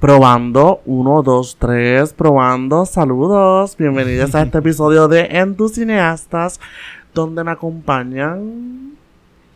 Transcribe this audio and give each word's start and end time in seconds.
Probando, 0.00 0.82
1, 0.84 1.22
2, 1.22 1.56
3, 1.58 2.12
probando, 2.12 2.84
saludos, 2.84 3.74
bienvenidos 3.78 4.34
a 4.34 4.42
este 4.42 4.58
episodio 4.58 5.08
de 5.08 5.24
En 5.30 5.56
tus 5.56 5.72
cineastas, 5.72 6.60
donde 7.14 7.42
me 7.42 7.52
acompañan... 7.52 8.92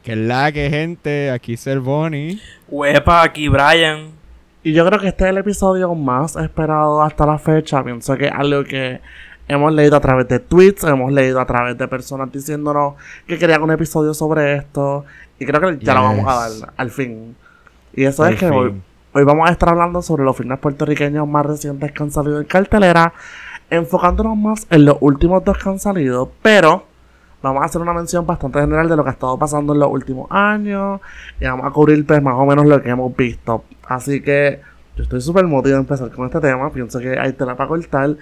Que 0.03 0.17
la 0.17 0.51
que 0.51 0.71
gente, 0.71 1.31
aquí 1.31 1.57
Bonnie. 1.83 2.41
Huepa, 2.69 3.23
aquí 3.23 3.49
Brian. 3.49 4.13
Y 4.63 4.73
yo 4.73 4.87
creo 4.87 4.99
que 4.99 5.09
este 5.09 5.25
es 5.25 5.31
el 5.31 5.37
episodio 5.37 5.95
más 5.95 6.37
esperado 6.37 7.03
hasta 7.03 7.27
la 7.27 7.39
fecha, 7.39 7.85
pienso 7.85 8.17
que 8.17 8.29
es 8.29 8.33
algo 8.33 8.65
que 8.65 8.99
hemos 9.47 9.75
leído 9.75 9.97
a 9.97 10.01
través 10.01 10.27
de 10.27 10.39
tweets, 10.39 10.85
hemos 10.85 11.13
leído 11.13 11.39
a 11.39 11.45
través 11.45 11.77
de 11.77 11.87
personas 11.87 12.33
diciéndonos 12.33 12.95
que 13.27 13.39
querían 13.39 13.63
un 13.63 13.73
episodio 13.73 14.15
sobre 14.15 14.55
esto, 14.55 15.05
y 15.39 15.45
creo 15.45 15.61
que 15.61 15.85
ya 15.85 15.93
lo 15.93 16.03
vamos 16.03 16.27
a 16.27 16.49
dar 16.49 16.73
al 16.79 16.91
fin. 16.91 17.37
Y 17.93 18.05
eso 18.05 18.25
es 18.25 18.39
que 18.39 18.47
hoy, 18.47 18.81
hoy, 19.13 19.25
vamos 19.25 19.49
a 19.49 19.53
estar 19.53 19.69
hablando 19.69 20.03
sobre 20.03 20.25
los 20.25 20.37
filmes 20.37 20.59
puertorriqueños 20.59 21.27
más 21.27 21.45
recientes 21.45 21.93
que 21.93 22.03
han 22.03 22.11
salido 22.11 22.41
en 22.41 22.47
cartelera, 22.47 23.13
enfocándonos 23.69 24.37
más 24.37 24.67
en 24.71 24.85
los 24.85 24.99
últimos 25.01 25.45
dos 25.45 25.59
que 25.59 25.69
han 25.69 25.79
salido, 25.79 26.31
pero 26.43 26.85
vamos 27.43 27.63
a 27.63 27.67
hacer 27.67 27.81
una 27.81 27.93
mención 27.93 28.27
bastante 28.27 28.61
general 28.61 28.89
de 28.89 28.97
lo 28.97 29.03
que 29.03 29.11
ha 29.11 29.13
estado 29.13 29.39
pasando 29.39 29.73
en 29.73 29.81
los 29.81 29.91
últimos 29.91 30.31
años 30.31 31.01
y 31.41 31.45
vamos 31.45 31.67
a 31.67 31.71
cubrir 31.71 32.07
pues, 32.07 32.23
más 32.23 32.35
o 32.35 32.47
menos 32.47 32.67
lo 32.67 32.81
que 32.83 32.91
hemos 32.91 33.17
visto. 33.17 33.65
Así 33.89 34.21
que 34.21 34.61
yo 34.97 35.03
estoy 35.03 35.21
súper 35.21 35.45
motivado 35.47 35.79
a 35.79 35.83
empezar 35.83 36.11
con 36.11 36.27
este 36.27 36.41
tema, 36.41 36.71
pienso 36.71 37.01
que 37.01 37.19
hay 37.19 37.33
tela 37.33 37.57
para 37.57 37.69
cortar 37.69 38.17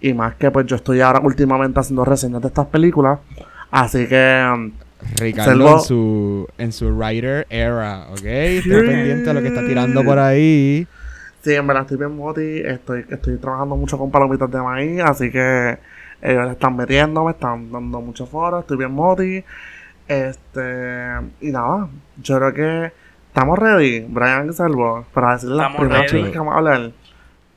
y 0.00 0.12
más 0.12 0.34
que 0.34 0.50
pues 0.50 0.66
yo 0.66 0.76
estoy 0.76 1.00
ahora 1.00 1.20
últimamente 1.22 1.78
haciendo 1.78 2.04
reseñas 2.04 2.42
de 2.42 2.48
estas 2.48 2.66
películas, 2.66 3.20
así 3.70 4.08
que 4.08 4.44
um, 4.52 4.72
Ricardo 5.16 5.74
en 5.74 5.80
su, 5.80 6.48
en 6.58 6.72
su 6.72 6.88
writer 6.90 7.46
era, 7.50 8.08
¿ok? 8.10 8.24
Estoy 8.24 8.86
pendiente 8.86 9.24
de 9.24 9.34
lo 9.34 9.42
que 9.42 9.48
está 9.48 9.66
tirando 9.66 10.04
por 10.04 10.18
ahí. 10.18 10.86
Sí, 11.42 11.54
en 11.54 11.66
verdad 11.66 11.82
estoy 11.82 11.98
bien 11.98 12.16
moti, 12.16 12.60
estoy, 12.60 13.04
estoy 13.08 13.36
trabajando 13.38 13.76
mucho 13.76 13.98
con 13.98 14.10
palomitas 14.10 14.50
de 14.50 14.62
maíz, 14.62 15.00
así 15.00 15.30
que 15.30 15.78
ellos 16.22 16.44
le 16.44 16.52
están 16.52 16.76
metiendo, 16.76 17.24
me 17.24 17.32
están 17.32 17.70
dando 17.72 18.00
mucho 18.00 18.26
foro, 18.26 18.60
estoy 18.60 18.76
bien 18.76 18.92
moti. 18.92 19.42
Este, 20.06 21.14
y 21.40 21.50
nada, 21.50 21.88
yo 22.22 22.38
creo 22.38 22.54
que 22.54 22.92
estamos 23.28 23.58
ready, 23.58 24.06
Brian 24.08 24.52
Salvo, 24.52 25.04
para 25.12 25.32
decir 25.32 25.50
las 25.50 25.74
primeras 25.74 26.12
cosas 26.12 26.30
que 26.30 26.38
vamos 26.38 26.54
a 26.54 26.58
hablar. 26.58 26.92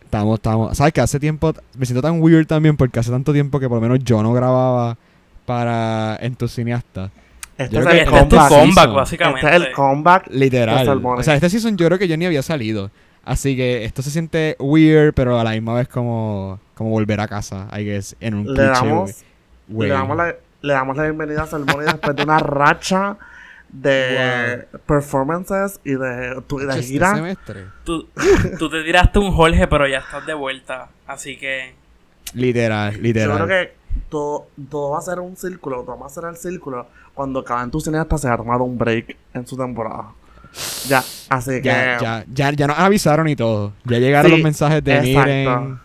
Estamos, 0.04 0.36
estamos. 0.36 0.78
¿Sabes 0.78 0.94
que 0.94 1.02
hace 1.02 1.20
tiempo 1.20 1.54
me 1.78 1.86
siento 1.86 2.02
tan 2.02 2.22
weird 2.22 2.48
también 2.48 2.78
porque 2.78 3.00
hace 3.00 3.12
tanto 3.12 3.34
tiempo 3.34 3.60
que 3.60 3.68
por 3.68 3.78
lo 3.78 3.82
menos 3.82 4.00
yo 4.04 4.24
no 4.24 4.34
grababa 4.34 4.98
para 5.46 6.18
Cineasta 6.48 7.12
este, 7.58 7.80
es, 7.80 7.86
el 7.86 8.06
comeback, 8.08 8.94
básicamente. 8.94 9.48
Este 9.48 9.56
es 9.56 9.64
el 9.68 9.72
comeback. 9.72 10.28
Literal. 10.30 10.88
O 11.04 11.24
sea, 11.24 11.36
este 11.36 11.50
season 11.50 11.78
yo 11.78 11.88
creo 11.88 12.00
que 12.00 12.08
yo 12.08 12.18
ni 12.18 12.26
había 12.26 12.42
salido. 12.42 12.92
Así 13.24 13.56
que 13.56 13.86
esto 13.86 14.02
se 14.04 14.12
siente 14.12 14.56
weird, 14.60 15.14
pero 15.14 15.40
a 15.40 15.44
la 15.44 15.52
misma 15.52 15.74
vez 15.74 15.88
como, 15.88 16.60
como 16.76 16.92
volver 16.92 17.20
a 17.20 17.28
casa, 17.28 17.68
I 17.76 17.84
guess, 17.84 18.16
en 18.20 18.36
un 18.36 18.54
le 18.54 18.64
damos, 18.64 19.24
le 19.68 19.88
damos, 19.88 20.16
la, 20.16 20.36
le 20.62 20.74
damos 20.74 20.96
la 20.96 21.04
bienvenida 21.04 21.42
a 21.42 21.48
Salmón 21.48 21.84
después 21.84 22.16
de 22.16 22.22
una 22.22 22.38
racha 22.38 23.18
de 23.70 24.68
performances 24.86 25.80
y 25.84 25.94
de, 25.94 26.36
de 26.36 26.84
gira. 26.84 27.36
Tú, 27.84 28.08
tú 28.60 28.70
te 28.70 28.84
tiraste 28.84 29.18
un 29.18 29.32
Jorge, 29.32 29.68
pero 29.68 29.88
ya 29.88 30.00
estás 30.00 30.24
de 30.28 30.36
vuelta. 30.36 30.90
Así 31.08 31.38
que. 31.38 31.74
Literal, 32.36 33.02
literal. 33.02 33.40
Yo 33.40 33.46
creo 33.46 33.48
que 33.48 33.74
todo, 34.10 34.48
todo 34.70 34.92
va 34.92 35.00
a 35.00 35.02
ser 35.02 35.20
un 35.20 35.36
círculo, 35.36 35.82
todo 35.82 35.98
va 35.98 36.06
a 36.06 36.10
ser 36.10 36.26
el 36.26 36.38
círculo 36.38 36.88
cuando 37.16 37.44
cada 37.44 37.64
entusiasta 37.64 38.18
se 38.18 38.30
ha 38.30 38.38
tomado 38.38 38.64
un 38.64 38.78
break 38.78 39.18
en 39.34 39.48
su 39.48 39.58
temporada. 39.58 40.10
Ya, 40.88 41.04
así 41.30 41.62
que. 41.62 41.64
Ya, 41.64 42.26
ya, 42.32 42.52
ya, 42.52 42.68
nos 42.68 42.78
avisaron 42.78 43.28
y 43.28 43.36
todo. 43.36 43.74
Ya 43.86 43.98
llegaron 43.98 44.32
los 44.32 44.42
mensajes 44.42 44.84
de 44.84 45.02
miren. 45.02 45.80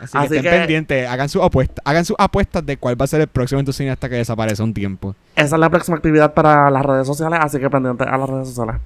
Así, 0.00 0.18
que 0.18 0.36
estén 0.38 0.42
pendientes, 0.42 1.08
hagan 1.08 1.28
sus 1.28 1.40
apuestas, 1.42 1.80
hagan 1.84 2.04
sus 2.04 2.16
apuestas 2.18 2.66
de 2.66 2.76
cuál 2.76 3.00
va 3.00 3.04
a 3.04 3.06
ser 3.06 3.20
el 3.20 3.28
próximo 3.28 3.60
entusiasta 3.60 4.08
que 4.08 4.16
desaparece 4.16 4.60
un 4.60 4.74
tiempo. 4.74 5.14
Esa 5.36 5.54
es 5.54 5.60
la 5.60 5.70
próxima 5.70 5.96
actividad 5.96 6.34
para 6.34 6.68
las 6.70 6.84
redes 6.84 7.06
sociales, 7.06 7.38
así 7.40 7.60
que 7.60 7.70
pendientes 7.70 8.08
a 8.08 8.16
las 8.18 8.28
redes 8.28 8.48
sociales. 8.48 8.80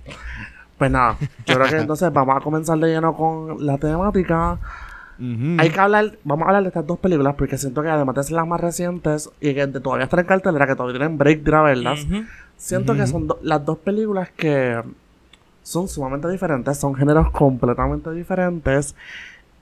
Pues 0.76 0.90
nada, 0.90 1.16
yo 1.46 1.54
creo 1.54 1.68
que 1.68 1.76
entonces 1.80 2.12
vamos 2.12 2.36
a 2.36 2.40
comenzar 2.40 2.78
de 2.78 2.88
lleno 2.88 3.16
con 3.16 3.64
la 3.64 3.78
temática. 3.78 4.58
Hay 5.18 5.70
que 5.70 5.80
hablar, 5.80 6.18
vamos 6.24 6.44
a 6.44 6.48
hablar 6.48 6.62
de 6.62 6.68
estas 6.68 6.86
dos 6.86 6.98
películas 6.98 7.34
porque 7.36 7.58
siento 7.58 7.82
que 7.82 7.88
además 7.88 8.16
de 8.16 8.22
ser 8.24 8.32
las 8.32 8.46
más 8.46 8.60
recientes 8.60 9.30
y 9.40 9.54
que 9.54 9.66
todavía 9.66 10.04
están 10.04 10.20
en 10.20 10.26
cartelera, 10.26 10.66
que 10.66 10.74
todavía 10.74 10.98
tienen 10.98 11.18
break 11.18 11.42
de 11.42 11.50
verlas, 11.50 12.06
siento 12.56 12.94
que 12.94 13.06
son 13.06 13.28
las 13.42 13.64
dos 13.64 13.78
películas 13.78 14.30
que 14.36 14.82
son 15.62 15.88
sumamente 15.88 16.28
diferentes, 16.28 16.78
son 16.78 16.94
géneros 16.94 17.30
completamente 17.30 18.10
diferentes 18.12 18.94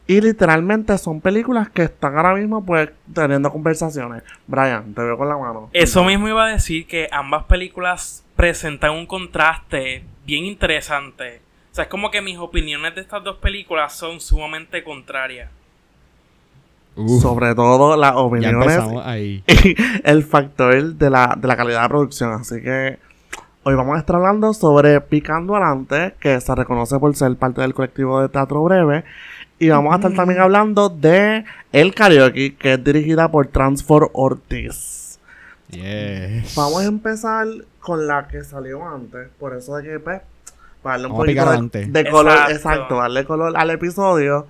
y 0.07 0.21
literalmente 0.21 0.99
son 0.99 1.21
películas 1.21 1.71
que 1.71 1.85
están 1.85 2.17
ahora 2.17 2.35
mismo 2.35 2.65
pues 2.65 2.91
teniendo 3.13 3.51
conversaciones. 3.51 4.23
Brian, 4.47 4.93
te 4.93 5.03
veo 5.03 5.17
con 5.17 5.29
la 5.29 5.37
mano. 5.37 5.71
Eso 5.73 6.05
mismo 6.05 6.29
iba 6.29 6.45
a 6.45 6.49
decir 6.51 6.87
que 6.87 7.09
ambas 7.11 7.45
películas 7.45 8.23
presentan 8.37 8.91
un 8.91 9.07
contraste 9.07 10.05
bien 10.27 10.45
interesante 10.45 11.44
o 11.75 11.77
sea, 11.77 11.83
es 11.83 11.91
como 11.91 12.09
que 12.13 12.23
mis 12.23 12.39
opiniones 12.39 12.95
de 12.95 13.01
estas 13.01 13.25
dos 13.25 13.39
películas 13.39 13.93
son 13.93 14.21
sumamente 14.21 14.85
contrarias. 14.85 15.51
Sobre 17.21 17.53
todo 17.57 17.97
las 17.97 18.15
opiniones 18.15 18.79
ahí. 19.03 19.43
y 19.49 19.75
el 20.05 20.23
factor 20.23 20.95
de 20.95 21.11
la, 21.11 21.37
de 21.37 21.49
la 21.49 21.57
calidad 21.57 21.83
de 21.83 21.89
producción. 21.89 22.31
Así 22.31 22.63
que 22.63 23.01
hoy 23.65 23.75
vamos 23.75 23.97
a 23.97 23.99
estar 23.99 24.15
hablando 24.15 24.55
sobre 24.55 25.01
Picando 25.01 25.57
Adelante, 25.57 26.15
que 26.21 26.41
se 26.41 26.55
reconoce 26.55 26.97
por 27.01 27.17
ser 27.17 27.35
parte 27.35 27.63
del 27.63 27.75
colectivo 27.75 28.23
de 28.23 28.29
teatro 28.29 28.63
breve. 28.63 29.03
Y 29.59 29.71
vamos 29.71 29.95
a 29.95 29.97
estar 29.97 30.15
también 30.15 30.43
hablando 30.43 30.91
de 30.91 31.45
El 31.73 31.93
Karaoke, 31.93 32.55
que 32.55 32.75
es 32.75 32.85
dirigida 32.85 33.33
por 33.33 33.49
Transfor 33.49 34.13
Ortiz. 34.13 35.19
Yes. 35.71 36.55
Vamos 36.55 36.83
a 36.83 36.85
empezar 36.85 37.49
con 37.81 38.07
la 38.07 38.29
que 38.29 38.45
salió 38.45 38.87
antes. 38.87 39.29
Por 39.41 39.57
eso 39.57 39.75
de 39.75 39.83
que 39.83 39.99
pues, 39.99 40.23
para 40.85 40.99
darle 40.99 41.07
un 41.07 41.17
poquito 41.17 41.63
de, 41.89 42.11
color, 42.11 42.39
exacto. 42.51 42.97
darle 42.97 43.25
color 43.25 43.57
al 43.57 43.71
episodio. 43.71 44.47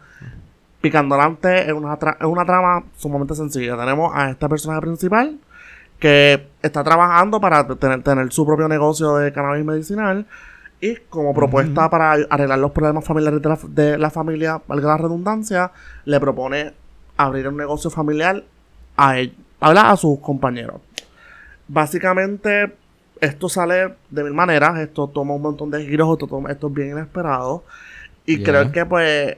Picando 0.80 1.16
es 1.16 1.72
una, 1.72 1.94
es 1.94 2.26
una 2.26 2.44
trama 2.44 2.84
sumamente 2.98 3.34
sencilla. 3.34 3.76
Tenemos 3.76 4.12
a 4.14 4.30
esta 4.30 4.48
personaje 4.48 4.82
principal 4.82 5.38
que 5.98 6.48
está 6.60 6.84
trabajando 6.84 7.40
para 7.40 7.66
tener, 7.76 8.02
tener 8.02 8.30
su 8.32 8.44
propio 8.44 8.68
negocio 8.68 9.14
de 9.16 9.32
cannabis 9.32 9.64
medicinal 9.64 10.26
y 10.80 10.96
como 11.08 11.32
propuesta 11.32 11.88
para 11.88 12.12
arreglar 12.28 12.58
los 12.58 12.72
problemas 12.72 13.04
familiares 13.04 13.40
de 13.40 13.48
la, 13.48 13.58
de 13.68 13.96
la 13.96 14.10
familia, 14.10 14.60
valga 14.66 14.88
la 14.88 14.96
redundancia, 14.98 15.70
le 16.04 16.20
propone 16.20 16.74
abrir 17.16 17.48
un 17.48 17.56
negocio 17.56 17.88
familiar 17.88 18.44
a 18.96 19.18
él, 19.18 19.34
a 19.60 19.96
sus 19.96 20.18
compañeros. 20.18 20.82
Básicamente 21.68 22.74
esto 23.24 23.48
sale 23.48 23.94
de 24.10 24.24
mil 24.24 24.34
maneras, 24.34 24.78
esto 24.78 25.08
toma 25.08 25.34
un 25.34 25.42
montón 25.42 25.70
de 25.70 25.84
giros, 25.84 26.18
esto, 26.18 26.48
esto 26.48 26.66
es 26.68 26.74
bien 26.74 26.90
inesperado. 26.90 27.64
Y 28.26 28.42
creo 28.42 28.72
que 28.72 28.86
pues 28.86 29.36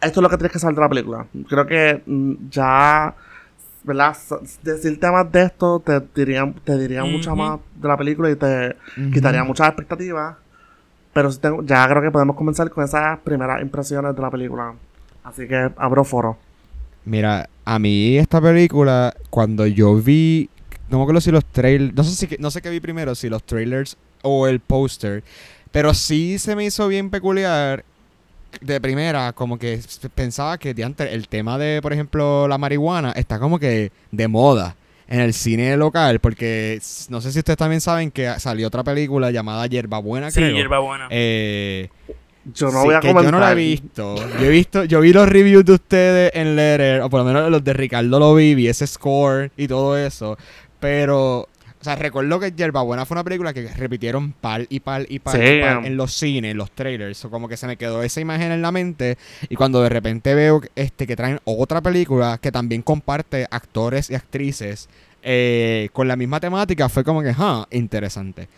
esto 0.00 0.20
es 0.20 0.22
lo 0.22 0.28
que 0.28 0.36
tienes 0.36 0.52
que 0.52 0.58
saber 0.58 0.76
de 0.76 0.80
la 0.80 0.88
película. 0.88 1.26
Creo 1.48 1.66
que 1.66 2.02
mm, 2.04 2.48
ya, 2.50 3.14
¿verdad? 3.84 4.16
Decir 4.62 4.98
temas 5.00 5.30
de 5.30 5.42
esto 5.42 5.80
te 5.80 6.00
dirían, 6.14 6.54
te 6.64 6.76
diría 6.76 7.04
mucho 7.04 7.34
más 7.34 7.60
de 7.74 7.88
la 7.88 7.96
película 7.96 8.30
y 8.30 8.36
te 8.36 8.76
quitaría 9.12 9.44
muchas 9.44 9.68
expectativas. 9.68 10.36
Pero 11.12 11.30
ya 11.64 11.88
creo 11.88 12.02
que 12.02 12.10
podemos 12.10 12.36
comenzar 12.36 12.70
con 12.70 12.84
esas 12.84 13.18
primeras 13.20 13.60
impresiones 13.62 14.14
de 14.14 14.22
la 14.22 14.30
película. 14.30 14.74
Así 15.24 15.48
que 15.48 15.70
abro 15.76 16.04
foro. 16.04 16.38
Mira, 17.04 17.48
a 17.64 17.78
mí 17.78 18.18
esta 18.18 18.40
película, 18.40 19.14
cuando 19.30 19.66
yo 19.66 19.96
vi 19.96 20.50
no 20.90 20.98
me 20.98 21.02
acuerdo 21.02 21.20
si 21.20 21.30
los 21.30 21.44
trailers, 21.44 21.94
no 21.94 22.04
sé 22.04 22.26
si 22.26 22.36
no 22.38 22.50
sé 22.50 22.62
qué 22.62 22.70
vi 22.70 22.80
primero, 22.80 23.14
si 23.14 23.28
los 23.28 23.42
trailers 23.44 23.96
o 24.22 24.46
el 24.46 24.60
póster, 24.60 25.22
pero 25.70 25.94
sí 25.94 26.38
se 26.38 26.56
me 26.56 26.64
hizo 26.64 26.88
bien 26.88 27.10
peculiar 27.10 27.84
de 28.60 28.80
primera, 28.80 29.32
como 29.32 29.58
que 29.58 29.80
pensaba 30.14 30.58
que 30.58 30.70
el 30.70 31.28
tema 31.28 31.58
de, 31.58 31.80
por 31.82 31.92
ejemplo, 31.92 32.48
la 32.48 32.58
marihuana 32.58 33.12
está 33.12 33.38
como 33.38 33.58
que 33.58 33.92
de 34.10 34.28
moda 34.28 34.76
en 35.06 35.20
el 35.20 35.32
cine 35.32 35.76
local, 35.76 36.20
porque 36.20 36.80
no 37.08 37.20
sé 37.20 37.32
si 37.32 37.38
ustedes 37.38 37.56
también 37.56 37.80
saben 37.80 38.10
que 38.10 38.28
salió 38.38 38.66
otra 38.66 38.84
película 38.84 39.30
llamada 39.30 39.66
Yerba 39.66 39.98
Buena, 39.98 40.30
sí, 40.30 40.40
Yerba 40.40 40.78
Buena. 40.80 41.08
Eh, 41.10 41.88
yo 42.54 42.70
no 42.70 42.84
voy 42.84 42.94
a 42.94 43.00
comentar. 43.00 43.24
Yo 43.24 43.30
no 43.30 43.40
la 43.40 43.52
he 43.52 43.54
visto. 43.54 44.16
Yo 44.16 44.44
he 44.44 44.48
visto, 44.48 44.84
yo 44.84 45.00
vi 45.00 45.12
los 45.12 45.28
reviews 45.28 45.64
de 45.64 45.72
ustedes 45.72 46.30
en 46.34 46.56
Letter, 46.56 47.02
o 47.02 47.10
por 47.10 47.20
lo 47.20 47.26
menos 47.26 47.50
los 47.50 47.62
de 47.62 47.72
Ricardo 47.72 48.18
lo 48.18 48.34
vi, 48.34 48.54
vi 48.54 48.68
ese 48.68 48.86
score 48.86 49.50
y 49.56 49.68
todo 49.68 49.96
eso. 49.98 50.38
Pero, 50.80 51.40
o 51.80 51.84
sea, 51.84 51.96
recuerdo 51.96 52.40
que 52.40 52.52
Yerba 52.52 52.82
Buena 52.82 53.06
fue 53.06 53.14
una 53.14 53.24
película 53.24 53.52
que 53.52 53.68
repitieron 53.68 54.32
par 54.32 54.66
y 54.68 54.80
par 54.80 55.06
y 55.08 55.18
par, 55.18 55.40
en 55.40 55.96
los 55.96 56.12
cines, 56.14 56.52
en 56.52 56.56
los 56.56 56.70
trailers. 56.70 57.24
O 57.24 57.30
como 57.30 57.48
que 57.48 57.56
se 57.56 57.66
me 57.66 57.76
quedó 57.76 58.02
esa 58.02 58.20
imagen 58.20 58.52
en 58.52 58.62
la 58.62 58.72
mente. 58.72 59.18
Y 59.48 59.56
cuando 59.56 59.82
de 59.82 59.88
repente 59.88 60.34
veo 60.34 60.60
este 60.74 61.06
que 61.06 61.16
traen 61.16 61.40
otra 61.44 61.80
película 61.80 62.38
que 62.40 62.52
también 62.52 62.82
comparte 62.82 63.46
actores 63.50 64.10
y 64.10 64.14
actrices 64.14 64.88
eh, 65.22 65.88
con 65.92 66.08
la 66.08 66.16
misma 66.16 66.40
temática, 66.40 66.88
fue 66.88 67.04
como 67.04 67.22
que, 67.22 67.34
ah, 67.36 67.66
interesante. 67.70 68.48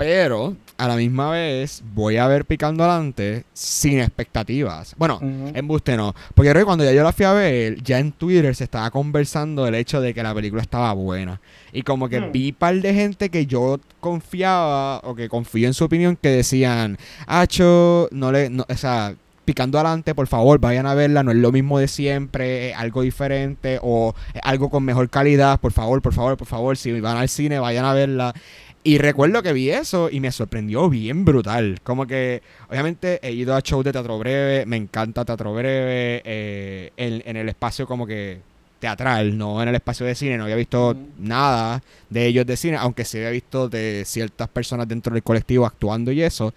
Pero 0.00 0.56
a 0.78 0.88
la 0.88 0.96
misma 0.96 1.30
vez 1.30 1.82
voy 1.94 2.16
a 2.16 2.26
ver 2.26 2.46
Picando 2.46 2.84
Adelante 2.84 3.44
sin 3.52 4.00
expectativas. 4.00 4.94
Bueno, 4.96 5.16
Ujú. 5.16 5.52
embuste 5.54 5.94
no. 5.94 6.14
Porque 6.34 6.50
creo 6.52 6.62
que 6.62 6.66
cuando 6.66 6.84
ya 6.84 6.92
yo 6.92 7.02
la 7.04 7.12
fui 7.12 7.26
a 7.26 7.34
ver, 7.34 7.82
ya 7.82 7.98
en 7.98 8.10
Twitter 8.12 8.56
se 8.56 8.64
estaba 8.64 8.90
conversando 8.90 9.66
el 9.66 9.74
hecho 9.74 10.00
de 10.00 10.14
que 10.14 10.22
la 10.22 10.34
película 10.34 10.62
estaba 10.62 10.90
buena. 10.94 11.38
Y 11.74 11.82
como 11.82 12.08
que 12.08 12.18
Hmm. 12.18 12.32
vi 12.32 12.52
par 12.52 12.76
de 12.80 12.94
gente 12.94 13.28
que 13.28 13.44
yo 13.44 13.78
confiaba 14.00 15.00
o 15.00 15.14
que 15.14 15.28
confío 15.28 15.66
en 15.66 15.74
su 15.74 15.84
opinión 15.84 16.16
que 16.16 16.30
decían, 16.30 16.96
Acho, 17.26 18.08
no 18.10 18.32
le, 18.32 18.48
no, 18.48 18.64
o 18.66 18.74
sea, 18.76 19.14
picando 19.44 19.78
adelante, 19.78 20.14
por 20.14 20.28
favor, 20.28 20.58
vayan 20.60 20.86
a 20.86 20.94
verla, 20.94 21.22
no 21.22 21.30
es 21.32 21.36
lo 21.36 21.52
mismo 21.52 21.78
de 21.78 21.88
siempre, 21.88 22.70
es 22.70 22.76
algo 22.76 23.02
diferente 23.02 23.78
o 23.82 24.14
algo 24.42 24.70
con 24.70 24.84
mejor 24.84 25.10
calidad, 25.10 25.60
por 25.60 25.72
favor, 25.72 26.00
por 26.00 26.14
favor, 26.14 26.36
por 26.36 26.46
favor, 26.46 26.76
si 26.76 26.98
van 27.00 27.16
al 27.16 27.28
cine, 27.28 27.58
vayan 27.58 27.84
a 27.84 27.92
verla. 27.92 28.32
Y 28.82 28.96
recuerdo 28.98 29.42
que 29.42 29.52
vi 29.52 29.70
eso 29.70 30.08
y 30.10 30.20
me 30.20 30.32
sorprendió 30.32 30.88
bien 30.88 31.24
brutal. 31.24 31.80
Como 31.82 32.06
que, 32.06 32.42
obviamente, 32.70 33.20
he 33.22 33.32
ido 33.32 33.54
a 33.54 33.60
shows 33.60 33.84
de 33.84 33.92
teatro 33.92 34.18
breve, 34.18 34.64
me 34.64 34.76
encanta 34.76 35.24
teatro 35.24 35.52
breve, 35.52 36.22
eh, 36.24 36.92
en, 36.96 37.22
en 37.26 37.36
el 37.36 37.48
espacio 37.50 37.86
como 37.86 38.06
que 38.06 38.40
teatral, 38.80 39.36
no 39.36 39.62
en 39.62 39.68
el 39.68 39.74
espacio 39.76 40.06
de 40.06 40.14
cine, 40.14 40.36
no 40.36 40.44
había 40.44 40.56
visto 40.56 40.96
nada 41.18 41.82
de 42.08 42.26
ellos 42.26 42.46
de 42.46 42.56
cine, 42.56 42.78
aunque 42.78 43.04
sí 43.04 43.18
había 43.18 43.30
visto 43.30 43.68
de 43.68 44.04
ciertas 44.06 44.48
personas 44.48 44.88
dentro 44.88 45.12
del 45.12 45.22
colectivo 45.22 45.66
actuando 45.66 46.10
y 46.10 46.22
eso, 46.22 46.52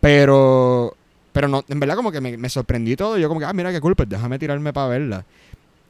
pero 0.00 0.96
pero 1.32 1.48
no, 1.48 1.62
en 1.68 1.78
verdad 1.78 1.96
como 1.96 2.10
que 2.10 2.20
me, 2.22 2.38
me 2.38 2.48
sorprendí 2.48 2.96
todo, 2.96 3.18
yo 3.18 3.28
como 3.28 3.40
que, 3.40 3.46
ah, 3.46 3.52
mira 3.52 3.70
qué 3.70 3.80
cool, 3.80 3.94
pues 3.94 4.08
déjame 4.08 4.38
tirarme 4.38 4.72
para 4.72 4.88
verla. 4.88 5.26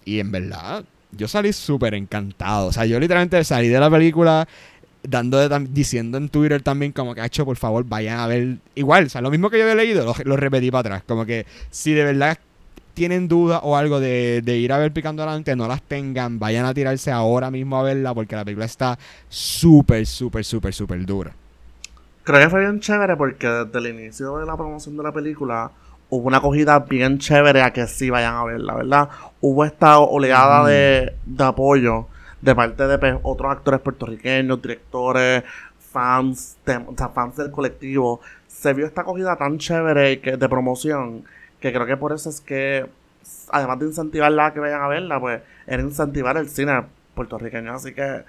Y 0.05 0.19
en 0.19 0.33
verdad, 0.33 0.85
yo 1.13 1.29
salí 1.29 1.53
súper 1.53 1.95
encantado, 1.95 2.67
o 2.67 2.73
sea, 2.73 2.85
yo 2.85 2.99
literalmente 2.99 3.43
salí 3.45 3.69
de 3.69 3.79
la 3.79 3.89
película 3.89 4.49
dando 5.09 5.39
de 5.39 5.67
diciendo 5.71 6.19
en 6.19 6.29
Twitter 6.29 6.63
también 6.63 6.93
como 6.93 7.15
que, 7.15 7.25
hecho 7.25 7.45
por 7.45 7.57
favor, 7.57 7.85
vayan 7.87 8.21
a 8.21 8.27
ver, 8.27 8.59
igual, 8.75 9.07
o 9.07 9.09
sea, 9.09 9.21
lo 9.21 9.31
mismo 9.31 9.51
que 9.51 9.59
yo 9.59 9.65
había 9.65 9.75
leído, 9.75 10.05
lo, 10.05 10.15
lo 10.25 10.37
repetí 10.37 10.71
para 10.71 10.81
atrás, 10.81 11.03
como 11.07 11.27
que 11.27 11.47
si 11.71 11.93
de 11.93 12.05
verdad 12.05 12.39
tienen 12.97 13.29
dudas 13.29 13.61
o 13.63 13.77
algo 13.77 14.01
de, 14.01 14.41
de 14.43 14.57
ir 14.57 14.73
a 14.73 14.79
ver 14.79 14.91
Picando 14.91 15.23
Adelante, 15.23 15.55
no 15.55 15.69
las 15.69 15.83
tengan, 15.83 16.39
vayan 16.39 16.65
a 16.65 16.73
tirarse 16.73 17.13
ahora 17.13 17.51
mismo 17.51 17.79
a 17.79 17.83
verla 17.83 18.15
porque 18.15 18.35
la 18.35 18.45
película 18.45 18.65
está 18.65 18.99
súper, 19.29 20.07
súper, 20.07 20.45
súper, 20.47 20.73
súper 20.73 21.05
dura. 21.05 21.33
Creo 22.25 22.41
que 22.41 22.49
fue 22.49 22.61
bien 22.61 22.81
chévere 22.81 23.15
porque 23.17 23.47
desde 23.47 23.79
el 23.79 23.87
inicio 23.95 24.39
de 24.39 24.47
la 24.47 24.57
promoción 24.57 24.97
de 24.97 25.03
la 25.03 25.13
película 25.13 25.71
hubo 26.09 26.27
una 26.27 26.39
acogida 26.39 26.79
bien 26.79 27.19
chévere 27.19 27.61
a 27.61 27.71
que 27.71 27.87
sí 27.87 28.09
vayan 28.09 28.35
a 28.35 28.45
verla, 28.45 28.75
¿verdad? 28.75 29.09
Hubo 29.43 29.67
esta 29.67 29.99
oleada 29.99 30.67
de, 30.67 31.13
de 31.27 31.45
apoyo 31.45 32.07
de 32.41 32.55
parte 32.55 32.87
de 32.87 32.99
pues, 32.99 33.17
otros 33.23 33.51
actores 33.53 33.81
puertorriqueños, 33.81 34.61
directores, 34.63 35.45
fans, 35.79 36.57
de- 36.67 36.77
o 36.77 36.95
sea, 36.97 37.09
fans 37.09 37.37
del 37.37 37.51
colectivo. 37.51 38.21
Se 38.47 38.73
vio 38.75 38.87
esta 38.87 39.03
acogida 39.03 39.37
tan 39.37 39.59
chévere 39.59 40.13
y 40.13 40.17
que, 40.19 40.37
de 40.37 40.49
promoción 40.49 41.25
que 41.61 41.73
creo 41.73 41.87
que 41.87 41.97
por 41.97 42.13
eso 42.13 42.29
es 42.29 42.41
que, 42.41 42.87
además 43.51 43.79
de 43.81 43.87
incentivarla 43.87 44.47
a 44.47 44.53
que 44.53 44.61
vayan 44.61 44.83
a 44.83 44.89
verla, 44.89 45.19
pues 45.21 45.41
era 45.67 45.83
incentivar 45.83 46.37
el 46.37 46.49
cine 46.49 46.85
puertorriqueño. 47.15 47.73
Así 47.75 47.95
que, 47.95 48.03
de 48.03 48.25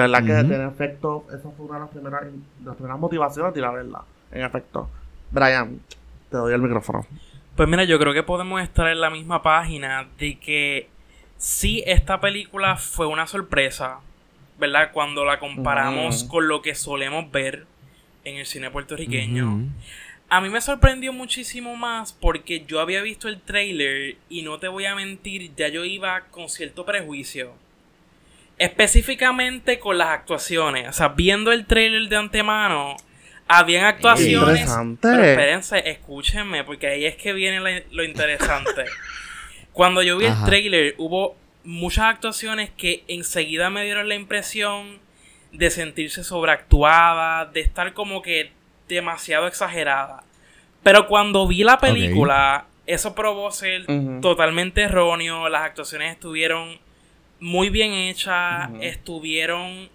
verdad 0.00 0.24
que 0.24 0.32
Ujú. 0.32 0.52
en 0.52 0.68
efecto, 0.68 1.24
esa 1.28 1.50
fue 1.50 1.66
una 1.66 1.74
de 1.74 1.80
las 1.80 1.90
primeras, 1.90 2.22
de 2.24 2.30
las 2.64 2.74
primeras 2.74 2.98
motivaciones 2.98 3.54
de 3.54 3.60
ir 3.60 3.66
a 3.66 3.70
verla. 3.70 4.02
En 4.32 4.42
efecto. 4.44 4.88
Brian, 5.30 5.80
te 6.30 6.36
doy 6.36 6.52
el 6.52 6.60
micrófono. 6.62 7.06
Pues 7.56 7.68
mira, 7.68 7.84
yo 7.84 7.98
creo 8.00 8.12
que 8.12 8.24
podemos 8.24 8.60
estar 8.60 8.88
en 8.88 9.00
la 9.00 9.10
misma 9.10 9.42
página 9.42 10.08
de 10.18 10.38
que 10.40 10.88
sí, 11.38 11.82
esta 11.86 12.20
película 12.20 12.76
fue 12.76 13.06
una 13.06 13.26
sorpresa, 13.26 14.00
¿verdad? 14.58 14.90
Cuando 14.92 15.24
la 15.24 15.38
comparamos 15.38 16.24
con 16.24 16.48
lo 16.48 16.62
que 16.62 16.74
solemos 16.74 17.30
ver 17.30 17.66
en 18.24 18.36
el 18.36 18.46
cine 18.46 18.70
puertorriqueño. 18.70 19.68
A 20.28 20.40
mí 20.40 20.48
me 20.48 20.60
sorprendió 20.60 21.12
muchísimo 21.12 21.76
más 21.76 22.12
porque 22.12 22.64
yo 22.66 22.80
había 22.80 23.02
visto 23.02 23.28
el 23.28 23.40
trailer 23.40 24.16
y 24.28 24.42
no 24.42 24.58
te 24.58 24.68
voy 24.68 24.86
a 24.86 24.94
mentir, 24.94 25.54
ya 25.54 25.68
yo 25.68 25.84
iba 25.84 26.22
con 26.30 26.48
cierto 26.48 26.84
prejuicio. 26.84 27.52
Específicamente 28.58 29.78
con 29.78 29.98
las 29.98 30.08
actuaciones. 30.08 30.88
O 30.88 30.92
sea, 30.92 31.08
viendo 31.08 31.52
el 31.52 31.66
trailer 31.66 32.08
de 32.08 32.16
antemano, 32.16 32.96
habían 33.46 33.84
actuaciones. 33.84 34.60
Interesante. 34.60 35.08
Pero 35.08 35.24
espérense, 35.24 35.90
escúchenme, 35.90 36.64
porque 36.64 36.86
ahí 36.86 37.04
es 37.04 37.16
que 37.16 37.32
viene 37.32 37.84
lo 37.90 38.04
interesante. 38.04 38.84
Cuando 39.74 40.02
yo 40.02 40.16
vi 40.16 40.26
Ajá. 40.26 40.38
el 40.38 40.46
trailer, 40.46 40.94
hubo 40.98 41.36
muchas 41.64 42.04
actuaciones 42.06 42.70
que 42.70 43.04
enseguida 43.08 43.70
me 43.70 43.84
dieron 43.84 44.08
la 44.08 44.14
impresión 44.14 45.00
de 45.52 45.70
sentirse 45.70 46.22
sobreactuada, 46.22 47.46
de 47.46 47.60
estar 47.60 47.92
como 47.92 48.22
que 48.22 48.52
demasiado 48.88 49.48
exagerada. 49.48 50.22
Pero 50.84 51.08
cuando 51.08 51.48
vi 51.48 51.64
la 51.64 51.78
película, 51.78 52.66
eso 52.86 53.16
probó 53.16 53.50
ser 53.50 53.84
totalmente 54.20 54.82
erróneo. 54.82 55.48
Las 55.48 55.62
actuaciones 55.62 56.12
estuvieron 56.12 56.78
muy 57.40 57.68
bien 57.68 57.92
hechas, 57.92 58.70
estuvieron 58.80 59.88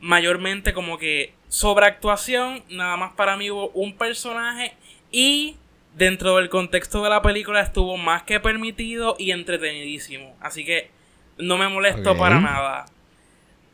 mayormente 0.00 0.72
como 0.72 0.96
que 0.96 1.34
sobreactuación. 1.48 2.62
Nada 2.70 2.96
más 2.96 3.12
para 3.12 3.36
mí 3.36 3.50
hubo 3.50 3.68
un 3.70 3.96
personaje 3.96 4.72
y 5.12 5.56
dentro 6.00 6.36
del 6.36 6.48
contexto 6.48 7.04
de 7.04 7.10
la 7.10 7.20
película 7.20 7.60
estuvo 7.60 7.98
más 7.98 8.22
que 8.22 8.40
permitido 8.40 9.16
y 9.18 9.32
entretenidísimo. 9.32 10.34
Así 10.40 10.64
que 10.64 10.90
no 11.36 11.58
me 11.58 11.68
molestó 11.68 12.16
para 12.16 12.40
nada. 12.40 12.86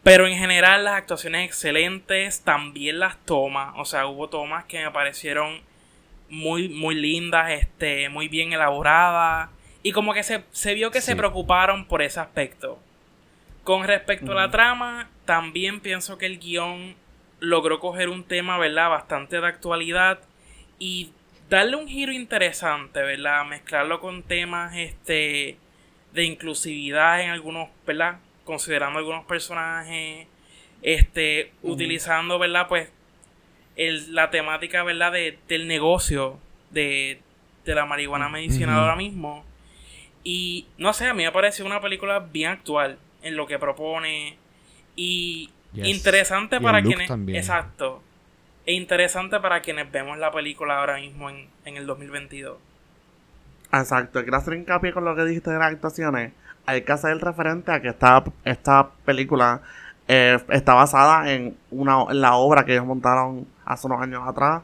Pero 0.03 0.27
en 0.27 0.37
general 0.37 0.83
las 0.83 0.95
actuaciones 0.95 1.47
excelentes, 1.47 2.41
también 2.41 2.99
las 2.99 3.17
tomas, 3.25 3.75
o 3.77 3.85
sea, 3.85 4.09
hubo 4.09 4.29
tomas 4.29 4.65
que 4.65 4.83
me 4.83 4.91
parecieron 4.91 5.61
muy, 6.29 6.69
muy 6.69 6.97
lindas, 6.97 7.53
este, 7.53 8.09
muy 8.09 8.27
bien 8.27 8.53
elaboradas. 8.53 9.49
Y 9.85 9.93
como 9.93 10.13
que 10.13 10.25
se, 10.25 10.43
se 10.51 10.75
vio 10.75 10.91
que 10.91 11.01
se 11.01 11.15
preocuparon 11.15 11.85
por 11.85 12.03
ese 12.03 12.19
aspecto. 12.19 12.81
Con 13.63 13.85
respecto 13.85 14.33
a 14.33 14.35
la 14.35 14.51
trama, 14.51 15.11
también 15.27 15.79
pienso 15.79 16.19
que 16.19 16.27
el 16.27 16.41
guion 16.41 16.97
logró 17.39 17.79
coger 17.79 18.09
un 18.09 18.25
tema, 18.25 18.59
¿verdad? 18.59 18.91
Bastante 18.91 19.41
de 19.41 19.47
actualidad 19.47 20.19
y 20.81 21.13
darle 21.49 21.77
un 21.77 21.89
giro 21.89 22.13
interesante, 22.13 23.01
¿verdad? 23.03 23.45
Mezclarlo 23.47 24.01
con 24.01 24.23
temas, 24.23 24.75
este, 24.77 25.57
de 26.13 26.25
inclusividad 26.25 27.21
en 27.23 27.31
algunos, 27.31 27.69
¿verdad? 27.87 28.19
Considerando 28.45 28.99
algunos 28.99 29.25
personajes, 29.27 30.27
este, 30.83 31.53
utilizando, 31.63 32.39
¿verdad? 32.39 32.69
Pues 32.69 32.91
el- 33.77 34.15
la 34.15 34.31
temática, 34.31 34.83
¿verdad? 34.83 35.13
De, 35.13 35.39
del 35.49 35.67
negocio 35.69 36.39
de, 36.71 37.21
de 37.65 37.75
la 37.75 37.85
marihuana 37.87 38.29
medicinal 38.29 38.71
Ujú. 38.77 38.81
ahora 38.81 38.97
mismo. 38.97 39.45
Y 40.25 40.67
no 40.79 40.93
sé, 40.93 41.07
a 41.07 41.15
mí 41.15 41.23
me 41.25 41.33
pareció 41.33 41.65
una 41.67 41.81
película 41.81 42.19
bien 42.21 42.51
actual 42.51 42.99
en 43.23 43.37
lo 43.37 43.47
que 43.47 43.59
propone. 43.59 44.37
Y 44.97 45.51
Yes. 45.73 45.89
interesante 45.89 46.57
Y 46.57 46.61
para 46.61 46.81
quienes. 46.83 47.07
también. 47.09 47.37
Exacto. 47.37 48.03
E 48.67 48.73
interesante 48.73 49.39
para 49.41 49.61
quienes 49.63 49.91
vemos 49.93 50.19
la 50.19 50.31
película 50.33 50.79
ahora 50.81 50.97
mismo 50.97 51.31
en, 51.31 51.47
en 51.65 51.77
el 51.77 51.87
2022. 51.87 52.59
Exacto, 53.73 54.23
quiero 54.23 54.37
hacer 54.37 54.55
hincapié 54.55 54.93
con 54.93 55.05
lo 55.05 55.15
que 55.15 55.25
dijiste 55.25 55.51
de 55.51 55.59
las 55.59 55.73
actuaciones. 55.73 56.33
Hay 56.67 56.83
que 56.83 56.93
hacer 56.93 57.13
el 57.13 57.21
referente 57.21 57.71
a 57.71 57.81
que 57.81 57.89
esta, 57.89 58.25
esta 58.45 58.89
película 59.05 59.61
eh, 60.09 60.39
está 60.51 60.75
basada 60.75 61.33
en, 61.33 61.57
una, 61.71 62.05
en 62.11 62.21
la 62.21 62.35
obra 62.35 62.65
que 62.65 62.73
ellos 62.73 62.87
montaron 62.87 63.47
hace 63.65 63.87
unos 63.87 64.03
años 64.03 64.23
atrás. 64.27 64.63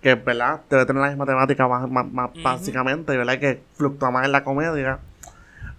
Que, 0.00 0.14
¿verdad? 0.14 0.60
Debe 0.70 0.86
tener 0.86 1.02
la 1.02 1.08
misma 1.08 1.26
temática 1.26 1.68
más, 1.68 1.90
más- 1.90 2.10
más 2.10 2.30
Ujú. 2.30 2.42
básicamente, 2.42 3.16
¿verdad? 3.16 3.38
Que 3.38 3.60
fluctúa 3.74 4.10
más 4.10 4.24
en 4.24 4.32
la 4.32 4.42
comedia. 4.44 4.98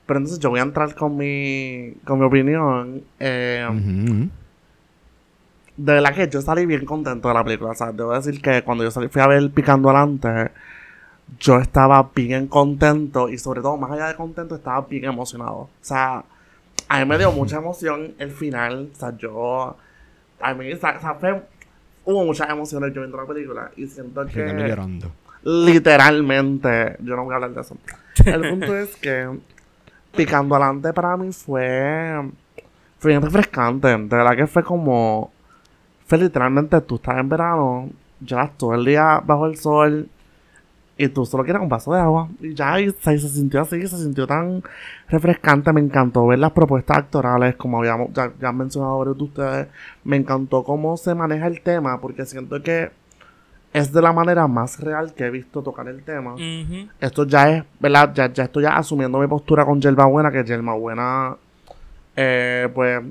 Pero 0.06 0.20
entonces 0.20 0.40
yo 0.40 0.50
voy 0.50 0.60
a 0.60 0.64
entrar 0.64 0.94
con 0.94 1.16
mi, 1.18 1.94
con 2.06 2.20
mi 2.20 2.26
opinión. 2.26 3.02
Eh. 3.20 3.68
De 5.86 5.94
verdad 5.94 6.14
que 6.14 6.28
yo 6.30 6.42
salí 6.42 6.66
bien 6.66 6.86
contento 6.86 7.28
de 7.28 7.34
la 7.34 7.44
película. 7.44 7.72
O 7.72 7.76
sea, 7.76 7.92
debo 7.92 8.14
decir 8.14 8.42
que 8.42 8.64
cuando 8.64 8.84
yo 8.84 8.92
salí, 8.92 9.08
fui 9.08 9.22
a 9.22 9.28
ver 9.28 9.50
Picando 9.52 9.90
Adelante, 9.90 10.52
yo 11.40 11.58
estaba 11.60 12.10
bien 12.16 12.48
contento 12.48 13.30
y 13.30 13.38
sobre 13.38 13.62
todo, 13.62 13.78
más 13.78 13.92
allá 13.92 14.08
de 14.08 14.16
contento, 14.16 14.56
estaba 14.56 14.82
bien 14.82 15.06
emocionado. 15.06 15.56
O 15.58 15.70
sea, 15.82 16.24
a 16.90 17.00
mí 17.00 17.06
me 17.06 17.18
dio 17.18 17.32
mucha 17.32 17.58
emoción 17.58 18.14
el 18.20 18.32
final. 18.32 18.90
O 18.94 19.00
sea, 19.00 19.16
yo... 19.18 19.76
A 20.42 20.54
mí, 20.54 20.72
o 20.74 20.78
sea, 20.78 21.00
fue- 21.20 21.42
hubo 22.06 22.26
muchas 22.26 22.50
emociones 22.50 22.94
yo 22.94 23.02
viendo 23.02 23.18
la 23.18 23.26
película 23.26 23.72
y 23.78 23.86
siento 23.88 24.26
que 24.26 24.46
llorando. 24.68 25.12
literalmente, 25.44 26.98
yo 27.00 27.16
no 27.16 27.24
voy 27.26 27.34
a 27.34 27.36
hablar 27.36 27.52
de 27.54 27.62
eso. 27.62 27.78
El 28.26 28.42
punto 28.50 28.76
es 28.76 28.96
que 28.98 29.30
Picando 30.16 30.56
Adelante 30.56 30.92
para 30.94 31.16
mí 31.16 31.32
fue, 31.32 32.30
fue 33.00 33.12
bien 33.12 33.22
refrescante. 33.22 33.88
De 33.88 33.98
verdad 33.98 34.36
que 34.36 34.48
fue 34.48 34.64
como, 34.64 35.32
literalmente 36.18 36.80
tú 36.82 36.96
estás 36.96 37.18
en 37.18 37.30
verano, 37.30 37.90
llevas 38.26 38.58
todo 38.58 38.74
el 38.74 38.86
día 38.86 39.22
bajo 39.26 39.46
el 39.46 39.58
sol 39.58 40.10
y 40.98 41.08
tú 41.08 41.26
solo 41.26 41.44
quieres 41.44 41.62
un 41.62 41.70
vaso 41.70 41.94
de 41.94 42.00
agua. 42.00 42.30
Y 42.40 42.54
ya, 42.54 42.80
y 42.80 42.92
se, 42.92 43.18
se 43.18 43.30
sintió 43.30 43.62
así, 43.62 43.88
se 43.88 43.98
sintió 43.98 44.28
tan 44.28 44.62
refrescante. 45.10 45.74
Me 45.74 45.82
encantó 45.82 46.28
ver 46.28 46.40
las 46.40 46.52
propuestas 46.52 47.00
actorales, 47.00 47.56
como 47.56 47.80
habíamos 47.80 48.14
ya, 48.14 48.32
ya 48.40 48.50
han 48.50 48.58
mencionado 48.58 49.00
varios 49.00 49.18
de 49.18 49.24
ustedes. 49.24 49.68
Me 50.04 50.18
encantó 50.18 50.64
cómo 50.64 50.98
se 50.98 51.16
maneja 51.16 51.48
el 51.48 51.62
tema, 51.62 52.00
porque 52.00 52.26
siento 52.26 52.62
que 52.62 52.92
es 53.74 53.92
de 53.92 54.02
la 54.02 54.12
manera 54.12 54.48
más 54.48 54.80
real 54.80 55.14
que 55.14 55.26
he 55.26 55.30
visto 55.30 55.64
tocar 55.64 55.88
el 55.88 56.04
tema. 56.04 56.36
Esto 57.00 57.26
ya 57.26 57.50
es, 57.50 57.64
¿verdad? 57.80 58.14
Ya, 58.14 58.32
ya 58.32 58.44
estoy 58.44 58.64
ya 58.64 58.76
asumiendo 58.76 59.18
mi 59.18 59.28
postura 59.28 59.66
con 59.66 59.82
Yelma 59.82 60.06
Buena, 60.06 60.32
que 60.32 60.44
Yelma 60.44 60.74
Buena, 60.76 61.36
eh, 62.16 62.70
pues, 62.74 63.02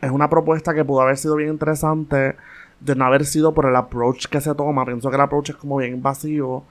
es 0.00 0.10
una 0.10 0.30
propuesta 0.30 0.74
que 0.74 0.84
pudo 0.84 1.02
haber 1.02 1.16
sido 1.16 1.36
bien 1.36 1.50
interesante 1.50 2.36
de 2.80 2.94
no 2.94 3.04
haber 3.04 3.24
sido 3.24 3.54
por 3.54 3.66
el 3.66 3.76
approach 3.76 4.26
que 4.26 4.40
se 4.40 4.54
toma. 4.54 4.84
Pienso 4.84 5.10
que 5.10 5.16
el 5.16 5.22
approach 5.22 5.50
es 5.50 5.56
como 5.56 5.78
bien 5.78 5.94
invasivo, 5.94 6.64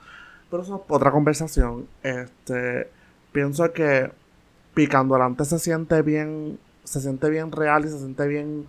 pero 0.49 0.63
eso 0.63 0.75
es 0.75 0.81
otra 0.87 1.11
conversación. 1.11 1.87
Este, 2.03 2.89
pienso 3.31 3.71
que 3.73 4.11
Picando 4.73 5.15
Adelante 5.15 5.43
se 5.45 5.57
siente 5.57 6.01
bien, 6.03 6.59
se 6.83 7.01
siente 7.01 7.29
bien 7.29 7.51
real 7.51 7.83
y 7.85 7.89
se 7.89 7.97
siente 7.97 8.27
bien, 8.27 8.67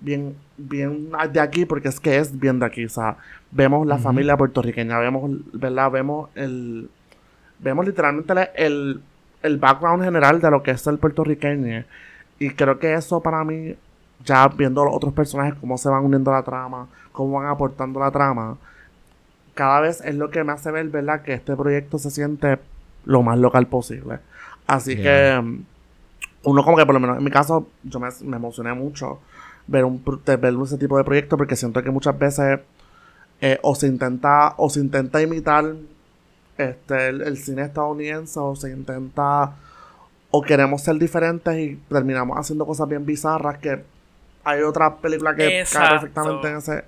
bien, 0.00 0.36
bien 0.56 1.10
de 1.32 1.40
aquí, 1.40 1.64
porque 1.64 1.88
es 1.88 1.98
que 1.98 2.18
es 2.18 2.38
bien 2.38 2.60
de 2.60 2.66
aquí, 2.66 2.84
o 2.84 2.88
sea, 2.88 3.16
vemos 3.50 3.84
la 3.84 3.98
familia 3.98 4.36
puertorriqueña, 4.36 4.98
vemos, 5.00 5.28
¿verdad? 5.52 5.90
Vemos 5.90 6.30
el, 6.36 6.88
vemos 7.58 7.84
literalmente 7.84 8.32
el, 8.54 9.02
el 9.42 9.58
background 9.58 10.04
general 10.04 10.40
de 10.40 10.50
lo 10.50 10.62
que 10.62 10.70
es 10.70 10.86
el 10.86 10.98
puertorriqueño. 10.98 11.84
Y 12.38 12.50
creo 12.50 12.78
que 12.78 12.94
eso 12.94 13.20
para 13.20 13.44
mí, 13.44 13.74
ya 14.24 14.48
viendo 14.48 14.84
los 14.84 14.94
otros 14.94 15.12
personajes, 15.14 15.54
cómo 15.60 15.78
se 15.78 15.88
van 15.88 16.04
uniendo 16.04 16.30
a 16.32 16.36
la 16.36 16.42
trama, 16.42 16.88
cómo 17.12 17.38
van 17.40 17.48
aportando 17.48 18.00
la 18.00 18.10
trama, 18.10 18.58
cada 19.54 19.80
vez 19.80 20.00
es 20.02 20.14
lo 20.14 20.30
que 20.30 20.44
me 20.44 20.52
hace 20.52 20.70
ver, 20.70 20.88
¿verdad? 20.88 21.22
Que 21.22 21.34
este 21.34 21.56
proyecto 21.56 21.98
se 21.98 22.10
siente 22.10 22.58
lo 23.04 23.22
más 23.22 23.38
local 23.38 23.66
posible. 23.68 24.20
Así 24.66 24.96
Yeah. 24.96 25.02
que 25.02 25.40
mm, 25.42 25.64
uno 26.44 26.64
como 26.64 26.76
que 26.76 26.86
por 26.86 26.94
lo 26.94 27.00
menos 27.00 27.18
en 27.18 27.24
mi 27.24 27.30
caso 27.30 27.68
yo 27.82 28.00
me, 28.00 28.08
me 28.24 28.36
emocioné 28.36 28.72
mucho 28.74 29.20
ver 29.66 29.84
un 29.84 30.02
ver 30.26 30.54
ese 30.64 30.78
tipo 30.78 30.96
de 30.98 31.04
proyecto 31.04 31.36
porque 31.36 31.56
siento 31.56 31.82
que 31.82 31.90
muchas 31.90 32.18
veces 32.18 32.60
eh, 33.40 33.58
o 33.62 33.74
se 33.74 33.86
intenta 33.86 34.54
o 34.58 34.70
se 34.70 34.80
intenta 34.80 35.22
imitar 35.22 35.74
este 36.58 37.08
el, 37.08 37.22
el 37.22 37.36
cine 37.38 37.62
estadounidense 37.62 38.38
o 38.40 38.54
se 38.56 38.70
intenta 38.70 39.52
o 40.30 40.42
queremos 40.42 40.82
ser 40.82 40.96
diferentes 40.96 41.56
y 41.58 41.76
terminamos 41.88 42.38
haciendo 42.38 42.66
cosas 42.66 42.88
bien 42.88 43.04
bizarras 43.06 43.58
que 43.58 43.84
hay 44.44 44.62
otra 44.62 44.96
película 44.96 45.34
que 45.34 45.44
cae 45.46 45.60
Exacto. 45.60 45.90
perfectamente 45.90 46.48
en 46.48 46.56
ese 46.56 46.84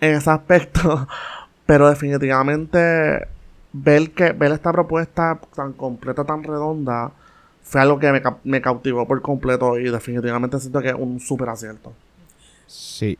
en 0.00 0.14
ese 0.14 0.30
aspecto 0.30 1.08
pero 1.66 1.88
definitivamente 1.88 3.28
ver 3.72 4.10
que 4.10 4.32
ver 4.32 4.52
esta 4.52 4.72
propuesta 4.72 5.38
tan 5.54 5.72
completa 5.72 6.24
tan 6.24 6.42
redonda 6.42 7.12
fue 7.62 7.80
algo 7.80 7.98
que 7.98 8.10
me, 8.10 8.22
me 8.44 8.60
cautivó 8.60 9.06
por 9.06 9.22
completo 9.22 9.78
y 9.78 9.90
definitivamente 9.90 10.58
siento 10.58 10.80
que 10.80 10.88
es 10.88 10.94
un 10.94 11.20
súper 11.20 11.48
acierto 11.50 11.92
Sí. 12.70 13.18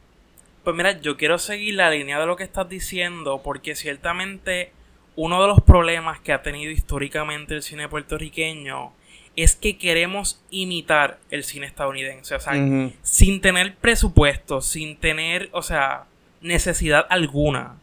Pues 0.62 0.76
mira, 0.76 1.00
yo 1.00 1.16
quiero 1.16 1.38
seguir 1.38 1.74
la 1.74 1.90
línea 1.90 2.20
de 2.20 2.26
lo 2.26 2.36
que 2.36 2.44
estás 2.44 2.68
diciendo 2.68 3.40
porque 3.42 3.74
ciertamente 3.74 4.72
uno 5.16 5.42
de 5.42 5.48
los 5.48 5.60
problemas 5.60 6.20
que 6.20 6.32
ha 6.32 6.42
tenido 6.42 6.70
históricamente 6.70 7.54
el 7.54 7.62
cine 7.62 7.88
puertorriqueño 7.88 8.92
es 9.36 9.54
que 9.56 9.78
queremos 9.78 10.42
imitar 10.50 11.18
el 11.30 11.44
cine 11.44 11.66
estadounidense. 11.66 12.34
O 12.34 12.40
sea, 12.40 12.54
sin 13.02 13.40
tener 13.40 13.74
presupuesto, 13.76 14.60
sin 14.60 14.96
tener, 14.96 15.48
o 15.52 15.62
sea, 15.62 16.04
necesidad 16.40 17.06
alguna 17.10 17.76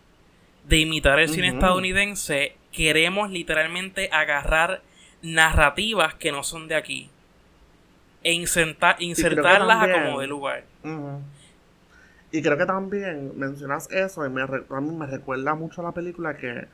de 0.68 0.80
imitar 0.80 1.20
el 1.20 1.30
cine 1.30 1.48
estadounidense, 1.56 2.56
queremos 2.72 3.32
literalmente 3.32 4.10
agarrar 4.12 4.82
narrativas 5.22 6.14
que 6.16 6.32
no 6.32 6.44
son 6.44 6.68
de 6.68 6.76
aquí 6.76 7.10
e 8.24 8.34
inserta- 8.34 8.96
insertarlas 9.00 9.78
a 9.84 9.88
como 10.06 10.20
de 10.22 10.28
lugar. 10.28 10.64
Y 12.32 12.42
creo 12.42 12.58
que 12.58 12.66
también 12.66 13.32
mencionas 13.40 13.90
eso 13.90 14.26
y 14.26 14.30
me, 14.30 14.42
a 14.42 14.82
mí 14.82 14.92
me 14.96 15.06
recuerda 15.08 15.56
mucho 15.56 15.82
a 15.82 15.86
la 15.86 15.92
película 15.94 16.36
que 16.38 16.66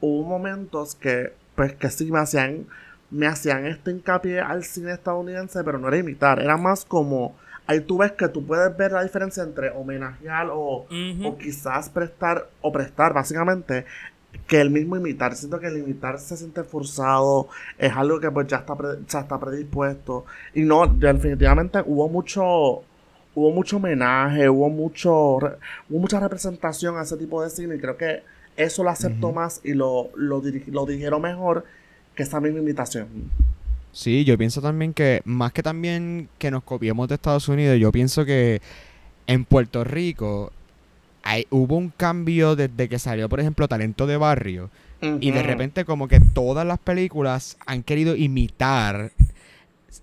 hubo 0.00 0.26
momentos 0.26 0.94
que 0.94 1.32
pues 1.54 1.74
que 1.74 1.90
sí 1.90 2.10
me 2.10 2.18
hacían 2.20 2.66
me 3.10 3.26
hacían 3.26 3.66
este 3.66 3.90
hincapié 3.90 4.40
al 4.40 4.64
cine 4.64 4.92
estadounidense 4.92 5.62
pero 5.64 5.78
no 5.78 5.88
era 5.88 5.98
imitar 5.98 6.40
era 6.40 6.56
más 6.56 6.84
como 6.84 7.36
ahí 7.66 7.80
tú 7.80 7.98
ves 7.98 8.12
que 8.12 8.28
tú 8.28 8.44
puedes 8.44 8.76
ver 8.76 8.92
la 8.92 9.02
diferencia 9.02 9.42
entre 9.42 9.70
homenajear 9.70 10.48
o, 10.50 10.86
o 11.24 11.38
quizás 11.38 11.88
prestar 11.88 12.48
o 12.60 12.72
prestar 12.72 13.12
básicamente 13.14 13.84
que 14.48 14.60
el 14.60 14.68
mismo 14.70 14.96
imitar. 14.96 15.34
Siento 15.36 15.60
que 15.60 15.68
el 15.68 15.78
imitar 15.78 16.18
se 16.18 16.36
siente 16.36 16.64
forzado 16.64 17.48
es 17.78 17.92
algo 17.94 18.18
que 18.20 18.30
pues 18.30 18.48
ya 18.48 18.58
está 18.58 18.74
pre- 18.76 18.98
ya 19.08 19.20
está 19.20 19.38
predispuesto. 19.38 20.26
Y 20.54 20.62
no 20.62 20.86
definitivamente 20.88 21.78
hubo 21.86 22.08
mucho 22.08 22.82
hubo 23.36 23.50
mucho 23.52 23.76
homenaje, 23.78 24.48
hubo 24.48 24.68
mucho 24.68 25.12
hubo 25.36 25.98
mucha 26.00 26.20
representación 26.20 26.98
a 26.98 27.02
ese 27.02 27.16
tipo 27.16 27.42
de 27.42 27.50
cine 27.50 27.76
y 27.76 27.78
creo 27.78 27.96
que 27.96 28.22
eso 28.56 28.82
lo 28.84 28.90
aceptó 28.90 29.32
más 29.32 29.60
y 29.64 29.72
lo, 29.74 30.10
lo, 30.16 30.42
lo 30.66 30.86
dijeron 30.86 31.22
mejor 31.22 31.64
que 32.14 32.22
esa 32.22 32.40
misma 32.40 32.60
invitación. 32.60 33.08
Sí, 33.92 34.24
yo 34.24 34.36
pienso 34.36 34.60
también 34.60 34.92
que, 34.92 35.22
más 35.24 35.52
que 35.52 35.62
también 35.62 36.28
que 36.38 36.50
nos 36.50 36.64
copiemos 36.64 37.08
de 37.08 37.14
Estados 37.14 37.48
Unidos, 37.48 37.78
yo 37.78 37.92
pienso 37.92 38.24
que 38.24 38.60
en 39.26 39.44
Puerto 39.44 39.84
Rico 39.84 40.52
hay, 41.22 41.46
hubo 41.50 41.76
un 41.76 41.90
cambio 41.90 42.56
desde 42.56 42.88
que 42.88 42.98
salió, 42.98 43.28
por 43.28 43.40
ejemplo, 43.40 43.68
Talento 43.68 44.06
de 44.06 44.16
Barrio. 44.16 44.70
Y 45.20 45.32
de 45.32 45.42
repente 45.42 45.84
como 45.84 46.08
que 46.08 46.18
todas 46.18 46.66
las 46.66 46.78
películas 46.78 47.58
han 47.66 47.82
querido 47.82 48.16
imitar 48.16 49.12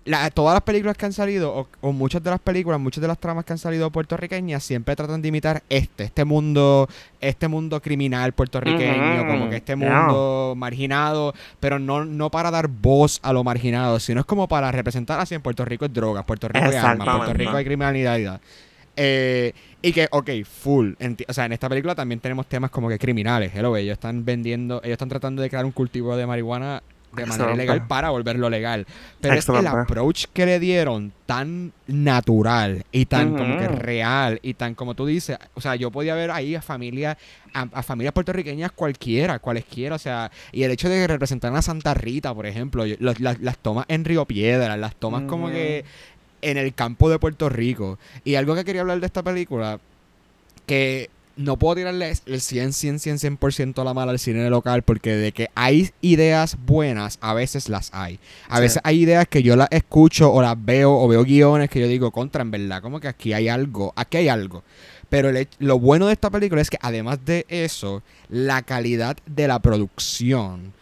la- 0.04 0.30
todas 0.30 0.54
las 0.54 0.62
películas 0.62 0.96
que 0.96 1.06
han 1.06 1.12
salido 1.12 1.54
o, 1.54 1.68
o 1.80 1.92
muchas 1.92 2.22
de 2.22 2.30
las 2.30 2.40
películas, 2.40 2.80
muchas 2.80 3.02
de 3.02 3.08
las 3.08 3.18
tramas 3.18 3.44
que 3.44 3.52
han 3.52 3.58
salido 3.58 3.90
puertorriqueñas 3.90 4.62
siempre 4.62 4.96
tratan 4.96 5.22
de 5.22 5.28
imitar 5.28 5.62
este, 5.68 6.04
este 6.04 6.24
mundo, 6.24 6.88
este 7.20 7.48
mundo 7.48 7.80
criminal 7.80 8.32
puertorriqueño, 8.32 9.26
como 9.26 9.50
que 9.50 9.56
este 9.56 9.76
yeah. 9.76 10.02
mundo 10.02 10.54
marginado, 10.56 11.34
pero 11.60 11.78
no, 11.78 12.04
no 12.04 12.30
para 12.30 12.50
dar 12.50 12.68
voz 12.68 13.20
a 13.22 13.32
lo 13.32 13.44
marginado, 13.44 14.00
sino 14.00 14.20
es 14.20 14.26
como 14.26 14.48
para 14.48 14.70
representar 14.72 15.20
así 15.20 15.34
en 15.34 15.42
Puerto 15.42 15.64
Rico 15.64 15.84
es 15.84 15.92
drogas, 15.92 16.24
Puerto 16.24 16.48
Rico 16.48 16.64
hay 16.64 16.74
armas, 16.74 17.16
Puerto. 17.16 17.34
Rico 17.34 17.56
hay 17.56 17.64
criminalidad. 17.64 18.40
Eh, 18.96 19.52
y 19.80 19.92
que, 19.92 20.06
ok, 20.10 20.30
full. 20.44 20.92
o 21.26 21.32
sea, 21.32 21.46
en 21.46 21.52
esta 21.52 21.68
película 21.68 21.94
también 21.94 22.20
tenemos 22.20 22.46
temas 22.46 22.70
como 22.70 22.88
que 22.88 22.98
criminales. 22.98 23.52
Hello, 23.54 23.76
ellos 23.76 23.94
están 23.94 24.24
vendiendo, 24.24 24.80
ellos 24.84 24.92
están 24.92 25.08
tratando 25.08 25.42
de 25.42 25.48
crear 25.48 25.64
un 25.64 25.72
cultivo 25.72 26.16
de 26.16 26.26
marihuana 26.26 26.82
de 27.12 27.26
manera 27.26 27.44
Excelente. 27.44 27.64
ilegal 27.64 27.86
para 27.86 28.10
volverlo 28.10 28.48
legal. 28.50 28.86
Pero 29.20 29.34
es 29.34 29.48
el 29.48 29.66
approach 29.66 30.24
que 30.32 30.46
le 30.46 30.58
dieron 30.58 31.12
tan 31.26 31.72
natural 31.86 32.84
y 32.92 33.06
tan 33.06 33.36
como 33.36 33.58
que 33.58 33.68
real 33.68 34.38
y 34.42 34.54
tan 34.54 34.74
como 34.74 34.94
tú 34.94 35.06
dices. 35.06 35.38
O 35.54 35.60
sea, 35.60 35.76
yo 35.76 35.90
podía 35.90 36.14
ver 36.14 36.30
ahí 36.30 36.54
a 36.54 36.62
familias, 36.62 37.16
a, 37.54 37.62
a 37.72 37.82
familias 37.82 38.12
puertorriqueñas 38.14 38.72
cualquiera, 38.72 39.38
cualesquiera. 39.38 39.96
O 39.96 39.98
sea, 39.98 40.30
y 40.52 40.62
el 40.62 40.70
hecho 40.70 40.88
de 40.88 41.06
representar 41.06 41.54
a 41.54 41.62
Santa 41.62 41.94
Rita, 41.94 42.34
por 42.34 42.46
ejemplo, 42.46 42.86
yo- 42.86 42.96
los- 42.98 43.20
las, 43.20 43.40
las 43.40 43.58
tomas 43.58 43.84
en 43.88 44.04
Río 44.04 44.24
Piedra, 44.24 44.76
las 44.76 44.94
tomas 44.96 45.22
como 45.24 45.48
que 45.50 45.84
en 46.40 46.56
el 46.58 46.74
campo 46.74 47.08
de 47.10 47.18
Puerto 47.18 47.48
Rico. 47.48 47.98
Y 48.24 48.34
algo 48.34 48.54
que 48.54 48.64
quería 48.64 48.80
hablar 48.80 49.00
de 49.00 49.06
esta 49.06 49.22
película, 49.22 49.78
que 50.66 51.08
no 51.36 51.58
puedo 51.58 51.76
tirarle 51.76 52.12
el 52.26 52.40
100, 52.40 52.72
100, 52.72 52.98
100, 52.98 53.18
100% 53.38 53.80
a 53.80 53.84
la 53.84 53.94
mala 53.94 54.12
al 54.12 54.18
cine 54.18 54.48
local, 54.50 54.82
porque 54.82 55.16
de 55.16 55.32
que 55.32 55.48
hay 55.54 55.90
ideas 56.00 56.56
buenas, 56.66 57.18
a 57.20 57.34
veces 57.34 57.68
las 57.68 57.90
hay. 57.94 58.18
A 58.48 58.56
Sí. 58.56 58.62
veces 58.62 58.80
hay 58.84 59.00
ideas 59.02 59.26
que 59.28 59.42
yo 59.42 59.56
las 59.56 59.68
escucho 59.70 60.32
o 60.32 60.42
las 60.42 60.56
veo 60.62 60.92
o 60.92 61.08
veo 61.08 61.24
guiones 61.24 61.70
que 61.70 61.80
yo 61.80 61.88
digo, 61.88 62.10
contra, 62.10 62.42
en 62.42 62.50
verdad, 62.50 62.82
como 62.82 63.00
que 63.00 63.08
aquí 63.08 63.32
hay 63.32 63.48
algo, 63.48 63.92
aquí 63.96 64.18
hay 64.18 64.28
algo. 64.28 64.62
Pero 65.08 65.28
el 65.28 65.46
lo 65.58 65.78
bueno 65.78 66.06
de 66.06 66.14
esta 66.14 66.30
película 66.30 66.62
es 66.62 66.70
que 66.70 66.78
además 66.80 67.18
de 67.24 67.44
eso, 67.48 68.02
la 68.30 68.62
calidad 68.62 69.16
de 69.26 69.46
la 69.48 69.58
producción 69.58 70.72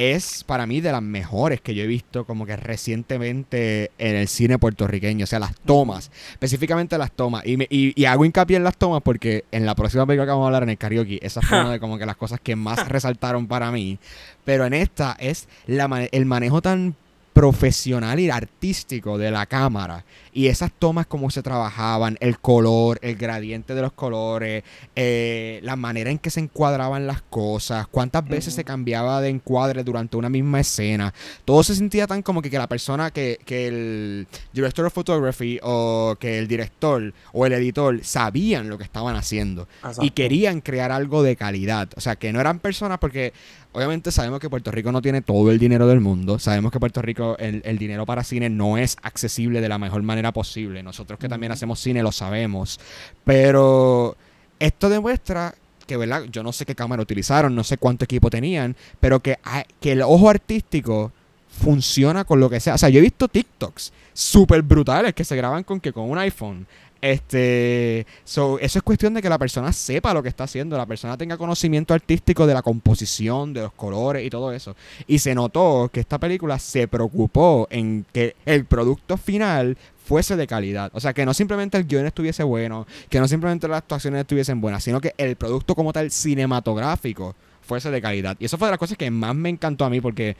es 0.00 0.44
para 0.44 0.66
mí 0.66 0.80
de 0.80 0.92
las 0.92 1.02
mejores 1.02 1.60
que 1.60 1.74
yo 1.74 1.82
he 1.82 1.86
visto 1.86 2.24
como 2.24 2.46
que 2.46 2.56
recientemente 2.56 3.90
en 3.98 4.16
el 4.16 4.28
cine 4.28 4.58
puertorriqueño. 4.58 5.24
O 5.24 5.26
sea, 5.26 5.38
las 5.38 5.54
tomas, 5.60 6.10
específicamente 6.32 6.96
las 6.98 7.12
tomas. 7.12 7.46
Y, 7.46 7.56
me- 7.56 7.66
y, 7.70 7.92
y 8.00 8.04
hago 8.06 8.24
hincapié 8.24 8.56
en 8.56 8.64
las 8.64 8.76
tomas 8.76 9.02
porque 9.02 9.44
en 9.52 9.66
la 9.66 9.74
próxima 9.74 10.06
película 10.06 10.26
que 10.26 10.30
vamos 10.30 10.44
a 10.44 10.46
hablar 10.46 10.62
en 10.62 10.70
el 10.70 10.78
karaoke, 10.78 11.18
esa 11.22 11.42
fue 11.42 11.58
una 11.60 11.72
de 11.72 11.80
como 11.80 11.98
que 11.98 12.06
las 12.06 12.16
cosas 12.16 12.40
que 12.40 12.56
más 12.56 12.88
resaltaron 12.88 13.46
para 13.46 13.70
mí. 13.70 13.98
Pero 14.44 14.64
en 14.66 14.74
esta 14.74 15.16
es 15.20 15.48
la 15.66 16.08
el 16.12 16.26
manejo 16.26 16.62
tan 16.62 16.94
profesional 17.40 18.20
y 18.20 18.28
artístico 18.28 19.16
de 19.16 19.30
la 19.30 19.46
cámara. 19.46 20.04
Y 20.30 20.48
esas 20.48 20.70
tomas 20.78 21.06
como 21.06 21.30
se 21.30 21.42
trabajaban, 21.42 22.18
el 22.20 22.38
color, 22.38 22.98
el 23.00 23.16
gradiente 23.16 23.74
de 23.74 23.80
los 23.80 23.92
colores, 23.92 24.62
eh, 24.94 25.58
la 25.62 25.74
manera 25.74 26.10
en 26.10 26.18
que 26.18 26.28
se 26.28 26.40
encuadraban 26.40 27.06
las 27.06 27.22
cosas, 27.22 27.86
cuántas 27.86 28.28
veces 28.28 28.52
se 28.52 28.62
cambiaba 28.62 29.22
de 29.22 29.30
encuadre 29.30 29.84
durante 29.84 30.18
una 30.18 30.28
misma 30.28 30.60
escena, 30.60 31.14
todo 31.46 31.62
se 31.62 31.74
sentía 31.74 32.06
tan 32.06 32.20
como 32.20 32.42
que, 32.42 32.50
que 32.50 32.58
la 32.58 32.68
persona 32.68 33.10
que, 33.10 33.38
que 33.46 33.68
el 33.68 34.26
director 34.52 34.84
of 34.84 34.92
photography 34.92 35.58
o 35.62 36.16
que 36.20 36.38
el 36.38 36.46
director 36.46 37.14
o 37.32 37.46
el 37.46 37.54
editor 37.54 38.04
sabían 38.04 38.68
lo 38.68 38.76
que 38.76 38.84
estaban 38.84 39.16
haciendo 39.16 39.66
y 40.02 40.10
querían 40.10 40.60
crear 40.60 40.92
algo 40.92 41.22
de 41.22 41.36
calidad. 41.36 41.88
O 41.96 42.02
sea, 42.02 42.16
que 42.16 42.34
no 42.34 42.40
eran 42.40 42.58
personas 42.58 42.98
porque 42.98 43.32
obviamente 43.72 44.10
sabemos 44.12 44.40
que 44.40 44.50
Puerto 44.50 44.70
Rico 44.70 44.90
no 44.92 45.00
tiene 45.02 45.22
todo 45.22 45.50
el 45.50 45.58
dinero 45.58 45.86
del 45.86 46.00
mundo. 46.00 46.38
Sabemos 46.38 46.72
que 46.72 46.80
Puerto 46.80 47.02
Rico, 47.02 47.36
el, 47.38 47.62
el 47.64 47.78
dinero 47.78 48.04
para 48.06 48.24
cine 48.24 48.48
no 48.50 48.78
es 48.78 48.96
accesible 49.02 49.60
de 49.60 49.68
la 49.68 49.78
mejor 49.78 50.02
manera 50.02 50.32
posible. 50.32 50.82
Nosotros 50.82 51.18
que 51.18 51.28
también 51.28 51.52
hacemos 51.52 51.80
cine 51.80 52.02
lo 52.02 52.12
sabemos. 52.12 52.78
Pero 53.24 54.16
esto 54.58 54.88
demuestra 54.88 55.54
que, 55.86 55.96
¿verdad? 55.96 56.24
Yo 56.30 56.42
no 56.42 56.52
sé 56.52 56.66
qué 56.66 56.74
cámara 56.74 57.02
utilizaron, 57.02 57.54
no 57.54 57.64
sé 57.64 57.76
cuánto 57.78 58.04
equipo 58.04 58.30
tenían, 58.30 58.76
pero 59.00 59.20
que, 59.20 59.38
hay- 59.42 59.64
que 59.80 59.92
el 59.92 60.02
ojo 60.02 60.28
artístico 60.30 61.12
funciona 61.48 62.24
con 62.24 62.40
lo 62.40 62.48
que 62.48 62.60
sea. 62.60 62.74
O 62.74 62.78
sea, 62.78 62.88
yo 62.88 62.98
he 62.98 63.02
visto 63.02 63.28
TikToks 63.28 63.92
súper 64.12 64.62
brutales 64.62 65.14
que 65.14 65.24
se 65.24 65.36
graban 65.36 65.64
con 65.64 65.80
que 65.80 65.92
con 65.92 66.08
un 66.10 66.18
iPhone. 66.18 66.66
Este, 67.00 68.06
so, 68.24 68.58
eso 68.58 68.78
es 68.78 68.82
cuestión 68.82 69.14
de 69.14 69.22
que 69.22 69.28
la 69.28 69.38
persona 69.38 69.72
sepa 69.72 70.12
lo 70.12 70.22
que 70.22 70.28
está 70.28 70.44
haciendo, 70.44 70.76
la 70.76 70.86
persona 70.86 71.16
tenga 71.16 71.38
conocimiento 71.38 71.94
artístico 71.94 72.46
de 72.46 72.54
la 72.54 72.62
composición, 72.62 73.54
de 73.54 73.62
los 73.62 73.72
colores 73.72 74.26
y 74.26 74.30
todo 74.30 74.52
eso. 74.52 74.76
Y 75.06 75.18
se 75.18 75.34
notó 75.34 75.90
que 75.92 76.00
esta 76.00 76.18
película 76.18 76.58
se 76.58 76.88
preocupó 76.88 77.66
en 77.70 78.04
que 78.12 78.36
el 78.44 78.66
producto 78.66 79.16
final 79.16 79.78
fuese 80.04 80.36
de 80.36 80.46
calidad. 80.46 80.90
O 80.92 81.00
sea, 81.00 81.14
que 81.14 81.24
no 81.24 81.32
simplemente 81.32 81.78
el 81.78 81.86
guion 81.86 82.04
estuviese 82.04 82.42
bueno, 82.42 82.86
que 83.08 83.20
no 83.20 83.28
simplemente 83.28 83.68
las 83.68 83.78
actuaciones 83.78 84.22
estuviesen 84.22 84.60
buenas, 84.60 84.82
sino 84.82 85.00
que 85.00 85.14
el 85.16 85.36
producto 85.36 85.74
como 85.74 85.92
tal 85.92 86.10
cinematográfico 86.10 87.34
fuese 87.62 87.90
de 87.90 88.02
calidad. 88.02 88.36
Y 88.40 88.46
eso 88.46 88.58
fue 88.58 88.66
de 88.66 88.72
las 88.72 88.78
cosas 88.78 88.98
que 88.98 89.10
más 89.10 89.34
me 89.34 89.48
encantó 89.48 89.84
a 89.84 89.90
mí 89.90 90.00
porque 90.00 90.36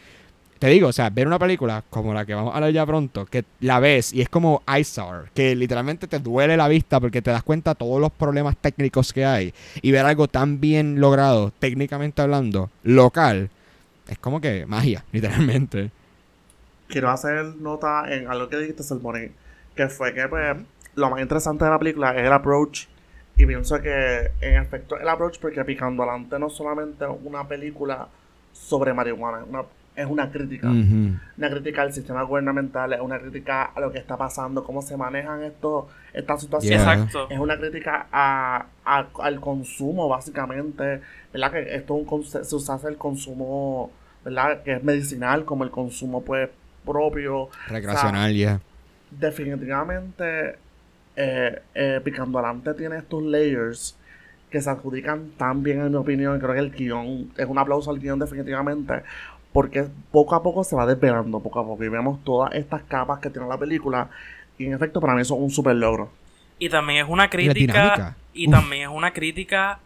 te 0.60 0.68
digo, 0.68 0.88
o 0.88 0.92
sea, 0.92 1.08
ver 1.08 1.26
una 1.26 1.38
película 1.38 1.82
como 1.88 2.12
la 2.12 2.26
que 2.26 2.34
vamos 2.34 2.52
a 2.52 2.56
hablar 2.56 2.70
ya 2.70 2.84
pronto, 2.84 3.24
que 3.24 3.46
la 3.60 3.80
ves 3.80 4.12
y 4.12 4.20
es 4.20 4.28
como 4.28 4.62
Eyesore, 4.68 5.30
que 5.32 5.56
literalmente 5.56 6.06
te 6.06 6.18
duele 6.18 6.54
la 6.54 6.68
vista 6.68 7.00
porque 7.00 7.22
te 7.22 7.30
das 7.30 7.42
cuenta 7.42 7.70
de 7.70 7.76
todos 7.76 7.98
los 7.98 8.12
problemas 8.12 8.58
técnicos 8.58 9.14
que 9.14 9.24
hay 9.24 9.54
y 9.80 9.90
ver 9.90 10.04
algo 10.04 10.28
tan 10.28 10.60
bien 10.60 11.00
logrado, 11.00 11.50
técnicamente 11.58 12.20
hablando, 12.20 12.70
local, 12.82 13.48
es 14.06 14.18
como 14.18 14.42
que 14.42 14.66
magia, 14.66 15.02
literalmente. 15.12 15.90
quiero 16.88 17.08
hacer 17.08 17.56
nota 17.56 18.04
en 18.12 18.28
algo 18.28 18.50
que 18.50 18.58
dijiste, 18.58 18.82
Salmoni, 18.82 19.30
que 19.74 19.88
fue 19.88 20.12
que 20.12 20.28
pues, 20.28 20.58
lo 20.94 21.08
más 21.08 21.22
interesante 21.22 21.64
de 21.64 21.70
la 21.70 21.78
película 21.78 22.14
es 22.14 22.26
el 22.26 22.32
approach. 22.32 22.86
Y 23.36 23.46
pienso 23.46 23.80
que, 23.80 24.32
en 24.42 24.56
efecto, 24.56 24.98
el 24.98 25.08
approach, 25.08 25.38
porque 25.40 25.64
Picando 25.64 26.02
Adelante 26.02 26.38
no 26.38 26.50
solamente 26.50 27.06
una 27.06 27.48
película 27.48 28.08
sobre 28.52 28.92
marihuana, 28.92 29.44
una, 29.48 29.62
es 29.96 30.06
una 30.06 30.30
crítica. 30.30 30.68
Una 30.70 31.50
crítica 31.50 31.82
al 31.82 31.92
sistema 31.92 32.22
gubernamental, 32.22 32.92
es 32.92 33.00
una 33.00 33.18
crítica 33.18 33.64
a 33.64 33.80
lo 33.80 33.90
que 33.92 33.98
está 33.98 34.16
pasando, 34.16 34.64
cómo 34.64 34.80
se 34.82 34.96
manejan 34.96 35.42
estos 35.42 35.86
estas 36.12 36.40
situaciones. 36.40 36.82
Yeah. 36.82 36.92
Exacto. 36.94 37.28
Es 37.30 37.38
una 37.38 37.58
crítica 37.58 38.06
a, 38.10 38.66
a- 38.84 39.06
al 39.22 39.40
consumo, 39.40 40.08
básicamente. 40.08 41.00
¿Verdad? 41.32 41.52
Que 41.52 41.74
esto 41.76 41.96
es 42.00 42.08
un 42.10 42.24
se 42.44 42.54
usa 42.56 42.80
el 42.88 42.96
consumo, 42.96 43.90
¿verdad? 44.24 44.62
Que 44.62 44.72
es 44.74 44.82
medicinal, 44.82 45.44
como 45.44 45.64
el 45.64 45.70
consumo, 45.70 46.22
pues, 46.24 46.48
propio. 46.84 47.48
Recreacional, 47.68 48.34
ya. 48.34 48.60
Definitivamente, 49.10 50.56
eh, 51.16 51.58
eh, 51.74 52.00
Picando 52.02 52.38
Adelante 52.38 52.74
tiene 52.74 52.98
estos 52.98 53.22
layers 53.22 53.96
que 54.50 54.60
se 54.60 54.68
adjudican 54.68 55.30
tan 55.36 55.62
bien, 55.62 55.80
en 55.80 55.90
mi 55.90 55.96
opinión. 55.96 56.38
Creo 56.40 56.52
que 56.54 56.58
el 56.58 56.70
guion 56.72 57.30
es 57.36 57.46
un 57.46 57.58
aplauso 57.58 57.90
al 57.90 58.00
guion, 58.00 58.18
definitivamente. 58.18 59.02
Porque 59.52 59.86
poco 60.12 60.34
a 60.34 60.42
poco 60.42 60.62
se 60.64 60.76
va 60.76 60.86
desvelando, 60.86 61.40
poco 61.40 61.58
a 61.60 61.64
poco. 61.66 61.82
Y 61.84 61.88
vemos 61.88 62.22
todas 62.24 62.54
estas 62.54 62.82
capas 62.84 63.18
que 63.20 63.30
tiene 63.30 63.48
la 63.48 63.58
película. 63.58 64.08
Y 64.58 64.66
en 64.66 64.74
efecto, 64.74 65.00
para 65.00 65.14
mí 65.14 65.22
eso 65.22 65.34
es 65.34 65.40
un 65.40 65.50
super 65.50 65.74
logro. 65.74 66.10
Y 66.58 66.68
también 66.68 67.04
es 67.04 67.10
una 67.10 67.28
crítica. 67.30 68.14
Y 68.32 68.48
también 68.48 68.82
es 68.82 68.94
una 68.94 69.12
crítica 69.12 69.80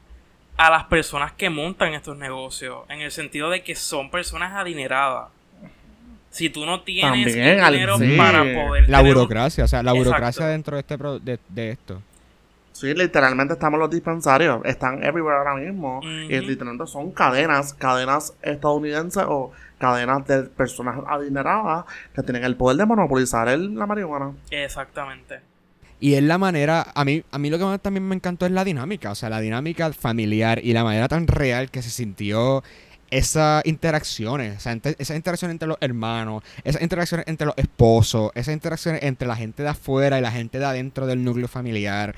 a 0.57 0.71
las 0.71 0.85
personas 0.85 1.33
que 1.33 1.49
montan 1.51 1.95
estos 1.95 2.17
negocios. 2.19 2.81
En 2.89 3.01
el 3.01 3.11
sentido 3.11 3.49
de 3.51 3.63
que 3.63 3.75
son 3.75 4.11
personas 4.11 4.53
adineradas. 4.55 5.29
Si 6.31 6.51
tú 6.51 6.67
no 6.67 6.81
tienes 6.83 7.33
También, 7.33 7.39
el 7.59 7.61
al- 7.61 7.73
dinero 7.73 7.97
sí. 7.97 8.17
para 8.17 8.41
poder. 8.43 8.89
La 8.89 8.99
tener 8.99 9.15
burocracia, 9.15 9.65
o 9.65 9.69
sea, 9.69 9.83
la 9.85 9.93
Exacto. 9.93 10.09
burocracia 10.11 10.47
dentro 10.47 10.75
de, 10.77 10.81
este 10.81 10.99
pro- 10.99 11.19
de, 11.21 11.39
de 11.49 11.71
esto. 11.71 12.03
Sí, 12.75 12.93
literalmente 12.93 13.55
estamos 13.55 13.75
en 13.79 13.81
los 13.83 13.91
dispensarios, 13.91 14.61
están 14.65 15.01
everywhere 15.05 15.37
ahora 15.39 15.55
mismo. 15.55 16.01
Y 16.03 16.41
literalmente 16.41 16.91
son 16.91 17.13
cadenas, 17.13 17.73
cadenas 17.73 18.35
estadounidenses 18.43 19.23
o 19.29 19.53
cadenas 19.79 20.27
de 20.27 20.43
personas 20.43 20.99
adineradas 21.07 21.85
que 22.13 22.23
tienen 22.23 22.43
el 22.43 22.57
poder 22.57 22.77
de 22.79 22.85
monopolizar 22.87 23.49
el- 23.49 23.77
la 23.77 23.87
marihuana. 23.87 24.33
Exactamente. 24.51 25.39
Y 26.01 26.15
es 26.15 26.23
la 26.25 26.37
manera, 26.37 26.89
a 26.97 27.05
mí, 27.05 27.23
a 27.31 27.39
mí 27.39 27.49
lo 27.49 27.59
que 27.59 27.65
más 27.65 27.81
también 27.81 28.07
me 28.09 28.17
encantó 28.17 28.45
es 28.45 28.51
la 28.53 28.65
dinámica, 28.65 29.13
o 29.13 29.15
sea, 29.15 29.31
la 29.31 29.39
dinámica 29.41 29.93
familiar 29.93 30.59
y 30.63 30.73
la 30.73 30.83
manera 30.83 31.07
tan 31.07 31.29
real 31.29 31.71
que 31.71 31.81
se 31.81 31.91
sintió 31.91 32.65
esas 33.11 33.65
interacciones, 33.65 34.57
o 34.57 34.61
sea, 34.61 34.73
ente- 34.73 34.97
esas 34.99 35.17
interacciones 35.17 35.55
entre 35.55 35.69
los 35.69 35.79
hermanos, 35.81 36.43
esas 36.65 36.83
interacciones 36.83 37.27
entre 37.29 37.47
los 37.47 37.57
esposos, 37.57 38.33
esas 38.35 38.53
interacciones 38.53 39.05
entre 39.05 39.29
la 39.29 39.37
gente 39.37 39.63
de 39.63 39.69
afuera 39.69 40.19
y 40.19 40.23
la 40.23 40.33
gente 40.33 40.59
de 40.59 40.65
adentro 40.65 41.07
del 41.07 41.23
núcleo 41.23 41.47
familiar. 41.47 42.17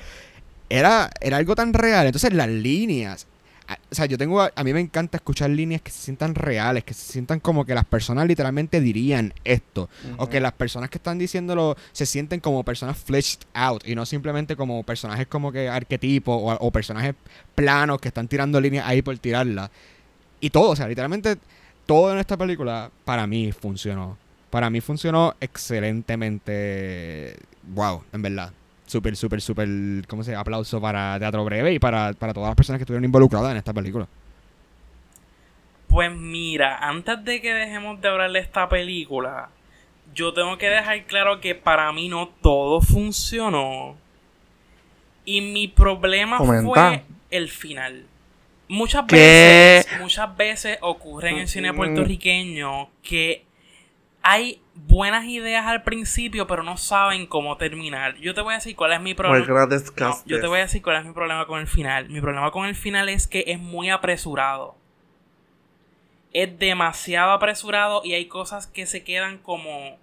Era, 0.68 1.11
era 1.20 1.37
algo 1.37 1.55
tan 1.55 1.72
real. 1.72 2.07
Entonces 2.07 2.33
las 2.33 2.48
líneas, 2.48 3.26
a- 3.68 3.79
o 3.90 3.94
sea, 3.94 4.07
yo 4.07 4.18
tengo, 4.18 4.40
a, 4.40 4.52
a 4.55 4.64
mí 4.64 4.72
me 4.72 4.81
encanta 4.81 5.16
escuchar 5.18 5.50
líneas 5.50 5.83
que 5.83 5.90
se 5.90 5.98
sientan 6.00 6.35
reales, 6.35 6.85
que 6.85 6.94
se 6.94 7.12
sientan 7.12 7.40
como 7.40 7.64
que 7.64 7.74
las 7.74 7.85
personas 7.85 8.26
literalmente 8.26 8.81
dirían 8.81 9.33
esto. 9.44 9.88
O 10.18 10.29
que 10.29 10.40
las 10.40 10.52
personas 10.52 10.90
que 10.90 10.98
están 10.98 11.18
diciéndolo 11.18 11.76
se 11.92 12.07
sienten 12.07 12.40
como 12.40 12.64
personas 12.64 12.96
fleshed 12.98 13.40
out 13.55 13.87
y 13.87 13.94
no 13.94 14.07
simplemente 14.07 14.57
como 14.57 14.83
personajes 14.83 15.26
como 15.26 15.52
que 15.52 15.68
arquetipos 15.68 16.37
o, 16.40 16.52
o 16.55 16.70
personajes 16.70 17.14
planos 17.55 18.00
que 18.00 18.09
están 18.09 18.29
tirando 18.29 18.61
líneas 18.61 18.87
ahí 18.88 19.02
por 19.02 19.16
tirarlas. 19.18 19.70
Y 20.40 20.50
todo, 20.50 20.70
o 20.70 20.76
sea, 20.76 20.87
literalmente 20.88 21.37
todo 21.87 22.12
en 22.12 22.18
esta 22.18 22.37
película 22.37 22.90
para 23.05 23.26
mí 23.26 23.52
funcionó. 23.52 24.18
Para 24.50 24.70
mí 24.70 24.81
funcionó 24.81 25.35
excelentemente. 25.40 27.37
Wow, 27.74 28.05
en 28.12 28.22
verdad. 28.22 28.52
Súper, 28.87 29.16
súper, 29.16 29.40
súper. 29.40 29.68
¿Cómo 30.07 30.22
se 30.22 30.31
llama? 30.31 30.42
Aplauso 30.42 30.81
para 30.81 31.18
Teatro 31.18 31.44
Breve 31.44 31.72
y 31.75 31.79
para, 31.79 32.12
para 32.12 32.33
todas 32.33 32.49
las 32.51 32.57
personas 32.57 32.79
que 32.79 32.85
estuvieron 32.85 33.05
involucradas 33.05 33.51
en 33.51 33.57
esta 33.57 33.72
película. 33.75 34.07
Pues 35.88 36.12
mira, 36.12 36.79
antes 36.79 37.25
de 37.25 37.40
que 37.40 37.53
dejemos 37.55 38.01
de 38.01 38.09
hablar 38.09 38.31
de 38.31 38.38
esta 38.40 38.68
película, 38.68 39.49
yo 40.14 40.33
tengo 40.33 40.57
que 40.59 40.68
dejar 40.68 41.05
claro 41.07 41.40
que 41.40 41.55
para 41.55 41.90
mí 41.92 42.09
no 42.09 42.29
todo 42.42 42.81
funcionó. 42.81 43.96
Y 45.25 45.40
mi 45.40 45.68
problema 45.68 46.38
Comenta. 46.38 46.64
fue 46.64 47.03
el 47.31 47.49
final. 47.49 48.05
Muchas 48.68 49.05
¿Qué? 49.09 49.16
veces, 49.87 50.01
muchas 50.01 50.37
veces 50.37 50.79
ocurre 50.81 51.31
en 51.31 51.38
el 51.38 51.49
cine 51.49 51.72
Mm. 51.72 51.77
puertorriqueño 51.77 52.88
que 53.03 53.44
hay 54.22 54.61
buenas 54.77 55.25
ideas 55.25 55.67
al 55.67 55.83
principio, 55.83 56.47
pero 56.47 56.62
no 56.62 56.77
saben 56.77 57.27
cómo 57.27 57.57
terminar. 57.57 58.17
Yo 58.17 58.35
te 58.35 58.41
voy 58.41 58.53
a 58.53 58.57
decir 58.57 58.77
cuál 58.77 58.93
es 58.93 59.01
mi 59.01 59.15
problema. 59.15 59.39
No, 59.39 60.23
yo 60.27 60.41
te 60.41 60.47
voy 60.47 60.59
a 60.59 60.62
decir 60.62 60.83
cuál 60.83 60.97
es 60.97 61.05
mi 61.05 61.12
problema 61.12 61.47
con 61.47 61.61
el 61.61 61.67
final. 61.67 62.09
Mi 62.09 62.21
problema 62.21 62.51
con 62.51 62.67
el 62.67 62.75
final 62.75 63.09
es 63.09 63.27
que 63.27 63.45
es 63.47 63.59
muy 63.59 63.91
apresurado. 63.91 64.77
Es 66.33 66.59
demasiado 66.59 67.33
apresurado 67.33 68.03
y 68.05 68.15
hay 68.15 68.27
cosas 68.27 68.67
que 68.67 68.87
se 68.87 69.03
quedan 69.03 69.39
como. 69.39 69.99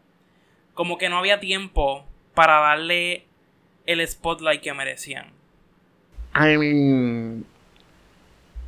como 0.73 0.97
que 0.97 1.09
no 1.09 1.17
había 1.17 1.39
tiempo 1.39 2.05
para 2.33 2.59
darle 2.59 3.25
el 3.85 4.05
spotlight 4.07 4.61
que 4.61 4.73
merecían. 4.73 5.27
I 6.35 6.57
mean. 6.57 7.45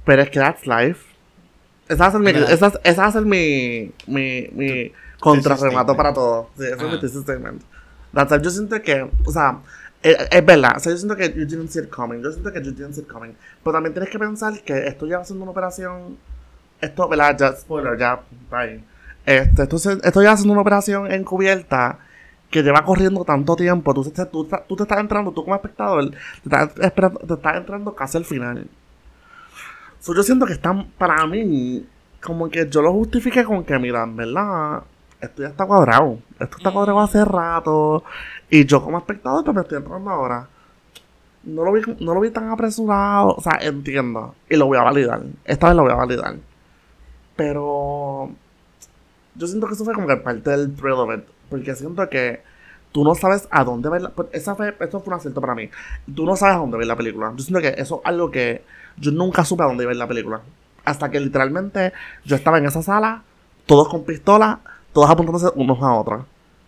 Pero 0.05 0.21
es 0.21 0.29
que 0.29 0.39
that's 0.39 0.67
life. 0.67 1.15
Esa 1.87 2.11
ser 2.11 2.19
mi, 2.19 2.31
esa, 2.31 3.21
mi, 3.21 3.91
mi 4.07 4.91
contrarremato 5.33 5.95
para 5.97 6.13
todo. 6.13 6.49
Sí, 6.57 6.63
ese 6.63 6.73
es 6.75 6.81
mi 6.81 6.87
Ajá. 6.87 6.99
thesis 6.99 7.21
statement. 7.21 7.61
That's. 8.13 8.41
Yo 8.41 8.49
siento 8.49 8.81
que, 8.81 9.09
o 9.25 9.31
sea, 9.31 9.59
es, 10.01 10.15
es 10.31 10.45
verdad. 10.45 10.73
O 10.77 10.79
sea, 10.79 10.91
yo 10.91 10.97
siento 10.97 11.15
que 11.15 11.27
you 11.29 11.45
didn't 11.45 11.69
see 11.69 11.79
it 11.83 11.89
coming. 11.89 12.21
Yo 12.21 12.31
siento 12.31 12.51
que 12.53 12.61
you 12.63 12.71
didn't 12.71 12.93
see 12.93 13.01
it 13.01 13.07
coming. 13.07 13.33
Pero 13.63 13.73
también 13.73 13.93
tienes 13.93 14.09
que 14.09 14.19
pensar 14.19 14.59
que 14.63 14.87
esto 14.87 15.05
ya 15.05 15.19
haciendo 15.19 15.43
una 15.43 15.51
operación. 15.51 16.17
Esto, 16.81 17.07
¿verdad? 17.07 17.37
Ya, 17.37 17.51
spoiler, 17.55 17.97
ya, 17.97 18.19
bye. 18.51 18.83
Este, 19.25 19.63
esto, 19.63 19.77
se- 19.79 19.99
esto 20.03 20.21
ya 20.21 20.33
haciendo 20.33 20.53
una 20.53 20.61
operación 20.61 21.11
encubierta 21.11 21.99
que 22.51 22.61
lleva 22.61 22.85
corriendo 22.85 23.23
tanto 23.25 23.55
tiempo. 23.55 23.93
Tú, 23.93 24.03
te- 24.11 24.25
tú, 24.27 24.47
tú 24.67 24.75
te 24.75 24.83
estás 24.83 24.99
entrando, 24.99 25.31
tú 25.31 25.43
como 25.43 25.55
espectador, 25.55 26.11
te 26.11 26.17
estás, 26.43 26.73
te 26.75 27.33
estás 27.33 27.55
entrando 27.57 27.95
casi 27.95 28.17
al 28.17 28.25
final. 28.25 28.67
So, 29.99 30.13
yo 30.13 30.21
siento 30.21 30.45
que 30.45 30.53
están, 30.53 30.85
para 30.97 31.25
mí, 31.25 31.85
como 32.21 32.49
que 32.49 32.69
yo 32.69 32.81
lo 32.81 32.93
justifiqué 32.93 33.43
con 33.43 33.63
que, 33.63 33.79
mira, 33.79 34.05
verdad, 34.05 34.83
esto 35.21 35.41
ya 35.41 35.49
está 35.49 35.65
cuadrado. 35.65 36.19
Esto 36.39 36.57
está 36.57 36.71
cuadrado 36.71 36.99
hace 36.99 37.23
rato. 37.25 38.03
Y 38.49 38.65
yo 38.65 38.83
como 38.83 38.97
espectador, 38.97 39.43
pues 39.43 39.55
me 39.55 39.61
estoy 39.61 39.77
entrando 39.77 40.09
ahora. 40.09 40.47
No 41.43 41.63
lo 41.63 41.71
vi, 41.71 41.81
no 41.99 42.13
lo 42.13 42.19
vi 42.19 42.31
tan 42.31 42.49
apresurado. 42.49 43.35
O 43.35 43.41
sea, 43.41 43.59
entiendo. 43.61 44.35
Y 44.49 44.55
lo 44.55 44.67
voy 44.67 44.77
a 44.77 44.83
validar. 44.83 45.21
Esta 45.45 45.67
vez 45.67 45.75
lo 45.75 45.83
voy 45.83 45.91
a 45.91 45.95
validar. 45.95 46.35
Pero 47.35 48.29
yo 49.35 49.47
siento 49.47 49.67
que 49.67 49.73
eso 49.73 49.85
fue 49.85 49.93
como 49.93 50.07
que 50.07 50.17
parte 50.17 50.49
del 50.49 50.75
thrill 50.75 50.93
of 50.93 51.13
it. 51.13 51.25
Porque 51.49 51.75
siento 51.75 52.09
que 52.09 52.41
tú 52.91 53.03
no 53.03 53.13
sabes 53.13 53.47
a 53.51 53.63
dónde 53.63 53.89
ver 53.89 54.01
la 54.01 54.09
pues, 54.09 54.29
esa 54.31 54.55
fue, 54.55 54.75
Eso 54.79 55.01
fue 55.01 55.13
un 55.13 55.19
acierto 55.19 55.41
para 55.41 55.55
mí. 55.55 55.69
Tú 56.13 56.25
no 56.25 56.35
sabes 56.35 56.55
a 56.55 56.59
dónde 56.59 56.77
ver 56.77 56.87
la 56.87 56.95
película. 56.95 57.33
Yo 57.35 57.43
siento 57.43 57.61
que 57.61 57.79
eso 57.79 58.01
es 58.03 58.07
algo 58.09 58.31
que 58.31 58.63
yo 58.97 59.11
nunca 59.11 59.43
supe 59.43 59.63
a 59.63 59.67
dónde 59.67 59.85
ver 59.85 59.97
la 59.97 60.07
película. 60.07 60.41
Hasta 60.85 61.11
que 61.11 61.19
literalmente 61.19 61.93
yo 62.23 62.35
estaba 62.35 62.57
en 62.57 62.65
esa 62.65 62.81
sala, 62.81 63.23
todos 63.65 63.89
con 63.89 64.05
pistolas, 64.05 64.59
todos 64.95 65.09
apuntándose 65.09 65.51
unos 65.55 65.77
a 65.83 65.93
otros. 65.93 66.21
O 66.21 66.25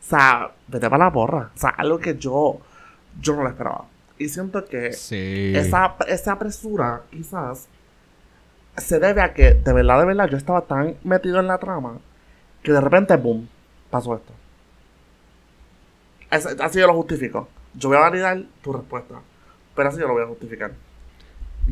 sea, 0.09 0.51
vete 0.67 0.89
para 0.89 1.05
la 1.05 1.11
porra. 1.13 1.49
O 1.55 1.57
sea, 1.57 1.69
algo 1.69 1.97
que 1.97 2.17
yo, 2.17 2.59
yo 3.21 3.35
no 3.37 3.43
lo 3.43 3.49
esperaba. 3.49 3.85
Y 4.17 4.27
siento 4.27 4.65
que 4.65 4.91
Sí. 4.91 5.53
esa, 5.55 5.95
esa 6.07 6.33
apresura, 6.33 7.03
quizás, 7.09 7.69
se 8.75 8.99
debe 8.99 9.21
a 9.21 9.33
que, 9.33 9.53
de 9.53 9.73
verdad, 9.73 9.99
de 9.99 10.05
verdad, 10.07 10.27
yo 10.29 10.35
estaba 10.37 10.61
tan 10.61 10.95
metido 11.05 11.39
en 11.39 11.47
la 11.47 11.57
trama 11.57 11.99
que 12.63 12.73
de 12.73 12.81
repente, 12.81 13.15
boom, 13.15 13.47
pasó 13.89 14.15
esto. 14.15 14.33
Es- 16.31 16.45
así 16.59 16.79
yo 16.79 16.87
lo 16.87 16.93
justifico. 16.95 17.47
Yo 17.73 17.89
voy 17.89 17.97
a 17.97 18.01
validar 18.01 18.43
tu 18.61 18.73
respuesta, 18.73 19.15
pero 19.73 19.89
así 19.89 19.99
yo 19.99 20.07
lo 20.07 20.13
voy 20.13 20.23
a 20.23 20.27
justificar. 20.27 20.71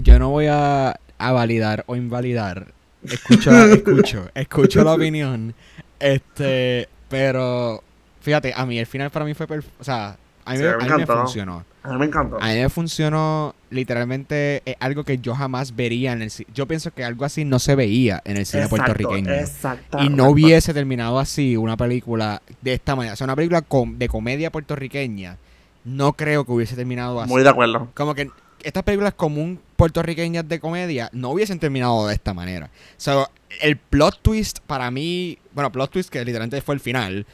Yo 0.02 0.20
no 0.20 0.30
voy 0.30 0.48
a, 0.48 1.00
a 1.18 1.32
validar 1.34 1.84
o 1.88 1.96
invalidar. 1.98 2.68
Escucho, 3.04 3.52
escucho, 3.74 4.30
escucho 4.34 4.84
la 4.84 4.94
opinión. 4.94 5.54
Este, 6.00 6.88
pero 7.10 7.84
fíjate, 8.22 8.54
a 8.56 8.66
mí 8.66 8.78
el 8.80 8.86
final 8.86 9.10
para 9.12 9.26
mí 9.26 9.34
fue 9.34 9.48
perfecto. 9.48 9.76
O 9.80 9.84
sea, 9.84 10.18
a 10.46 10.52
mí, 10.52 10.58
Sí, 10.58 10.64
me, 10.64 10.70
a 10.70 10.78
mí 10.78 10.90
me 10.98 11.06
funcionó. 11.06 11.66
A 11.84 11.90
mí 11.94 11.98
me 12.00 12.06
encantó. 12.06 12.38
A 12.42 12.48
mí 12.48 12.56
me 12.56 12.70
funcionó 12.70 13.54
literalmente 13.70 14.62
es 14.66 14.76
algo 14.80 15.04
que 15.04 15.20
yo 15.20 15.36
jamás 15.36 15.76
vería 15.76 16.14
en 16.14 16.22
el 16.24 16.32
cine. 16.32 16.50
Yo 16.54 16.68
pienso 16.68 16.92
que 16.92 17.04
algo 17.04 17.26
así 17.26 17.46
no 17.46 17.60
se 17.60 17.76
veía 17.76 18.22
en 18.26 18.38
el 18.38 18.46
cine 18.46 18.64
Exacto, 18.64 18.84
puertorriqueño. 18.84 19.32
Exactamente. 19.34 20.12
Y 20.12 20.16
no 20.16 20.30
hubiese 20.30 20.74
terminado 20.74 21.20
así 21.20 21.58
una 21.58 21.78
película 21.78 22.42
de 22.62 22.74
esta 22.74 22.96
manera. 22.96 23.14
O 23.14 23.16
sea, 23.18 23.26
una 23.26 23.36
película 23.36 23.62
com- 23.62 23.98
de 23.98 24.08
comedia 24.08 24.52
puertorriqueña. 24.52 25.38
No 25.84 26.14
creo 26.14 26.46
que 26.46 26.52
hubiese 26.52 26.76
terminado 26.76 27.22
así. 27.22 27.32
Muy 27.32 27.44
de 27.44 27.50
acuerdo. 27.50 27.90
Como 27.94 28.16
que 28.16 28.30
estas 28.64 28.82
películas 28.84 29.14
común 29.14 29.60
puertorriqueñas 29.76 30.48
de 30.48 30.60
comedia 30.60 31.10
no 31.14 31.30
hubiesen 31.32 31.60
terminado 31.60 32.08
de 32.08 32.14
esta 32.14 32.34
manera. 32.34 32.70
So, 32.98 33.30
el 33.62 33.78
plot 33.78 34.20
twist 34.22 34.60
para 34.66 34.90
mí, 34.92 35.38
bueno, 35.54 35.72
plot 35.72 35.92
twist 35.92 36.10
que 36.10 36.24
literalmente 36.24 36.62
fue 36.62 36.76
el 36.76 36.82
final. 36.82 37.26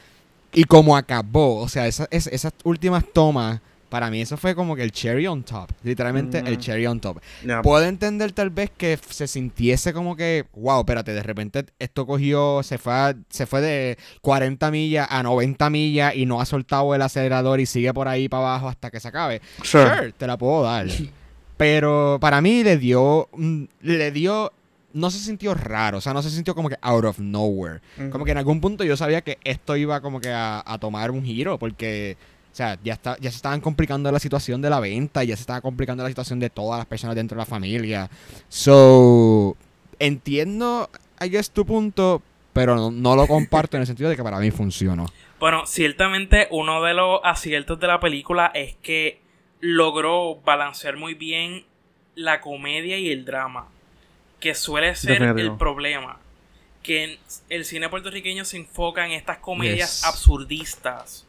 Y 0.54 0.66
como 0.66 0.98
acabó, 0.98 1.58
o 1.62 1.70
sea, 1.70 1.88
esa- 1.88 2.08
es- 2.12 2.28
esas 2.28 2.54
últimas 2.64 3.06
tomas, 3.14 3.62
para 3.88 4.10
mí 4.10 4.22
eso 4.22 4.38
fue 4.38 4.56
como 4.56 4.74
que 4.76 4.84
el 4.84 4.92
cherry 4.94 5.28
on 5.28 5.44
top. 5.44 5.70
Literalmente 5.84 6.40
el 6.40 6.54
Ujú. 6.54 6.62
cherry 6.62 6.86
on 6.88 7.00
top. 7.02 7.20
Ya. 7.46 7.62
Puedo 7.62 7.84
entender 7.86 8.32
tal 8.32 8.50
vez 8.50 8.70
que 8.76 8.98
se 9.10 9.28
sintiese 9.28 9.92
como 9.92 10.16
que, 10.16 10.46
wow, 10.56 10.80
espérate, 10.80 11.14
de 11.14 11.22
repente 11.24 11.66
esto 11.78 12.06
cogió, 12.06 12.64
se 12.64 12.78
fue, 12.78 12.94
a- 12.94 13.16
se 13.30 13.46
fue 13.46 13.60
de 13.62 13.98
40 14.22 14.72
millas 14.72 15.08
a 15.10 15.22
90 15.24 15.70
millas 15.70 16.16
y 16.16 16.26
no 16.26 16.40
ha 16.40 16.46
soltado 16.46 16.96
el 16.96 17.02
acelerador 17.02 17.60
y 17.60 17.66
sigue 17.66 17.94
por 17.94 18.08
ahí 18.08 18.30
para 18.30 18.44
abajo 18.48 18.70
hasta 18.70 18.92
que 18.92 19.00
se 19.02 19.10
acabe. 19.10 19.42
Sure. 19.62 19.90
Sure, 19.90 20.12
te 20.14 20.26
la 20.28 20.38
puedo 20.38 20.64
dar. 20.64 20.86
Pero 21.62 22.18
para 22.20 22.42
mí 22.42 22.64
le 22.64 22.76
dio, 22.78 23.30
mm, 23.34 23.66
le 23.82 24.12
dio, 24.12 24.52
no 24.94 25.12
se 25.12 25.20
sintió 25.20 25.54
raro, 25.54 26.00
o 26.00 26.02
sea, 26.02 26.12
no 26.12 26.24
se 26.24 26.32
sintió 26.32 26.56
como 26.56 26.70
que 26.70 26.78
out 26.82 27.06
of 27.06 27.20
nowhere. 27.20 27.82
Ujú. 28.00 28.10
Como 28.10 28.26
que 28.26 28.32
en 28.32 28.40
algún 28.40 28.60
punto 28.60 28.84
yo 28.84 28.98
sabía 28.98 29.22
que 29.22 29.38
esto 29.44 29.78
iba 29.78 30.02
como 30.02 30.20
que 30.20 30.32
a, 30.32 30.64
a 30.66 30.80
tomar 30.80 31.12
un 31.12 31.24
giro, 31.24 31.60
porque, 31.60 32.18
o 32.52 32.56
sea, 32.56 32.80
ya, 32.84 32.94
está, 32.94 33.16
ya 33.20 33.30
se 33.30 33.36
estaban 33.36 33.62
complicando 33.62 34.12
la 34.12 34.18
situación 34.18 34.60
de 34.64 34.72
la 34.72 34.80
venta, 34.80 35.24
ya 35.24 35.36
se 35.36 35.42
estaba 35.42 35.62
complicando 35.62 36.02
la 36.02 36.10
situación 36.10 36.40
de 36.40 36.50
todas 36.50 36.80
las 36.80 36.88
personas 36.88 37.16
dentro 37.16 37.36
de 37.36 37.42
la 37.42 37.46
familia. 37.46 38.10
So, 38.50 39.56
entiendo, 40.00 40.90
I 41.24 41.30
guess, 41.30 41.52
tu 41.52 41.64
punto, 41.64 42.24
pero 42.54 42.76
no, 42.76 42.90
no 42.90 43.16
lo 43.16 43.28
comparto 43.28 43.78
en 43.78 43.82
el 43.82 43.88
sentido 43.88 44.10
de 44.10 44.16
que 44.16 44.24
para 44.24 44.40
mí 44.40 44.50
funcionó. 44.50 45.06
Bueno, 45.40 45.68
ciertamente 45.68 46.48
uno 46.50 46.82
de 46.82 46.96
los 46.96 47.20
aciertos 47.24 47.80
de 47.80 47.86
la 47.86 48.00
película 48.00 48.52
es 48.56 48.78
que 48.82 49.21
logró 49.62 50.36
balancear 50.44 50.98
muy 50.98 51.14
bien 51.14 51.66
la 52.16 52.42
comedia 52.42 52.98
y 52.98 53.10
el 53.12 53.24
drama, 53.26 53.68
que 54.40 54.54
suele 54.56 54.96
ser 54.96 55.20
Definitivo. 55.20 55.54
el 55.54 55.58
problema. 55.58 56.20
Que 56.84 57.20
el 57.50 57.64
cine 57.66 57.90
puertorriqueño 57.90 58.44
se 58.44 58.58
enfoca 58.58 59.06
en 59.06 59.12
estas 59.12 59.38
comedias 59.38 60.02
Yes. 60.02 60.06
absurdistas. 60.06 61.28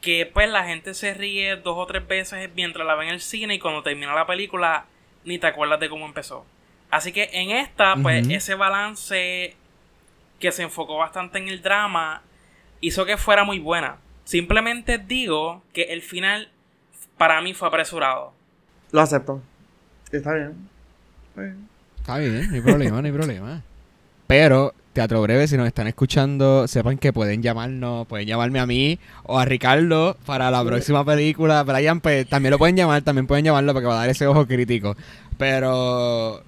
Que 0.00 0.26
pues 0.26 0.48
la 0.50 0.64
gente 0.64 0.94
se 0.94 1.14
ríe 1.14 1.56
dos 1.56 1.76
o 1.78 1.86
tres 1.86 2.06
veces 2.08 2.50
mientras 2.56 2.86
la 2.86 2.94
ve 2.96 3.04
en 3.06 3.10
el 3.14 3.20
cine 3.20 3.54
y 3.54 3.58
cuando 3.58 3.82
termina 3.82 4.14
la 4.14 4.26
película 4.26 4.86
ni 5.24 5.38
te 5.38 5.46
acuerdas 5.46 5.78
de 5.78 5.88
cómo 5.88 6.06
empezó. 6.06 6.44
Así 6.90 7.12
que 7.12 7.28
en 7.32 7.50
esta, 7.52 7.94
pues 7.96 8.26
ese 8.28 8.54
balance 8.56 9.54
que 10.40 10.50
se 10.52 10.62
enfocó 10.62 10.96
bastante 10.96 11.38
en 11.38 11.48
el 11.48 11.62
drama 11.62 12.22
hizo 12.80 13.04
que 13.04 13.16
fuera 13.16 13.44
muy 13.44 13.58
buena. 13.60 13.98
Simplemente 14.24 14.98
digo 14.98 15.62
que 15.72 15.82
el 15.84 16.02
final 16.02 16.50
para 17.20 17.42
mí 17.42 17.52
fue 17.52 17.68
apresurado. 17.68 18.32
Lo 18.92 19.02
acepto. 19.02 19.42
Está 20.10 20.32
bien. 20.32 20.54
Está 21.28 21.42
bien. 21.42 21.68
Está 21.98 22.16
bien, 22.16 22.48
no 22.48 22.54
hay 22.54 22.60
problema, 22.62 23.02
no 23.02 23.06
hay 23.06 23.12
problema. 23.12 23.62
Pero, 24.26 24.72
Teatro 24.94 25.20
Breve, 25.20 25.46
si 25.46 25.58
nos 25.58 25.66
están 25.66 25.86
escuchando, 25.86 26.66
sepan 26.66 26.96
que 26.96 27.12
pueden 27.12 27.42
llamarnos, 27.42 28.06
pueden 28.06 28.26
llamarme 28.26 28.58
a 28.58 28.64
mí 28.64 28.98
o 29.24 29.38
a 29.38 29.44
Ricardo 29.44 30.16
para 30.24 30.50
la 30.50 30.64
próxima 30.64 31.04
película. 31.04 31.62
Brian, 31.62 32.00
pues 32.00 32.26
también 32.26 32.52
lo 32.52 32.58
pueden 32.58 32.76
llamar, 32.76 33.02
también 33.02 33.26
pueden 33.26 33.44
llamarlo 33.44 33.74
porque 33.74 33.86
va 33.86 33.96
a 33.96 33.98
dar 33.98 34.08
ese 34.08 34.26
ojo 34.26 34.46
crítico. 34.46 34.96
Pero, 35.36 36.42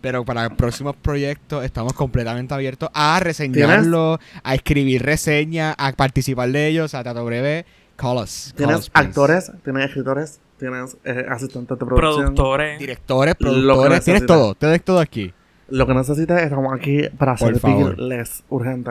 pero 0.00 0.24
para 0.24 0.50
próximos 0.50 0.94
proyectos 0.94 1.64
estamos 1.64 1.94
completamente 1.94 2.54
abiertos 2.54 2.90
a 2.94 3.18
reseñarlo, 3.18 4.20
a 4.44 4.54
escribir 4.54 5.02
reseñas, 5.02 5.74
a 5.78 5.90
participar 5.94 6.48
de 6.52 6.68
ellos. 6.68 6.84
O 6.84 6.88
sea, 6.88 7.02
Teatro 7.02 7.24
Breve, 7.24 7.66
call 7.96 8.18
us. 8.18 8.52
call 8.52 8.56
Tienes 8.56 8.78
us, 8.80 8.90
actores, 8.94 9.52
tienes 9.64 9.86
escritores, 9.86 10.40
tienes 10.58 10.96
eh, 11.04 11.26
asistentes 11.28 11.78
de 11.78 11.86
producción. 11.86 12.34
Productores. 12.34 12.78
Directores, 12.78 13.34
productores, 13.34 14.04
tienes 14.04 14.26
todo, 14.26 14.54
tienes 14.54 14.82
todo 14.84 15.00
aquí. 15.00 15.32
Lo 15.68 15.86
que 15.86 15.94
necesites, 15.94 16.42
estamos 16.42 16.72
aquí 16.74 17.08
para 17.16 17.34
Por 17.34 17.58
favor. 17.58 17.94
servirles 17.96 18.44
urgente. 18.50 18.90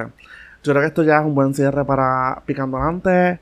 Yo 0.64 0.74
creo 0.74 0.82
que 0.82 0.88
esto 0.88 1.04
ya 1.04 1.20
es 1.20 1.26
un 1.26 1.36
buen 1.36 1.54
cierre 1.54 1.84
para 1.86 2.42
Picando 2.46 2.78
Antes. 2.78 3.40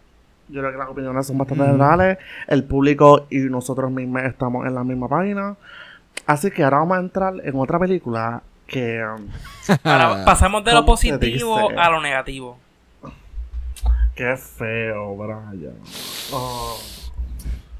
Yo 0.50 0.62
creo 0.62 0.72
que 0.72 0.78
las 0.78 0.90
opiniones 0.90 1.28
son 1.28 1.38
bastante 1.38 1.66
generales. 1.66 2.18
El 2.48 2.64
público 2.64 3.28
y 3.30 3.38
nosotros 3.40 3.92
mismos 3.92 4.24
estamos 4.24 4.66
en 4.66 4.74
la 4.76 4.84
misma 4.84 5.08
página. 5.08 5.56
Así 6.26 6.50
que 6.52 6.64
ahora 6.64 6.80
vamos 6.80 6.98
a 6.98 7.02
entrar 7.02 7.34
en 7.44 7.56
otra 7.56 7.80
película 7.80 8.42
que... 8.66 9.02
um, 9.04 9.28
Ahora 9.84 10.26
pasamos 10.26 10.64
de 10.64 10.74
lo 10.74 10.86
¿Cómo 10.86 10.98
se 10.98 11.10
positivo 11.10 11.70
a 11.78 11.90
lo 11.90 12.02
negativo. 12.02 12.58
Qué 14.20 14.36
feo, 14.36 15.16
Brian. 15.16 15.76
Oh. 16.34 16.78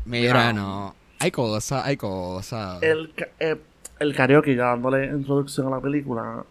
Mira, 0.06 0.54
No. 0.54 0.62
no. 0.62 0.96
Hay 1.20 1.32
cosas, 1.32 1.86
hay 1.86 1.98
cosas. 1.98 2.82
El, 2.82 3.14
eh, 3.42 3.58
el 4.00 4.16
karaoke, 4.16 4.56
ya 4.56 4.68
dándole 4.68 5.08
introducción 5.08 5.68
a 5.68 5.72
la 5.72 5.82
película. 5.82 6.46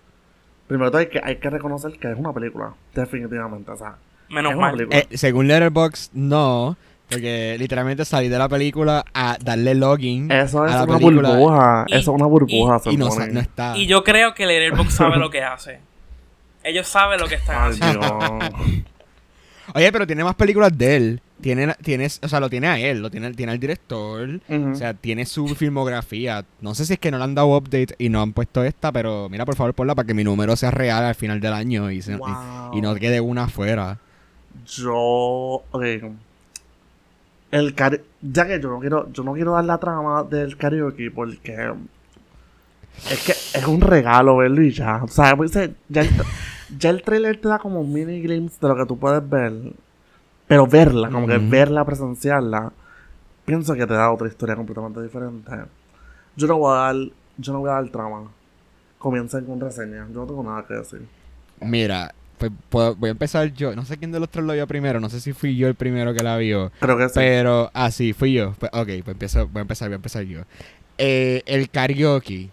Primero 0.66 0.90
todo 0.90 1.00
hay 1.00 1.06
que, 1.08 1.22
hay 1.24 1.36
que 1.36 1.48
reconocer 1.48 1.92
que 1.98 2.12
es 2.12 2.18
una 2.18 2.34
película. 2.34 2.74
Definitivamente. 2.94 3.70
O 3.70 3.76
sea, 3.78 3.96
Menos 4.28 4.50
es 4.52 4.58
una 4.58 4.66
mal. 4.66 4.76
película. 4.76 4.98
Eh, 4.98 5.16
según 5.16 5.48
Letterboxd, 5.48 6.10
no. 6.12 6.76
Porque 7.08 7.56
literalmente 7.58 8.04
salí 8.04 8.28
de 8.28 8.36
la 8.36 8.50
película 8.50 9.02
a 9.14 9.38
darle 9.42 9.74
login 9.74 10.30
Eso 10.30 10.66
es 10.66 10.72
a 10.74 10.80
la 10.80 10.84
una 10.84 10.98
película 10.98 11.30
burbuja. 11.30 11.84
Y- 11.88 11.92
eso 11.94 12.10
es 12.10 12.14
una 12.14 12.26
burbuja. 12.26 12.78
se 12.80 12.90
y 12.92 12.96
no, 12.98 13.08
no 13.08 13.40
está. 13.40 13.74
Y 13.74 13.86
yo 13.86 14.04
creo 14.04 14.34
que 14.34 14.44
Letterboxd 14.44 14.90
sabe 14.94 15.16
lo 15.16 15.30
que 15.30 15.42
hace. 15.42 15.80
Ellos 16.62 16.86
saben 16.86 17.18
lo 17.18 17.26
que 17.26 17.36
están 17.36 17.56
Ay, 17.72 17.78
haciendo. 17.80 18.00
Dios. 18.60 18.84
Oye, 19.74 19.92
pero 19.92 20.06
tiene 20.06 20.24
más 20.24 20.34
películas 20.34 20.76
de 20.76 20.96
él. 20.96 21.20
Tiene, 21.40 21.72
tienes, 21.82 22.18
o 22.22 22.28
sea, 22.28 22.40
lo 22.40 22.50
tiene 22.50 22.66
a 22.66 22.78
él, 22.80 23.00
lo 23.00 23.10
tiene, 23.10 23.32
tiene 23.32 23.52
al 23.52 23.60
director. 23.60 24.40
O 24.48 24.74
sea, 24.74 24.94
tiene 24.94 25.24
su 25.24 25.46
filmografía. 25.54 26.44
No 26.60 26.74
sé 26.74 26.84
si 26.84 26.94
es 26.94 26.98
que 26.98 27.10
no 27.12 27.18
le 27.18 27.24
han 27.24 27.34
dado 27.34 27.56
update 27.56 27.94
y 27.98 28.08
no 28.08 28.20
han 28.22 28.32
puesto 28.32 28.64
esta, 28.64 28.90
pero 28.90 29.28
mira, 29.28 29.44
por 29.44 29.54
favor, 29.54 29.72
ponla 29.74 29.94
para 29.94 30.06
que 30.06 30.14
mi 30.14 30.24
número 30.24 30.56
sea 30.56 30.70
real 30.72 31.04
al 31.04 31.14
final 31.14 31.38
del 31.40 31.52
año 31.52 31.90
y, 31.92 32.02
se- 32.02 32.14
y- 32.14 32.16
Wow. 32.16 32.70
y 32.74 32.80
no 32.80 32.94
quede 32.96 33.20
una 33.20 33.44
afuera. 33.44 33.98
Yo. 34.66 34.92
Ok. 35.70 35.84
El 37.50 37.74
karaoke. 37.74 38.04
Ya 38.20 38.46
que 38.46 38.60
yo 38.60 38.68
no 38.70 38.80
quiero. 38.80 39.10
Yo 39.12 39.22
no 39.22 39.32
quiero 39.32 39.52
dar 39.52 39.64
la 39.64 39.78
trama 39.78 40.22
del 40.24 40.56
karaoke 40.56 41.10
porque. 41.10 41.72
Es 43.10 43.22
que 43.24 43.32
es 43.58 43.64
un 43.66 43.80
regalo 43.80 44.38
verlo 44.38 44.60
y 44.62 44.72
ya. 44.72 45.02
O 45.04 45.08
sea, 45.08 45.36
pues, 45.36 45.52
ya, 45.88 46.02
ya 46.76 46.90
el 46.90 47.02
trailer 47.02 47.40
te 47.40 47.48
da 47.48 47.58
como 47.58 47.80
un 47.80 47.92
mini 47.92 48.20
glimpse 48.20 48.58
de 48.60 48.68
lo 48.68 48.76
que 48.76 48.86
tú 48.86 48.98
puedes 48.98 49.26
ver. 49.28 49.52
Pero 50.46 50.66
verla, 50.66 51.10
como 51.10 51.26
que 51.26 51.36
verla, 51.36 51.84
presenciarla, 51.84 52.72
pienso 53.44 53.74
que 53.74 53.86
te 53.86 53.92
da 53.92 54.10
otra 54.10 54.28
historia 54.28 54.56
completamente 54.56 55.02
diferente. 55.02 55.50
Yo 56.36 56.46
no 56.46 56.58
voy 56.58 56.74
a 56.74 56.80
dar. 56.80 56.96
Yo 57.36 57.52
no 57.52 57.60
voy 57.60 57.70
a 57.70 57.74
dar 57.74 57.88
trama. 57.88 58.30
Comiencen 58.98 59.44
con 59.44 59.60
reseña. 59.60 60.06
Yo 60.12 60.20
no 60.20 60.26
tengo 60.26 60.42
nada 60.42 60.64
que 60.66 60.74
decir. 60.74 61.06
Mira, 61.60 62.14
pues 62.38 62.50
voy 62.70 63.08
a 63.08 63.10
empezar 63.10 63.52
yo. 63.52 63.76
No 63.76 63.84
sé 63.84 63.98
quién 63.98 64.10
de 64.10 64.20
los 64.20 64.30
tres 64.30 64.44
lo 64.44 64.54
vio 64.54 64.66
primero. 64.66 65.00
No 65.00 65.10
sé 65.10 65.20
si 65.20 65.32
fui 65.32 65.56
yo 65.56 65.68
el 65.68 65.74
primero 65.74 66.14
que 66.14 66.22
la 66.22 66.36
vio. 66.38 66.72
Creo 66.80 66.96
que 66.96 67.08
sí. 67.08 67.14
Pero, 67.16 67.70
ah, 67.74 67.90
sí, 67.90 68.12
fui 68.12 68.32
yo. 68.32 68.54
Pues, 68.58 68.70
ok, 68.72 68.86
pues 68.86 69.08
empiezo, 69.08 69.48
voy 69.48 69.58
a 69.58 69.62
empezar, 69.62 69.88
voy 69.88 69.94
a 69.94 69.96
empezar 69.96 70.22
yo. 70.22 70.42
Eh, 70.96 71.42
el 71.46 71.68
karaoke. 71.68 72.50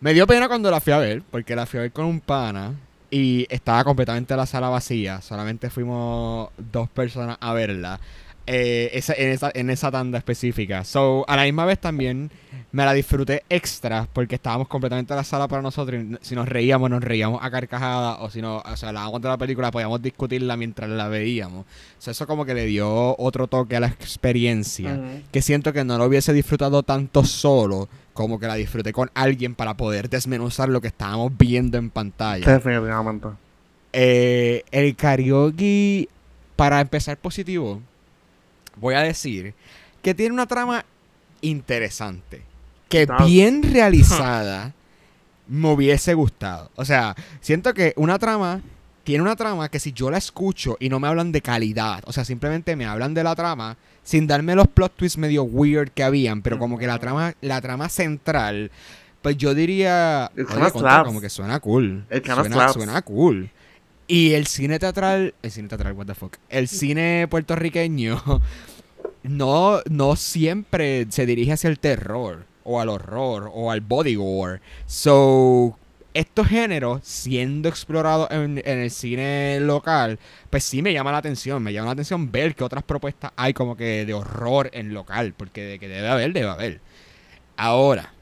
Me 0.00 0.14
dio 0.14 0.26
pena 0.26 0.48
cuando 0.48 0.70
la 0.70 0.80
fui 0.80 0.94
a 0.94 0.98
ver, 0.98 1.22
porque 1.30 1.54
la 1.54 1.66
fui 1.66 1.78
a 1.78 1.82
ver 1.82 1.92
con 1.92 2.06
un 2.06 2.20
pana 2.20 2.72
y 3.10 3.46
estaba 3.50 3.84
completamente 3.84 4.36
la 4.36 4.46
sala 4.46 4.68
vacía. 4.68 5.20
Solamente 5.20 5.70
fuimos 5.70 6.50
dos 6.58 6.88
personas 6.90 7.36
a 7.40 7.52
verla. 7.52 8.00
eh, 8.46 8.90
esa, 8.94 9.14
en, 9.14 9.28
esa, 9.30 9.50
en 9.54 9.70
esa 9.70 9.90
tanda 9.90 10.18
específica. 10.18 10.82
So, 10.84 11.24
a 11.28 11.36
la 11.36 11.44
misma 11.44 11.66
vez 11.66 11.78
también 11.78 12.30
me 12.72 12.84
la 12.84 12.92
disfruté 12.92 13.44
extra 13.48 14.08
porque 14.12 14.36
estábamos 14.36 14.66
completamente 14.66 15.12
en 15.12 15.18
la 15.18 15.24
sala 15.24 15.46
para 15.46 15.62
nosotros. 15.62 16.02
y 16.02 16.16
si 16.22 16.34
nos 16.34 16.48
reíamos, 16.48 16.90
nos 16.90 17.02
reíamos 17.02 17.40
a 17.42 17.50
carcajadas. 17.50 18.18
O 18.20 18.30
si 18.30 18.42
no, 18.42 18.58
o 18.58 18.76
sea, 18.76 18.92
la 18.92 19.08
de 19.10 19.28
la 19.28 19.38
película, 19.38 19.70
podíamos 19.70 20.02
discutirla 20.02 20.56
mientras 20.56 20.90
la 20.90 21.06
veíamos. 21.08 21.64
O 21.64 22.00
sea, 22.02 22.10
eso 22.12 22.26
como 22.26 22.44
que 22.44 22.54
le 22.54 22.66
dio 22.66 23.16
otro 23.18 23.46
toque 23.46 23.76
a 23.76 23.80
la 23.80 23.88
experiencia. 23.88 24.98
Que 25.30 25.42
siento 25.42 25.72
que 25.72 25.84
no 25.84 25.98
lo 25.98 26.06
hubiese 26.06 26.32
disfrutado 26.32 26.82
tanto 26.82 27.24
solo 27.24 27.88
como 28.20 28.38
que 28.38 28.46
la 28.46 28.54
disfruté 28.56 28.92
con 28.92 29.10
alguien 29.14 29.54
para 29.54 29.78
poder 29.78 30.10
desmenuzar 30.10 30.68
lo 30.68 30.82
que 30.82 30.88
estábamos 30.88 31.32
viendo 31.38 31.78
en 31.78 31.88
pantalla. 31.88 32.44
Definitivamente. 32.44 33.28
Eh, 33.94 34.62
el 34.70 34.94
karaoke, 34.94 36.06
para 36.54 36.82
empezar 36.82 37.16
positivo, 37.16 37.80
voy 38.76 38.94
a 38.94 39.00
decir 39.00 39.54
que 40.02 40.12
tiene 40.12 40.34
una 40.34 40.44
trama 40.44 40.84
interesante. 41.40 42.42
Que 42.90 43.08
bien 43.24 43.62
realizada 43.62 44.74
me 45.48 45.72
hubiese 45.72 46.12
gustado. 46.12 46.70
O 46.76 46.84
sea, 46.84 47.16
siento 47.40 47.72
que 47.72 47.94
una 47.96 48.18
trama 48.18 48.60
tiene 49.02 49.22
una 49.22 49.34
trama 49.34 49.70
que 49.70 49.80
si 49.80 49.94
yo 49.94 50.10
la 50.10 50.18
escucho 50.18 50.76
y 50.78 50.90
no 50.90 51.00
me 51.00 51.08
hablan 51.08 51.32
de 51.32 51.40
calidad, 51.40 52.02
o 52.04 52.12
sea, 52.12 52.26
simplemente 52.26 52.76
me 52.76 52.84
hablan 52.84 53.14
de 53.14 53.24
la 53.24 53.34
trama 53.34 53.78
sin 54.02 54.26
darme 54.26 54.54
los 54.54 54.68
plot 54.68 54.96
twists 54.96 55.18
medio 55.18 55.44
weird 55.44 55.90
que 55.90 56.02
habían, 56.02 56.42
pero 56.42 56.58
como 56.58 56.78
que 56.78 56.86
la 56.86 56.98
trama 56.98 57.34
la 57.40 57.60
trama 57.60 57.88
central 57.88 58.70
pues 59.22 59.36
yo 59.36 59.54
diría, 59.54 60.30
oye, 60.34 60.46
contra, 60.72 61.04
como 61.04 61.20
que 61.20 61.28
suena 61.28 61.60
cool. 61.60 62.06
Suena, 62.24 62.72
suena 62.72 63.02
cool. 63.02 63.50
Y 64.06 64.32
el 64.32 64.46
cine 64.46 64.78
teatral, 64.78 65.34
el 65.42 65.50
cine 65.50 65.68
teatral, 65.68 65.92
what 65.92 66.06
the 66.06 66.14
fuck. 66.14 66.36
El 66.48 66.68
cine 66.68 67.28
puertorriqueño 67.28 68.20
no, 69.22 69.80
no 69.88 70.16
siempre 70.16 71.06
se 71.10 71.26
dirige 71.26 71.52
hacia 71.52 71.68
el 71.68 71.78
terror, 71.78 72.46
o 72.64 72.80
al 72.80 72.88
horror, 72.88 73.50
o 73.52 73.70
al 73.70 73.82
body 73.82 74.14
gore. 74.14 74.60
So, 74.86 75.78
estos 76.14 76.48
géneros, 76.48 77.00
siendo 77.04 77.68
explorados 77.68 78.28
en, 78.30 78.60
en 78.64 78.78
el 78.78 78.90
cine 78.90 79.58
local, 79.60 80.18
pues 80.50 80.64
sí 80.64 80.82
me 80.82 80.92
llama 80.92 81.12
la 81.12 81.18
atención. 81.18 81.62
Me 81.62 81.72
llama 81.72 81.86
la 81.86 81.92
atención 81.92 82.30
ver 82.32 82.54
que 82.54 82.64
otras 82.64 82.82
propuestas 82.84 83.32
hay 83.36 83.52
como 83.54 83.76
que 83.76 84.04
de 84.04 84.14
horror 84.14 84.70
en 84.72 84.92
local, 84.94 85.34
porque 85.36 85.62
de 85.64 85.78
que 85.78 85.88
debe 85.88 86.08
haber, 86.08 86.32
debe 86.32 86.48
haber. 86.48 86.80
Ahora, 87.56 88.12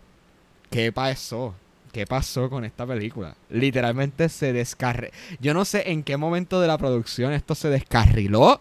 ¿qué 0.70 0.92
pasó? 0.92 1.54
¿Qué 1.92 2.06
pasó 2.06 2.50
con 2.50 2.64
esta 2.64 2.86
película? 2.86 3.34
Literalmente 3.50 4.28
se 4.28 4.52
descarriló. 4.52 5.10
Yo 5.40 5.54
no 5.54 5.64
sé 5.64 5.90
en 5.90 6.02
qué 6.02 6.16
momento 6.16 6.60
de 6.60 6.66
la 6.68 6.76
producción 6.78 7.32
esto 7.32 7.54
se 7.54 7.70
descarriló. 7.70 8.60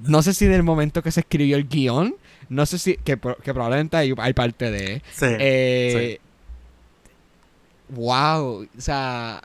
No 0.00 0.22
sé 0.22 0.34
si 0.34 0.46
del 0.46 0.62
momento 0.62 1.02
que 1.02 1.10
se 1.10 1.20
escribió 1.20 1.56
el 1.56 1.68
guion. 1.68 2.16
No 2.48 2.66
sé 2.66 2.78
si. 2.78 2.96
Que, 2.96 3.16
pro- 3.16 3.36
que 3.36 3.52
probablemente 3.54 3.96
hay, 3.96 4.14
hay 4.18 4.32
parte 4.34 4.70
de. 4.70 5.02
Sí. 5.12 5.26
Eh, 5.38 6.20
Wow. 7.90 8.62
O 8.76 8.80
sea. 8.80 9.42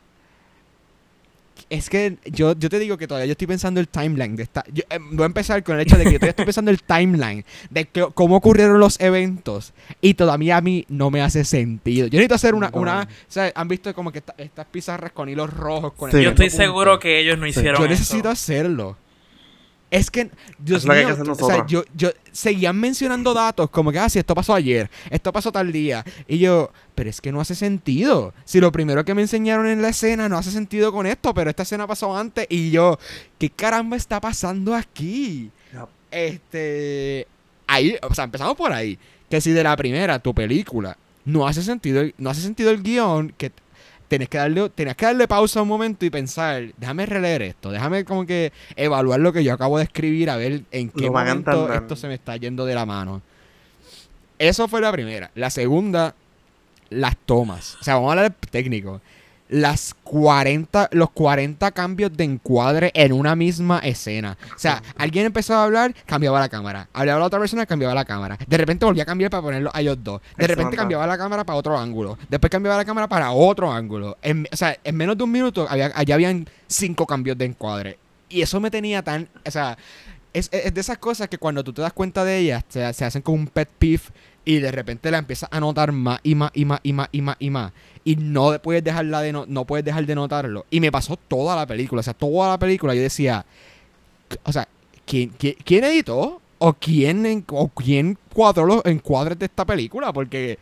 Es 1.67 1.89
que 1.89 2.17
yo, 2.25 2.53
yo 2.53 2.69
te 2.69 2.77
digo 2.77 2.95
que 2.95 3.07
todavía 3.07 3.25
yo 3.25 3.31
estoy 3.31 3.47
pensando 3.47 3.79
el 3.79 3.87
timeline 3.87 4.35
de 4.35 4.43
esta. 4.43 4.63
Yo, 4.71 4.83
eh, 4.87 4.99
voy 5.11 5.23
a 5.23 5.25
empezar 5.25 5.63
con 5.63 5.75
el 5.75 5.81
hecho 5.81 5.97
de 5.97 6.03
que 6.03 6.11
yo 6.11 6.19
todavía 6.19 6.29
estoy 6.29 6.45
pensando 6.45 6.69
el 6.69 6.83
timeline 6.83 7.43
de 7.71 7.85
que- 7.85 8.07
cómo 8.13 8.35
ocurrieron 8.35 8.79
los 8.79 8.99
eventos. 8.99 9.73
Y 9.99 10.13
todavía 10.13 10.57
a 10.57 10.61
mí 10.61 10.85
no 10.89 11.09
me 11.09 11.21
hace 11.23 11.43
sentido. 11.43 12.05
Yo 12.05 12.17
necesito 12.17 12.35
hacer 12.35 12.53
una. 12.53 12.69
No. 12.69 12.81
una 12.81 13.01
o 13.03 13.07
sea, 13.31 13.51
han 13.55 13.67
visto 13.67 13.91
como 13.95 14.11
que 14.11 14.19
esta- 14.19 14.35
estas 14.37 14.67
pizarras 14.67 15.11
con 15.11 15.27
hilos 15.27 15.51
rojos. 15.51 15.93
Con 15.93 16.11
Sí. 16.11 16.21
Yo 16.21 16.29
estoy 16.29 16.49
punto. 16.49 16.63
seguro 16.63 16.99
que 16.99 17.19
ellos 17.19 17.39
no 17.39 17.45
Sí. 17.45 17.49
hicieron 17.51 17.79
Yo 17.79 17.85
eso. 17.85 17.89
necesito 17.89 18.29
hacerlo. 18.29 18.95
Es 19.91 20.09
que, 20.09 20.29
Dios 20.57 20.83
Es 20.83 20.89
mío, 20.89 21.23
que 21.23 21.31
o 21.31 21.35
sea, 21.35 21.65
yo, 21.67 21.83
yo 21.95 22.09
seguían 22.31 22.77
mencionando 22.77 23.33
datos 23.33 23.69
como 23.69 23.91
que, 23.91 23.99
ah, 23.99 24.09
sí, 24.09 24.19
esto 24.19 24.33
pasó 24.33 24.53
ayer, 24.53 24.89
esto 25.09 25.31
pasó 25.31 25.51
tal 25.51 25.71
día. 25.71 26.03
Y 26.27 26.39
yo, 26.39 26.71
pero 26.95 27.09
es 27.09 27.21
que 27.21 27.31
no 27.31 27.39
hace 27.39 27.55
sentido. 27.55 28.33
Si 28.45 28.59
lo 28.59 28.71
primero 28.71 29.05
que 29.05 29.13
me 29.13 29.21
enseñaron 29.21 29.67
en 29.67 29.81
la 29.81 29.89
escena 29.89 30.27
no 30.27 30.37
hace 30.37 30.51
sentido 30.51 30.91
con 30.91 31.05
esto, 31.05 31.33
pero 31.33 31.49
esta 31.49 31.63
escena 31.63 31.87
pasó 31.87 32.15
antes. 32.15 32.47
Y 32.49 32.71
yo, 32.71 32.97
¿qué 33.37 33.49
caramba 33.49 33.95
está 33.95 34.19
pasando 34.19 34.73
aquí? 34.73 35.51
Yep. 35.71 35.87
Este. 36.11 37.27
Ahí, 37.67 37.95
o 38.01 38.13
sea, 38.13 38.25
empezamos 38.25 38.55
por 38.55 38.73
ahí. 38.73 38.97
Que 39.29 39.39
si 39.39 39.51
de 39.51 39.63
la 39.63 39.77
primera, 39.77 40.19
tu 40.19 40.33
película, 40.33 40.97
no 41.25 41.47
hace 41.47 41.63
sentido, 41.63 42.03
no 42.17 42.29
hace 42.29 42.41
sentido 42.41 42.71
el 42.71 42.83
guion, 42.83 43.33
que 43.37 43.51
tenés 44.07 44.29
que 44.29 44.37
darle, 44.37 44.69
tenés 44.69 44.95
que 44.95 45.05
darle 45.05 45.27
pausa 45.27 45.61
un 45.61 45.67
momento 45.67 46.05
y 46.05 46.09
pensar, 46.09 46.63
déjame 46.77 47.05
releer 47.05 47.41
esto, 47.41 47.71
déjame 47.71 48.05
como 48.05 48.25
que 48.25 48.51
evaluar 48.75 49.19
lo 49.19 49.33
que 49.33 49.43
yo 49.43 49.53
acabo 49.53 49.77
de 49.77 49.83
escribir, 49.85 50.29
a 50.29 50.37
ver 50.37 50.63
en 50.71 50.89
qué 50.89 51.05
Lo 51.05 51.13
momento 51.13 51.73
esto 51.73 51.95
se 51.95 52.07
me 52.07 52.13
está 52.13 52.37
yendo 52.37 52.65
de 52.65 52.75
la 52.75 52.85
mano. 52.85 53.21
Eso 54.37 54.67
fue 54.67 54.81
la 54.81 54.91
primera. 54.91 55.31
La 55.35 55.49
segunda, 55.49 56.13
las 56.89 57.15
tomas. 57.17 57.77
O 57.79 57.83
sea, 57.83 57.95
vamos 57.95 58.09
a 58.09 58.11
hablar 58.13 58.35
técnico. 58.51 59.01
Las 59.47 59.93
40, 60.03 60.89
los 60.93 61.11
40 61.11 61.69
cambios 61.71 62.11
de 62.17 62.23
encuadre 62.23 62.91
en 62.95 63.13
una 63.13 63.35
misma 63.35 63.77
escena. 63.79 64.37
O 64.55 64.57
sea, 64.59 64.81
alguien 64.97 65.27
empezó 65.27 65.53
a 65.53 65.63
hablar, 65.65 65.93
cambiaba 66.07 66.39
la 66.39 66.49
cámara. 66.49 66.89
Hablaba 66.93 67.19
la 67.19 67.25
otra 67.27 67.39
persona, 67.39 67.65
cambiaba 67.67 67.93
la 67.93 68.05
cámara. 68.05 68.39
De 68.47 68.57
repente 68.57 68.85
volvía 68.85 69.03
a 69.03 69.05
cambiar 69.05 69.29
para 69.29 69.43
ponerlo 69.43 69.69
a 69.71 69.81
ellos 69.81 69.97
dos. 70.03 70.19
De 70.35 70.47
repente 70.47 70.75
cambiaba 70.75 71.05
la 71.05 71.17
cámara 71.17 71.43
para 71.43 71.59
otro 71.59 71.77
ángulo. 71.77 72.17
Después 72.27 72.49
cambiaba 72.49 72.75
la 72.77 72.85
cámara 72.85 73.07
para 73.07 73.31
otro 73.31 73.71
ángulo. 73.71 74.17
En- 74.23 74.47
o 74.51 74.55
sea, 74.55 74.77
en 74.83 74.95
menos 74.95 75.15
de 75.15 75.23
un 75.23 75.31
minuto 75.31 75.67
había, 75.69 75.91
allá 75.93 76.15
habían 76.15 76.49
cinco 76.67 77.05
cambios 77.05 77.37
de 77.37 77.45
encuadre. 77.45 77.99
Y 78.29 78.41
eso 78.41 78.59
me 78.59 78.71
tenía 78.71 79.03
tan... 79.03 79.29
O 79.47 79.51
sea, 79.51 79.77
es, 80.33 80.49
es 80.51 80.73
de 80.73 80.81
esas 80.81 80.97
cosas 80.97 81.29
que 81.29 81.37
cuando 81.37 81.63
tú 81.63 81.71
te 81.71 81.83
das 81.83 81.93
cuenta 81.93 82.25
de 82.25 82.39
ellas, 82.39 82.63
se, 82.67 82.91
se 82.93 83.05
hacen 83.05 83.21
como 83.21 83.37
un 83.37 83.47
pet 83.47 83.69
peeve 83.77 84.01
y 84.45 84.59
de 84.59 84.71
repente 84.71 85.09
la 85.09 85.17
empiezas 85.17 85.49
a 85.51 85.59
notar 85.59 85.91
más 85.91 86.19
y 86.23 86.35
más 86.35 86.51
y 86.53 86.65
más 86.65 86.79
y 86.83 86.93
más 86.93 87.09
y 87.11 87.21
más 87.21 87.35
y 87.39 87.49
más. 87.49 87.73
Y 88.03 88.15
no 88.15 88.57
puedes 88.61 88.83
dejarla 88.83 89.21
de 89.21 89.33
no, 89.33 89.65
puedes 89.65 89.83
dejar 89.83 90.05
de 90.05 90.13
notarlo. 90.13 90.65
Y 90.69 90.79
me 90.79 90.91
pasó 90.91 91.17
toda 91.17 91.55
la 91.55 91.65
película. 91.65 92.01
O 92.01 92.03
sea, 92.03 92.13
toda 92.13 92.49
la 92.49 92.59
película 92.59 92.93
yo 92.93 93.01
decía. 93.01 93.43
O 94.43 94.53
sea, 94.53 94.67
¿quién, 95.05 95.29
quién, 95.29 95.83
editó? 95.83 96.41
¿O 96.59 96.73
quién, 96.73 97.43
¿O 97.49 97.67
quién 97.69 98.17
cuadró 98.31 98.67
los 98.67 98.85
encuadres 98.85 99.39
de 99.39 99.47
esta 99.47 99.65
película? 99.65 100.13
Porque 100.13 100.59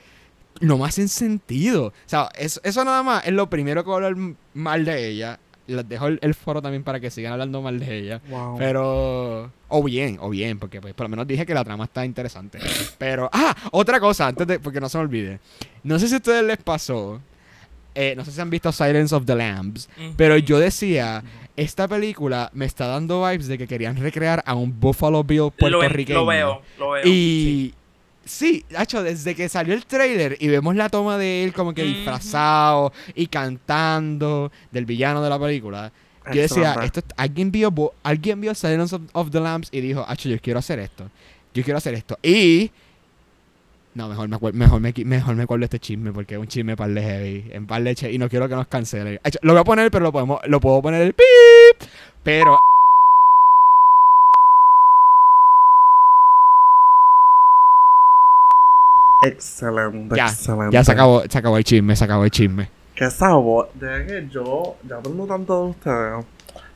no 0.62 0.78
me 0.78 0.86
hacen 0.86 1.10
sentido. 1.10 1.88
O 1.88 1.94
sea, 2.06 2.30
eso, 2.38 2.62
eso 2.64 2.86
nada 2.86 3.04
más 3.04 3.26
es 3.28 3.34
lo 3.34 3.50
primero 3.50 3.84
que 3.84 3.90
voy 3.90 4.02
a 4.02 4.08
hablar 4.08 4.36
mal 4.54 4.86
de 4.86 5.10
ella. 5.10 5.40
Les 5.66 5.88
dejo 5.88 6.08
el, 6.08 6.20
el 6.22 6.34
foro 6.34 6.62
también 6.62 6.84
para 6.84 7.00
que 7.00 7.10
sigan 7.10 7.32
hablando 7.34 7.62
mal 7.62 7.80
de 7.80 7.98
ella. 7.98 8.22
Wow. 8.30 8.58
Pero. 8.58 9.52
O 9.70 9.84
bien, 9.84 10.18
o 10.20 10.30
bien, 10.30 10.60
porque 10.60 10.82
pues, 10.82 10.94
por 10.94 11.06
lo 11.06 11.10
menos 11.10 11.26
dije 11.26 11.46
que 11.46 11.54
la 11.54 11.64
trama 11.64 11.86
está 11.86 12.06
interesante. 12.06 12.60
Pero. 12.98 13.30
Ah, 13.32 13.56
otra 13.72 14.00
cosa, 14.00 14.28
antes 14.28 14.46
de. 14.46 14.60
Porque 14.60 14.82
no 14.82 14.90
se 14.90 14.98
me 14.98 15.04
olvide. 15.06 15.40
No 15.84 15.98
sé 16.00 16.08
si 16.08 16.16
a 16.16 16.18
ustedes 16.18 16.44
les 16.44 16.58
pasó. 16.58 17.22
eh, 17.96 18.14
no 18.18 18.26
sé 18.26 18.32
si 18.32 18.42
han 18.42 18.50
visto 18.50 18.72
Silence 18.72 19.14
of 19.16 19.26
the 19.26 19.36
Lambs. 19.36 19.88
Ujú. 19.98 20.14
Pero 20.18 20.38
yo 20.38 20.60
decía. 20.60 21.24
Esta 21.56 21.88
película 21.88 22.50
me 22.54 22.66
está 22.66 22.88
dando 22.88 23.24
vibes 23.30 23.48
de 23.48 23.60
que 23.60 23.68
querían 23.68 23.96
recrear 23.96 24.42
a 24.48 24.56
un 24.56 24.80
Buffalo 24.80 25.24
Bill 25.24 25.38
lo, 25.38 25.52
puertorriqueño. 25.52 26.20
lo 26.22 26.26
veo, 26.26 26.62
lo 26.80 26.90
veo. 26.92 27.06
Y. 27.06 27.10
Sí, 27.12 27.74
Hacho, 28.78 29.04
desde 29.04 29.36
que 29.36 29.50
salió 29.50 29.74
el 29.74 29.86
trailer 29.86 30.38
y 30.40 30.48
vemos 30.48 30.76
la 30.76 30.90
toma 30.90 31.18
de 31.18 31.44
él 31.44 31.54
como 31.54 31.74
que 31.74 31.84
disfrazado 31.84 32.94
y 33.16 33.28
cantando 33.28 34.52
del 34.72 34.86
villano 34.86 35.22
de 35.22 35.30
la 35.30 35.40
película. 35.40 35.92
Yo 36.32 36.42
decía, 36.42 36.74
esto, 36.84 37.02
alguien 37.18 37.52
vio, 37.52 37.70
Bo- 37.70 37.94
alguien 38.02 38.40
vio 38.40 38.56
Silence 38.56 38.96
of, 38.96 39.02
of 39.12 39.30
the 39.32 39.42
Lambs 39.42 39.68
y 39.74 39.82
dijo, 39.82 40.06
Hacho, 40.08 40.30
yo 40.30 40.40
quiero 40.40 40.60
hacer 40.60 40.80
esto. 40.80 41.10
Yo 41.54 41.64
quiero 41.64 41.78
hacer 41.80 41.94
esto. 41.96 42.18
Y. 42.24 42.72
No, 43.94 44.08
mejor 44.08 44.28
me, 44.28 44.52
mejor 44.54 44.80
me, 44.80 44.94
mejor 45.06 45.36
me 45.36 45.44
acuerdo 45.44 45.66
este 45.66 45.80
chisme 45.80 46.12
porque 46.14 46.36
es 46.36 46.40
un 46.40 46.48
chisme 46.48 46.76
par 46.78 46.90
de 46.90 47.02
heavy. 47.02 47.46
En 47.52 47.68
par 47.68 47.82
leche 47.82 48.12
y 48.12 48.18
no 48.18 48.30
quiero 48.30 48.48
que 48.50 48.56
nos 48.56 48.68
cancele. 48.68 49.20
Hacho, 49.24 49.38
Lo 49.42 49.52
voy 49.54 49.60
a 49.62 49.64
poner, 49.66 49.92
pero 49.92 50.04
lo, 50.06 50.12
podemos, 50.14 50.40
lo 50.48 50.60
puedo 50.62 50.82
poner 50.82 51.02
el 51.02 51.14
pip. 51.14 51.88
Pero. 52.24 52.58
Excelente, 59.24 60.16
Ya, 60.16 60.28
excelente. 60.28 60.74
Ya 60.74 60.84
se 60.84 60.92
acabó, 60.92 61.24
se 61.28 61.38
acabó 61.38 61.58
el 61.58 61.64
chisme, 61.64 61.96
se 61.96 62.04
acabó 62.04 62.24
el 62.26 62.32
chisme. 62.32 62.70
Qué 62.96 63.10
sabor. 63.10 63.72
De 63.74 64.06
que 64.06 64.28
yo 64.30 64.78
ya 64.88 64.98
aprendo 64.98 65.26
tanto 65.26 65.64
de 65.64 65.70
ustedes. 65.72 66.26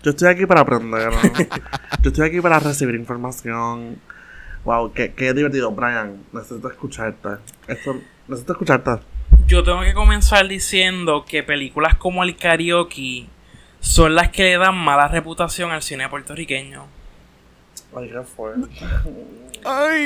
Yo 0.04 0.12
estoy 0.12 0.30
aquí 0.30 0.46
para 0.46 0.62
aprender. 0.62 1.10
yo 2.02 2.10
estoy 2.10 2.28
aquí 2.28 2.42
para 2.42 2.60
recibir 2.60 2.96
información. 2.96 3.98
Wow, 4.64 4.94
qué, 4.94 5.14
qué 5.14 5.34
divertido, 5.34 5.72
Brian. 5.72 6.24
Necesito 6.34 6.70
escucharte. 6.70 7.30
Esto, 7.68 7.96
necesito 8.28 8.54
escucharte. 8.54 8.92
Yo 9.48 9.64
tengo 9.64 9.82
que 9.82 9.94
comenzar 9.94 10.48
diciendo 10.48 11.26
que 11.28 11.44
películas 11.44 11.96
como 11.96 12.24
el 12.24 12.36
karaoke 12.36 13.28
son 13.80 14.16
las 14.16 14.30
que 14.30 14.44
le 14.44 14.58
dan 14.58 14.76
mala 14.76 15.08
reputación 15.08 15.72
al 15.72 15.82
cine 15.82 16.10
puertorriqueño. 16.10 16.86
Ay, 17.96 18.10
qué 18.10 18.22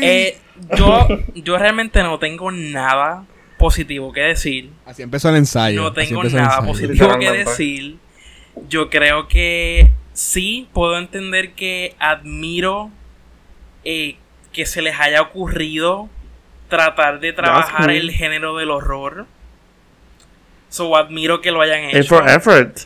Eh, 0.02 0.38
yo, 0.78 1.08
yo 1.36 1.58
realmente 1.58 2.02
no 2.04 2.20
tengo 2.20 2.52
nada 2.52 3.26
positivo 3.58 4.12
que 4.12 4.22
decir. 4.22 4.72
Así 4.86 5.02
empezó 5.02 5.30
el 5.30 5.36
ensayo. 5.38 5.82
No 5.82 5.94
tengo 5.94 6.24
nada 6.24 6.58
ensayo. 6.58 6.68
positivo 6.68 7.20
que 7.20 7.32
decir. 7.32 7.98
Yo 8.68 8.90
creo 8.90 9.28
que 9.28 9.92
sí 10.14 10.68
puedo 10.74 10.98
entender 10.98 11.54
que 11.54 11.96
admiro 12.00 12.90
eh, 13.86 14.18
que 14.52 14.66
se 14.66 14.82
les 14.82 15.00
haya 15.00 15.22
ocurrido 15.22 16.10
tratar 16.70 17.20
de 17.20 17.34
trabajar 17.34 17.82
cool. 17.86 17.92
el 17.92 18.12
género 18.12 18.56
del 18.58 18.72
horror. 18.72 19.26
So 20.70 20.96
admiro 20.96 21.42
que 21.42 21.52
lo 21.52 21.62
hayan 21.62 21.86
It's 21.86 21.96
hecho. 22.06 22.18
for 22.18 22.30
effort. 22.30 22.80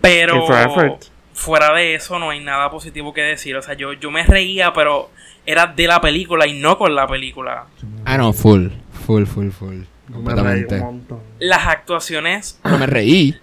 Pero 0.00 0.36
It's 0.38 0.46
for 0.46 0.56
effort. 0.56 1.04
Fuera 1.38 1.72
de 1.72 1.94
eso 1.94 2.18
no 2.18 2.30
hay 2.30 2.40
nada 2.40 2.70
positivo 2.70 3.14
que 3.14 3.22
decir. 3.22 3.56
O 3.56 3.62
sea, 3.62 3.74
yo, 3.74 3.92
yo 3.92 4.10
me 4.10 4.24
reía, 4.24 4.72
pero 4.72 5.10
era 5.46 5.66
de 5.66 5.86
la 5.86 6.00
película 6.00 6.46
y 6.46 6.58
no 6.60 6.76
con 6.76 6.94
la 6.94 7.06
película. 7.06 7.66
Ah, 8.04 8.18
no, 8.18 8.32
full. 8.32 8.68
Full, 9.06 9.24
full, 9.24 9.50
full. 9.50 9.76
Me 10.08 10.34
reí 10.34 10.62
un 10.62 10.66
Completamente. 10.66 11.14
Las 11.38 11.66
actuaciones 11.66 12.58
Pero 12.62 12.78
me 12.78 12.86
reí. 12.86 13.36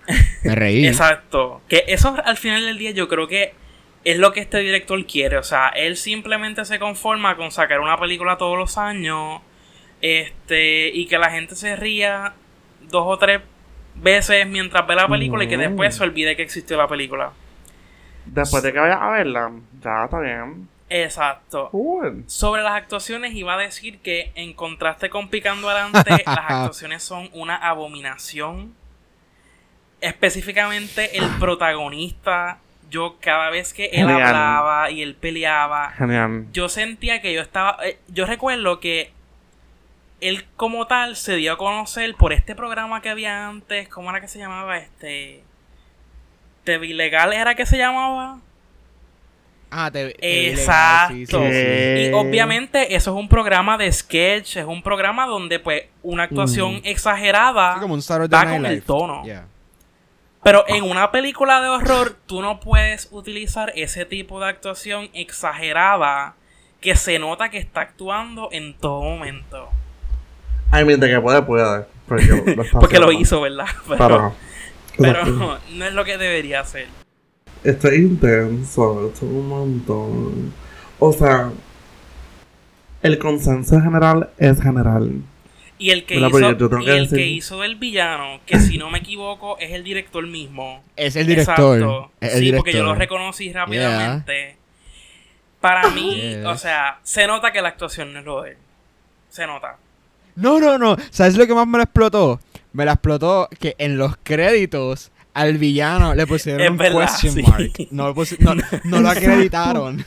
Me 0.44 0.56
reí. 0.56 0.88
Exacto. 0.88 1.62
Que 1.70 1.84
eso 1.88 2.16
al 2.26 2.38
final 2.38 2.66
del 2.66 2.78
día 2.78 2.92
yo 2.92 3.08
creo 3.08 3.28
que 3.28 3.54
es 4.04 4.18
lo 4.18 4.34
que 4.34 4.40
este 4.42 4.60
director 4.60 5.04
quiere. 5.06 5.38
O 5.38 5.44
sea, 5.44 5.70
él 5.70 5.96
simplemente 5.96 6.66
se 6.66 6.80
conforma 6.80 7.38
con 7.38 7.52
sacar 7.52 7.80
una 7.80 7.98
película 8.00 8.38
todos 8.38 8.58
los 8.58 8.78
años. 8.78 9.42
Este. 10.02 10.90
Y 10.90 11.06
que 11.08 11.18
la 11.18 11.32
gente 11.32 11.56
se 11.56 11.76
ría 11.76 12.34
dos 12.90 13.04
o 13.06 13.18
tres 13.18 13.42
veces 13.96 14.46
mientras 14.48 14.86
ve 14.86 14.96
la 14.96 15.08
película 15.08 15.44
y 15.44 15.48
que 15.48 15.58
No. 15.58 15.64
después 15.64 15.96
se 15.96 16.04
olvide 16.04 16.36
que 16.36 16.42
existió 16.44 16.78
la 16.78 16.88
película. 16.88 17.32
Después 18.26 18.64
de 18.64 18.74
que 18.74 18.80
vayas 18.80 19.02
a 19.02 19.10
verla, 19.10 19.52
ya 19.82 20.06
está 20.06 20.20
bien. 20.20 20.68
Exacto. 20.90 21.70
Cool. 21.72 22.24
Sobre 22.28 22.62
las 22.62 22.74
actuaciones 22.74 23.34
iba 23.34 23.54
a 23.56 23.58
decir 23.58 24.00
que 24.00 24.32
en 24.36 24.54
contraste 24.54 25.10
con 25.10 25.30
Picando 25.30 25.70
Adelante, 25.70 26.24
las 26.26 26.38
actuaciones 26.38 27.04
son 27.04 27.30
una 27.34 27.56
abominación. 27.56 28.74
Específicamente 30.02 31.18
el 31.18 31.28
protagonista, 31.40 32.60
yo 32.92 33.18
cada 33.20 33.50
vez 33.50 33.74
que 33.74 33.86
él 33.86 34.08
Genial. 34.08 34.22
hablaba 34.24 34.92
y 34.92 35.02
él 35.02 35.16
peleaba, 35.16 35.92
Genial. 35.92 36.46
yo 36.52 36.70
sentía 36.70 37.22
que 37.22 37.34
yo 37.34 37.42
estaba... 37.42 37.78
eh, 37.86 37.98
yo 38.10 38.26
recuerdo 38.26 38.80
que 38.80 39.12
él 40.22 40.46
como 40.58 40.86
tal 40.86 41.16
se 41.16 41.36
dio 41.38 41.54
a 41.54 41.58
conocer 41.58 42.14
por 42.16 42.34
este 42.34 42.56
programa 42.56 43.02
que 43.02 43.10
había 43.10 43.48
antes, 43.48 43.88
¿cómo 43.90 44.10
era 44.12 44.22
que 44.22 44.28
se 44.28 44.38
llamaba? 44.40 44.78
Este... 44.78 45.44
TV 46.66 46.88
Ilegal 46.88 47.32
era 47.32 47.56
que 47.56 47.66
se 47.66 47.78
llamaba. 47.78 48.40
Ah, 49.72 49.90
vi 49.92 50.00
legal, 50.00 50.16
Exacto. 50.22 51.14
sí, 51.16 51.26
sí, 51.26 51.34
sí. 51.36 52.10
Y 52.10 52.14
obviamente 52.14 52.96
eso 52.96 53.12
es 53.12 53.18
un 53.18 53.28
programa 53.28 53.78
de 53.78 53.92
sketch, 53.92 54.58
es 54.58 54.66
un 54.66 54.82
programa 54.84 55.26
donde 55.26 55.60
pues 55.60 55.84
una 56.04 56.24
actuación 56.24 56.76
Mm. 56.76 56.82
exagerada 56.84 57.74
Sí, 57.76 57.80
como 57.82 57.94
un 57.94 58.02
Saturday 58.02 58.30
va 58.40 58.46
Night 58.46 58.58
con 58.62 58.66
el 58.66 58.84
tono. 58.84 59.24
Yeah. 59.26 59.46
Pero 60.44 60.64
en 60.68 60.84
una 60.84 61.12
película 61.12 61.60
de 61.62 61.70
horror 61.70 62.16
tú 62.28 62.42
no 62.42 62.60
puedes 62.60 63.10
utilizar 63.12 63.74
ese 63.76 64.06
tipo 64.06 64.40
de 64.40 64.48
actuación 64.48 65.10
exagerada 65.14 66.36
que 66.80 66.96
se 66.96 67.18
nota 67.20 67.50
que 67.50 67.58
está 67.58 67.82
actuando 67.82 68.50
en 68.52 68.76
todo 68.76 69.02
momento. 69.02 69.70
Ay, 70.72 70.86
mientras 70.86 71.12
que 71.12 71.20
puede, 71.20 71.42
puede. 71.42 71.86
Porque 72.08 72.28
Porque 72.72 73.00
lo 73.00 73.12
hizo, 73.12 73.42
¿verdad? 73.42 73.66
Pero, 73.88 73.98
Pero, 73.98 74.36
pero 74.98 75.26
no 75.74 75.86
es 75.86 75.94
lo 75.94 76.04
que 76.06 76.18
debería 76.18 76.62
hacer. 76.62 76.88
Esto 77.64 77.88
es 77.88 77.98
intenso, 78.00 79.08
esto 79.08 79.26
es 79.26 79.32
un 79.32 79.48
montón. 79.48 80.54
O 81.00 81.12
sea, 81.12 81.52
el 83.02 83.18
consenso 83.20 83.80
general 83.82 84.30
es 84.38 84.62
general. 84.62 85.22
Y 85.78 85.90
el 85.90 86.06
que, 86.06 86.16
Mira, 86.16 86.28
hizo, 86.30 86.38
pero 86.38 86.52
yo 86.58 86.70
tengo 86.70 86.84
y 86.84 86.90
el 86.90 87.10
que 87.10 87.16
decir- 87.16 87.36
hizo 87.36 87.60
del 87.62 87.76
villano, 87.76 88.40
que 88.46 88.60
si 88.60 88.78
no 88.78 88.90
me 88.90 89.00
equivoco 89.00 89.58
es 89.60 89.72
el 89.74 89.84
director 89.84 90.26
mismo. 90.26 90.82
Es 90.96 91.16
el 91.18 91.28
director. 91.28 91.78
Exacto. 91.80 92.12
Es 92.22 92.30
el 92.34 92.40
sí, 92.40 92.46
director. 92.46 92.60
porque 92.64 92.78
yo 92.78 92.84
lo 92.84 92.96
reconocí 92.96 93.52
rápidamente. 93.52 94.56
Para 95.60 95.90
mí, 95.90 96.16
Yes. 96.16 96.46
o 96.46 96.58
sea, 96.58 97.00
se 97.04 97.28
nota 97.28 97.52
que 97.52 97.62
la 97.62 97.70
actuación 97.70 98.14
no 98.14 98.20
es 98.20 98.26
lo 98.26 98.42
de 98.44 98.52
él. 98.52 98.58
Se 99.30 99.46
nota. 99.48 99.78
No, 100.36 100.60
no, 100.60 100.78
no. 100.78 100.96
¿Sabes 101.10 101.36
lo 101.38 101.46
que 101.48 101.54
más 101.54 101.68
me 101.68 101.78
lo 101.80 101.84
explotó? 101.84 102.40
Me 102.76 102.86
la 102.86 102.94
explotó 102.94 103.48
que 103.60 103.76
en 103.78 103.98
los 103.98 104.16
créditos 104.22 105.12
al 105.34 105.58
villano 105.58 106.14
le 106.16 106.28
pusieron 106.28 106.62
Es 106.62 106.70
un 106.70 106.78
verdad, 106.78 107.00
question 107.08 107.34
sí. 107.34 107.42
mark. 107.44 107.72
No, 107.92 108.08
lo 108.08 108.16
pusi- 108.16 108.38
no, 108.40 108.54
no 108.86 109.02
lo 109.02 109.10
acreditaron. 109.10 110.04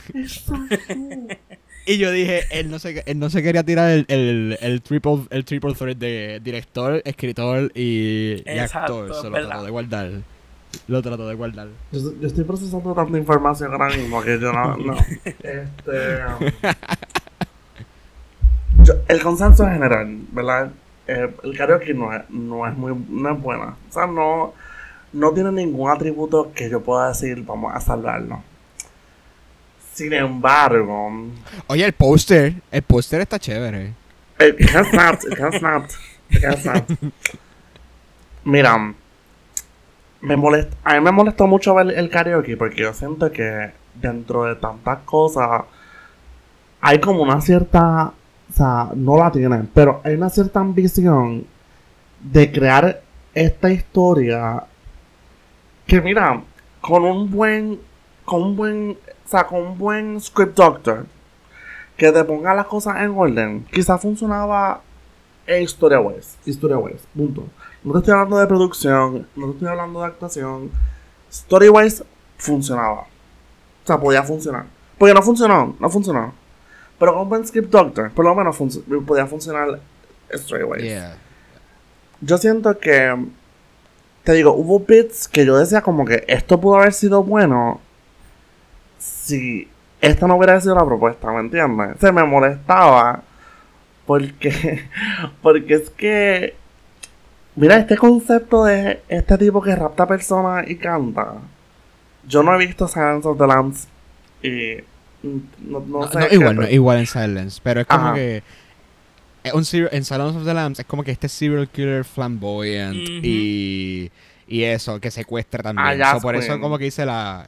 y 1.85 1.97
yo 1.97 2.11
dije, 2.11 2.41
él 2.51 2.69
no 2.69 2.77
se, 2.79 3.03
él 3.05 3.19
no 3.19 3.29
se 3.29 3.41
quería 3.43 3.63
tirar 3.63 3.89
el, 3.89 4.05
el, 4.07 4.57
el 4.61 4.81
triple 4.81 5.19
el 5.31 5.45
triple 5.45 5.73
threat 5.73 5.97
de 5.97 6.39
director, 6.43 7.01
escritor 7.05 7.71
y, 7.75 8.43
y 8.45 8.57
actor. 8.59 9.13
Se 9.15 9.23
lo 9.23 9.31
verdad. 9.31 9.49
trató 9.49 9.63
de 9.65 9.71
guardar. 9.71 10.09
Lo 10.87 11.01
trató 11.01 11.27
de 11.27 11.33
guardar. 11.35 11.67
Yo, 11.91 11.99
yo 12.21 12.27
estoy 12.27 12.43
procesando 12.43 12.93
tanta 12.93 13.17
información 13.17 13.71
ahora 13.71 13.89
mismo 13.95 14.21
que 14.21 14.39
yo 14.39 14.53
no. 14.53 14.77
no. 14.77 14.95
Este. 15.25 16.19
yo- 18.83 18.93
el 19.07 19.21
consenso 19.21 19.63
en 19.65 19.73
general, 19.73 20.17
¿verdad? 20.31 20.71
Eh, 21.11 21.35
el 21.43 21.57
karaoke 21.57 21.93
no 21.93 22.13
es, 22.13 22.29
no 22.29 22.67
es 22.67 22.77
muy 22.77 22.93
no 23.09 23.31
es 23.31 23.41
buena. 23.41 23.75
O 23.89 23.91
sea, 23.91 24.05
no, 24.05 24.53
no 25.11 25.31
tiene 25.31 25.51
ningún 25.51 25.89
atributo 25.89 26.51
que 26.53 26.69
yo 26.69 26.81
pueda 26.81 27.07
decir, 27.09 27.43
vamos 27.43 27.73
a 27.73 27.79
salvarlo. 27.79 28.43
Sin 29.93 30.13
embargo, 30.13 31.11
Oye, 31.67 31.83
el 31.83 31.93
póster. 31.93 32.53
El 32.71 32.83
póster 32.83 33.21
está 33.21 33.39
chévere. 33.39 33.93
Has 34.39 34.87
snapped, 34.89 35.25
it 35.25 35.39
has 35.39 35.55
snapped, 35.57 35.91
has 36.45 36.61
snapped. 36.61 36.95
Mira, 38.45 38.93
me 40.21 40.35
molest, 40.37 40.71
a 40.83 40.93
mí 40.93 41.01
me 41.01 41.11
molestó 41.11 41.47
mucho 41.47 41.73
ver 41.73 41.97
el 41.97 42.09
karaoke 42.09 42.55
porque 42.55 42.83
yo 42.83 42.93
siento 42.93 43.31
que 43.31 43.71
dentro 43.95 44.45
de 44.45 44.55
tantas 44.55 44.99
cosas 44.99 45.63
hay 46.81 46.99
como 46.99 47.23
una 47.23 47.41
cierta, 47.41 48.13
o 48.49 48.53
sea, 48.53 48.89
no 48.95 49.17
la 49.17 49.31
tienen, 49.31 49.69
pero 49.73 50.01
hay 50.03 50.15
una 50.15 50.29
cierta 50.29 50.59
ambición 50.59 51.45
de 52.19 52.51
crear 52.51 53.01
esta 53.33 53.71
historia 53.71 54.65
que 55.89 56.01
mira, 56.01 56.43
con 56.81 57.03
un 57.03 57.31
buen, 57.31 57.79
con 58.23 58.43
un 58.43 58.55
buen, 58.55 58.91
o 58.91 59.27
sea, 59.27 59.47
con 59.47 59.63
un 59.63 59.77
buen 59.77 60.21
script 60.21 60.55
doctor 60.55 61.07
que 61.97 62.11
te 62.11 62.23
ponga 62.23 62.53
las 62.53 62.67
cosas 62.67 62.97
en 63.01 63.09
orden, 63.17 63.65
quizás 63.71 63.99
funcionaba 63.99 64.81
en 65.47 65.63
Historia 65.63 65.99
West. 65.99 66.47
Historia 66.47 66.77
West, 66.77 67.05
punto. 67.15 67.43
No 67.83 67.93
te 67.93 67.97
estoy 67.97 68.13
hablando 68.13 68.37
de 68.37 68.45
producción, 68.45 69.27
no 69.35 69.47
te 69.47 69.51
estoy 69.53 69.67
hablando 69.67 69.99
de 70.01 70.05
actuación. 70.05 70.71
Storywise 71.31 72.03
funcionaba. 72.37 73.01
O 73.01 73.87
sea, 73.87 73.99
podía 73.99 74.21
funcionar. 74.21 74.67
Porque 74.95 75.15
no 75.15 75.23
funcionó, 75.23 75.75
no 75.79 75.89
funcionó. 75.89 76.33
Pero 76.99 77.13
con 77.13 77.29
buen 77.29 77.47
script 77.47 77.69
doctor, 77.71 78.11
por 78.11 78.25
lo 78.25 78.35
menos 78.35 78.57
func- 78.59 79.05
podía 79.05 79.25
funcionar 79.25 79.79
Storywise. 80.33 80.83
Yeah. 80.85 81.17
Yo 82.21 82.37
siento 82.37 82.77
que. 82.77 83.15
Te 84.23 84.33
digo, 84.33 84.53
hubo 84.53 84.81
bits 84.81 85.27
que 85.27 85.45
yo 85.45 85.57
decía 85.57 85.81
como 85.81 86.05
que 86.05 86.25
esto 86.27 86.59
pudo 86.59 86.75
haber 86.75 86.93
sido 86.93 87.23
bueno 87.23 87.79
si 88.97 89.69
esta 90.01 90.27
no 90.27 90.35
hubiera 90.35 90.59
sido 90.61 90.75
la 90.75 90.85
propuesta, 90.85 91.31
¿me 91.31 91.39
entiendes? 91.39 91.97
Se 91.99 92.11
me 92.11 92.23
molestaba 92.23 93.23
porque. 94.05 94.83
Porque 95.41 95.73
es 95.75 95.89
que. 95.91 96.55
Mira, 97.55 97.77
este 97.77 97.97
concepto 97.97 98.63
de 98.65 99.01
este 99.09 99.37
tipo 99.37 99.61
que 99.61 99.75
rapta 99.75 100.07
personas 100.07 100.69
y 100.69 100.75
canta. 100.77 101.33
Yo 102.27 102.41
no 102.43 102.53
he 102.53 102.57
visto 102.65 102.87
Silence 102.87 103.27
of 103.27 103.37
the 103.37 103.47
Lambs 103.47 103.87
y. 104.43 104.77
No, 105.23 105.79
no 105.79 105.79
No, 105.99 106.07
sé. 106.11 106.19
no, 106.19 106.27
qué- 106.27 106.35
igual, 106.35 106.55
no, 106.55 106.69
igual 106.69 106.97
en 106.99 107.07
Silence, 107.07 107.59
pero 107.63 107.81
es 107.81 107.87
como 107.87 108.05
Ajá. 108.07 108.15
que 108.15 108.43
es 109.43 109.53
un 109.53 109.63
en 109.91 110.03
Silence 110.03 110.37
of 110.37 110.45
the 110.45 110.53
Lambs 110.53 110.79
es 110.79 110.85
como 110.85 111.03
que 111.03 111.11
este 111.11 111.27
serial 111.29 111.67
killer 111.69 112.03
flamboyant 112.05 112.95
y 112.95 114.11
y 114.47 114.63
eso 114.63 114.99
que 114.99 115.11
secuestra 115.11 115.61
también. 115.63 116.01
Ah, 116.01 116.15
So, 116.15 116.21
por 116.21 116.35
eso 116.35 116.47
Queen. 116.49 116.61
como 116.61 116.77
que 116.77 116.87
hice 116.87 117.05
la 117.05 117.45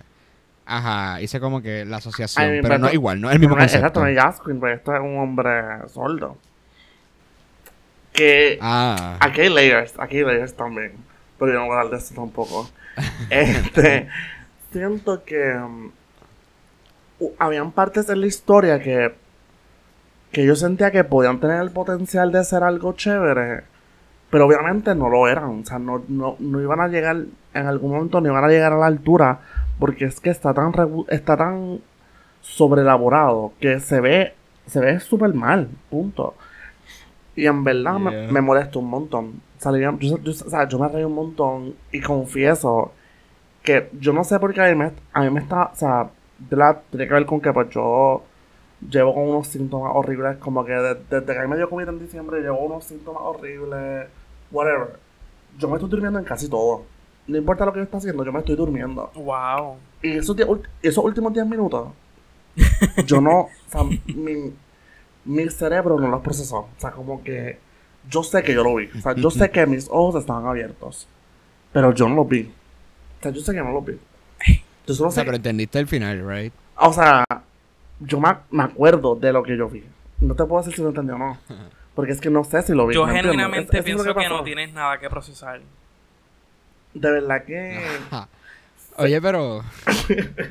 ajá, 0.65 1.19
hice 1.21 1.39
como 1.39 1.61
que 1.61 1.83
la 1.85 1.97
asociación, 1.97 2.45
Ay, 2.45 2.59
pero 2.61 2.77
no 2.77 2.85
pero- 2.87 2.93
igual, 2.93 3.19
no 3.19 3.29
es 3.29 3.33
el 3.35 3.39
mismo 3.39 3.55
No, 3.55 3.63
Exacto, 3.63 3.99
concepto. 3.99 3.99
no 4.01 4.07
es 4.07 4.15
Jazz 4.15 4.41
Queen, 4.45 4.59
pero 4.59 4.73
esto 4.75 4.93
es 4.95 5.01
un 5.01 5.17
hombre 5.17 5.51
sordo. 5.89 6.37
Que 8.13 8.57
Ah, 8.61 9.17
aquí 9.19 9.41
hay 9.41 9.49
layers, 9.49 9.93
aquí 9.97 10.17
hay 10.17 10.23
layers 10.25 10.53
también. 10.55 10.93
Pero 11.39 11.53
yo 11.53 11.59
no 11.59 11.65
voy 11.67 11.75
a 11.75 11.79
hablar 11.79 11.91
de 11.91 11.97
esto 11.97 12.13
tampoco. 12.15 12.69
este, 13.29 14.07
siento 14.71 15.23
que 15.23 15.55
um, 15.55 15.91
habían 17.39 17.71
partes 17.71 18.09
en 18.09 18.21
la 18.21 18.27
historia 18.27 18.79
que, 18.81 19.13
que 20.31 20.45
yo 20.45 20.55
sentía 20.55 20.91
que 20.91 21.03
podían 21.03 21.39
tener 21.39 21.61
el 21.61 21.71
potencial 21.71 22.31
de 22.31 22.43
ser 22.43 22.63
algo 22.63 22.93
chévere. 22.93 23.63
Pero 24.29 24.45
obviamente 24.45 24.95
no 24.95 25.09
lo 25.09 25.27
eran. 25.27 25.61
O 25.61 25.65
sea, 25.65 25.77
no, 25.79 26.03
no, 26.07 26.37
no 26.39 26.61
iban 26.61 26.79
a 26.79 26.87
llegar, 26.87 27.17
en 27.53 27.65
algún 27.67 27.91
momento 27.91 28.21
no 28.21 28.27
iban 28.29 28.43
a 28.43 28.47
llegar 28.47 28.71
a 28.73 28.77
la 28.77 28.85
altura. 28.85 29.39
Porque 29.77 30.05
es 30.05 30.19
que 30.19 30.29
está 30.29 30.53
tan, 30.53 30.73
está 31.09 31.35
tan 31.35 31.79
sobreelaborado 32.41 33.53
que 33.59 33.79
se 33.79 33.99
ve, 34.01 34.33
se 34.67 34.79
ve 34.79 34.99
súper 34.99 35.33
mal. 35.33 35.67
Punto. 35.89 36.35
Y 37.35 37.45
en 37.47 37.63
verdad 37.63 37.93
me- 37.99 38.11
me, 38.31 38.41
molesta 38.41 38.79
un 38.79 38.89
montón. 38.89 39.41
Salía- 39.57 39.95
yo, 39.99 40.17
yo- 40.19 40.31
o 40.31 40.49
sea, 40.49 40.67
yo 40.67 40.77
me 40.79 40.87
reí 40.87 41.03
un 41.03 41.13
montón 41.15 41.75
y 41.91 42.01
confieso 42.01 42.91
que 43.63 43.89
yo 43.99 44.11
no 44.11 44.23
sé 44.23 44.39
por 44.39 44.53
qué 44.53 44.61
a 44.61 44.69
mí 44.69 44.75
me, 44.75 44.91
a 45.13 45.21
mí 45.21 45.29
me 45.29 45.39
está, 45.39 45.65
o 45.65 45.75
sea, 45.75 46.09
de 46.49 46.57
la, 46.57 46.81
tiene 46.89 47.07
que 47.07 47.13
ver 47.13 47.25
con 47.25 47.39
que 47.41 47.51
pues 47.53 47.69
yo 47.69 48.23
llevo 48.89 49.13
con 49.13 49.23
unos 49.29 49.47
síntomas 49.47 49.91
horribles, 49.95 50.37
como 50.37 50.65
que 50.65 50.71
de- 50.73 50.95
desde 51.09 51.25
que 51.33 51.39
a 51.39 51.43
mí 51.43 51.47
me 51.49 51.57
dio 51.57 51.69
COVID 51.69 51.87
en 51.89 51.99
diciembre, 51.99 52.41
llevo 52.41 52.59
unos 52.59 52.83
síntomas 52.85 53.21
horribles, 53.23 54.07
whatever. 54.51 54.99
Yo 55.57 55.67
me 55.67 55.75
estoy 55.75 55.89
durmiendo 55.89 56.17
en 56.19 56.25
casi 56.25 56.49
todo. 56.49 56.83
No 57.27 57.37
importa 57.37 57.65
lo 57.65 57.73
que 57.73 57.79
yo 57.79 57.83
esté 57.83 57.97
haciendo, 57.97 58.25
yo 58.25 58.31
me 58.31 58.39
estoy 58.39 58.55
durmiendo. 58.55 59.11
Wow. 59.15 59.75
Y 60.01 60.17
esos, 60.17 60.35
esos 60.81 61.03
últimos 61.05 61.33
10 61.33 61.45
minutos, 61.45 61.89
yo 63.05 63.21
no, 63.21 63.41
o 63.41 63.49
sea, 63.67 63.83
mi, 63.83 64.53
mi 65.25 65.49
cerebro 65.49 65.99
no 65.99 66.07
los 66.07 66.21
procesó. 66.21 66.57
O 66.57 66.69
sea, 66.77 66.91
como 66.91 67.23
que 67.23 67.59
yo 68.09 68.23
sé 68.23 68.41
que 68.43 68.53
yo 68.53 68.63
lo 68.63 68.75
vi. 68.75 68.89
O 68.97 69.01
sea, 69.01 69.13
yo 69.15 69.29
sé 69.29 69.51
que 69.51 69.65
mis 69.67 69.87
ojos 69.89 70.15
estaban 70.15 70.45
abiertos. 70.47 71.07
Pero 71.71 71.93
yo 71.93 72.09
no 72.09 72.15
los 72.15 72.27
vi. 72.27 72.51
O 73.19 73.23
sea, 73.23 73.31
yo 73.31 73.41
sé 73.41 73.53
que 73.53 73.61
no 73.61 73.71
los 73.71 73.85
vi. 73.85 73.97
Yo 74.87 74.93
solo 74.95 75.09
O 75.09 75.11
sea, 75.11 75.21
sé 75.21 75.25
pero 75.25 75.37
entendiste 75.37 75.79
el 75.79 75.87
final, 75.87 76.27
right? 76.27 76.53
o 76.75 76.91
sea, 76.93 77.23
yo 77.99 78.19
me, 78.19 78.35
me 78.49 78.63
acuerdo 78.63 79.15
de 79.15 79.31
lo 79.31 79.43
que 79.43 79.55
yo 79.55 79.69
vi. 79.69 79.83
No 80.19 80.33
te 80.35 80.43
puedo 80.45 80.61
decir 80.63 80.75
si 80.75 80.81
lo 80.81 80.89
entendí 80.89 81.11
o 81.13 81.17
no. 81.17 81.37
Porque 81.95 82.13
es 82.13 82.21
que 82.21 82.29
no 82.29 82.43
sé 82.43 82.61
si 82.63 82.73
lo 82.73 82.87
vi. 82.87 82.95
Yo 82.95 83.05
genuinamente 83.05 83.71
Es- 83.73 83.79
es 83.79 83.85
pienso 83.85 84.15
que, 84.15 84.29
no 84.29 84.43
tienes 84.43 84.73
nada 84.73 84.97
que 84.99 85.09
procesar. 85.09 85.61
De 86.93 87.11
verdad 87.11 87.43
que. 87.45 87.79
Oye, 88.97 89.21
pero. 89.21 89.63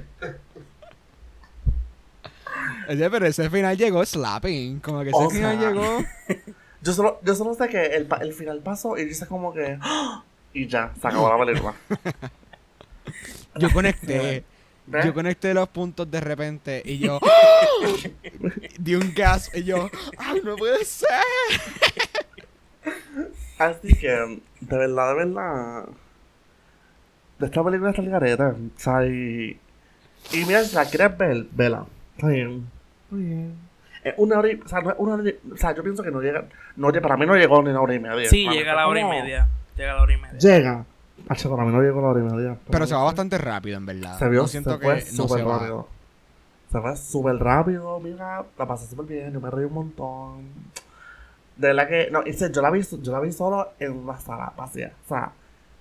Oye, 2.89 3.11
pero 3.11 3.26
ese 3.26 3.49
final 3.51 3.76
llegó 3.76 4.05
slapping. 4.05 4.81
Como 4.81 5.03
que 5.03 5.11
ese 5.11 5.18
O 5.18 5.31
final 5.31 5.59
sea, 5.59 5.68
llegó. 5.70 5.99
Yo 6.83 6.93
solo, 6.93 7.20
yo 7.22 7.35
solo 7.35 7.55
sé 7.55 7.68
que 7.68 7.87
el, 7.97 8.09
el 8.20 8.33
final 8.33 8.61
pasó 8.61 8.97
y 8.99 9.05
dice 9.05 9.26
como 9.26 9.53
que. 9.53 9.78
Y 10.53 10.66
ya, 10.66 10.93
se 11.01 11.07
acabó 11.07 11.28
la 11.28 11.39
película. 11.47 11.72
Yo 13.57 13.69
conecté. 13.73 14.45
¿Ves? 14.87 15.05
Yo 15.05 15.15
conecté 15.15 15.55
los 15.55 15.69
puntos 15.69 16.11
de 16.11 16.21
repente 16.21 16.83
y 16.85 16.99
yo. 16.99 17.21
¡Ah! 17.23 17.87
Di 18.79 18.95
un 18.97 19.13
gas 19.15 19.51
y 19.55 19.63
yo. 19.63 19.89
¡Ay, 20.19 20.41
no 20.45 20.57
puede 20.57 20.85
ser! 20.85 21.09
Así 23.59 23.95
que, 23.95 24.09
de 24.61 24.79
verdad, 24.79 25.09
de 25.11 25.15
verdad. 25.27 25.85
De 27.39 27.47
esta 27.47 27.63
película 27.65 27.91
está 27.91 28.03
el 28.03 28.11
garete. 28.11 28.43
O 28.43 28.57
sea, 28.77 29.05
y. 29.07 29.59
Y 30.33 30.45
mira, 30.45 30.65
si 30.65 30.75
la 30.75 30.85
quieres 30.87 31.17
ver, 31.17 31.47
vela. 31.53 31.87
Está 32.17 32.29
bien. 32.29 32.67
Está 33.05 33.17
bien. 33.17 33.55
Es 34.03 34.15
una 34.17 34.39
hora 34.39 34.49
y. 34.51 34.55
O 34.65 34.69
sea, 34.69 34.81
no 34.81 34.91
es 34.91 34.97
una 34.99 35.15
hora 35.15 35.29
y- 35.29 35.53
O 35.53 35.57
sea, 35.57 35.75
yo 35.75 35.83
pienso 35.83 36.03
que 36.03 36.11
no 36.11 36.21
llega. 36.21 36.45
No, 36.77 36.89
lle- 36.89 37.01
para 37.03 37.17
mí 37.17 37.27
no 37.27 37.37
llegó 37.37 37.63
ni 37.63 37.71
una 37.71 37.81
hora 37.83 37.95
y 37.95 37.99
media. 37.99 38.29
Sí, 38.31 38.49
llega 38.49 38.73
fue 38.73 38.81
la 38.81 38.89
hora 38.89 39.01
y 39.01 39.05
media. 39.05 39.49
Llega 39.77 39.95
la 39.95 40.03
hora 40.03 40.13
y 40.15 40.17
media. 40.17 40.39
Llega. 40.39 40.85
Hacho, 41.31 41.49
para 41.49 41.64
mí 41.64 41.72
no 41.72 41.81
llegó 41.81 42.01
la 42.01 42.09
hora 42.09 42.20
y 42.20 42.22
media. 42.24 42.57
Pero 42.68 42.87
se 42.89 42.95
va 42.95 43.05
bastante 43.05 43.39
rápido, 43.39 43.76
en 43.78 43.87
verdad. 43.87 44.18
Se 44.18 44.28
vio, 44.28 44.43
No 44.43 44.49
siento 44.49 44.72
se 44.72 44.78
que 44.81 44.85
fue 44.85 44.97
no 44.97 45.28
súper 45.28 45.47
va. 45.47 45.59
rápido. 45.59 45.89
Se 46.72 46.81
fue 46.81 46.97
súper 46.97 47.37
rápido, 47.37 48.01
mira, 48.01 48.45
la 48.59 48.66
pasé 48.66 48.87
súper 48.89 49.07
bien, 49.07 49.33
yo 49.33 49.41
me 49.41 49.49
reí 49.49 49.64
un 49.64 49.74
montón. 49.74 50.49
De 51.57 51.68
verdad 51.68 51.89
que, 51.89 52.09
no, 52.11 52.26
hice, 52.26 52.51
yo 52.53 52.61
la 52.62 52.70
vi, 52.70 52.81
yo 52.83 53.12
la 53.12 53.20
vi 53.20 53.31
solo 53.31 53.68
en 53.78 53.93
una 53.93 54.18
sala 54.18 54.53
vacía. 54.57 54.93
O 55.05 55.09
sea, 55.09 55.31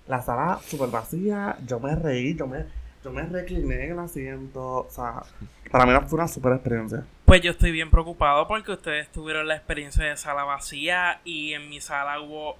la 0.08 0.22
sala 0.22 0.60
súper 0.68 0.89
vacía, 0.89 1.58
yo 1.66 1.80
me 1.80 1.95
reí, 1.95 2.36
yo 2.36 2.45
me, 2.45 2.66
yo 3.04 3.12
me 3.12 3.24
recliné 3.24 3.86
en 3.86 3.91
el 3.93 4.00
asiento. 4.00 4.62
O 4.82 4.88
sea, 4.89 5.24
para 5.72 5.88
mí 5.88 5.93
fue 6.08 6.20
una 6.20 6.28
súper 6.28 6.54
experiencia. 6.54 7.04
Pues 7.26 7.41
yo 7.41 7.50
estoy 7.52 7.72
bien 7.72 7.89
preocupado 7.89 8.47
porque 8.47 8.72
ustedes 8.74 9.12
tuvieron 9.12 9.47
la 9.47 9.56
experiencia 9.56 10.04
de 10.06 10.16
sala 10.16 10.43
vacía 10.43 11.22
y 11.24 11.54
en 11.54 11.70
mi 11.70 11.82
sala 11.82 12.20
hubo 12.22 12.58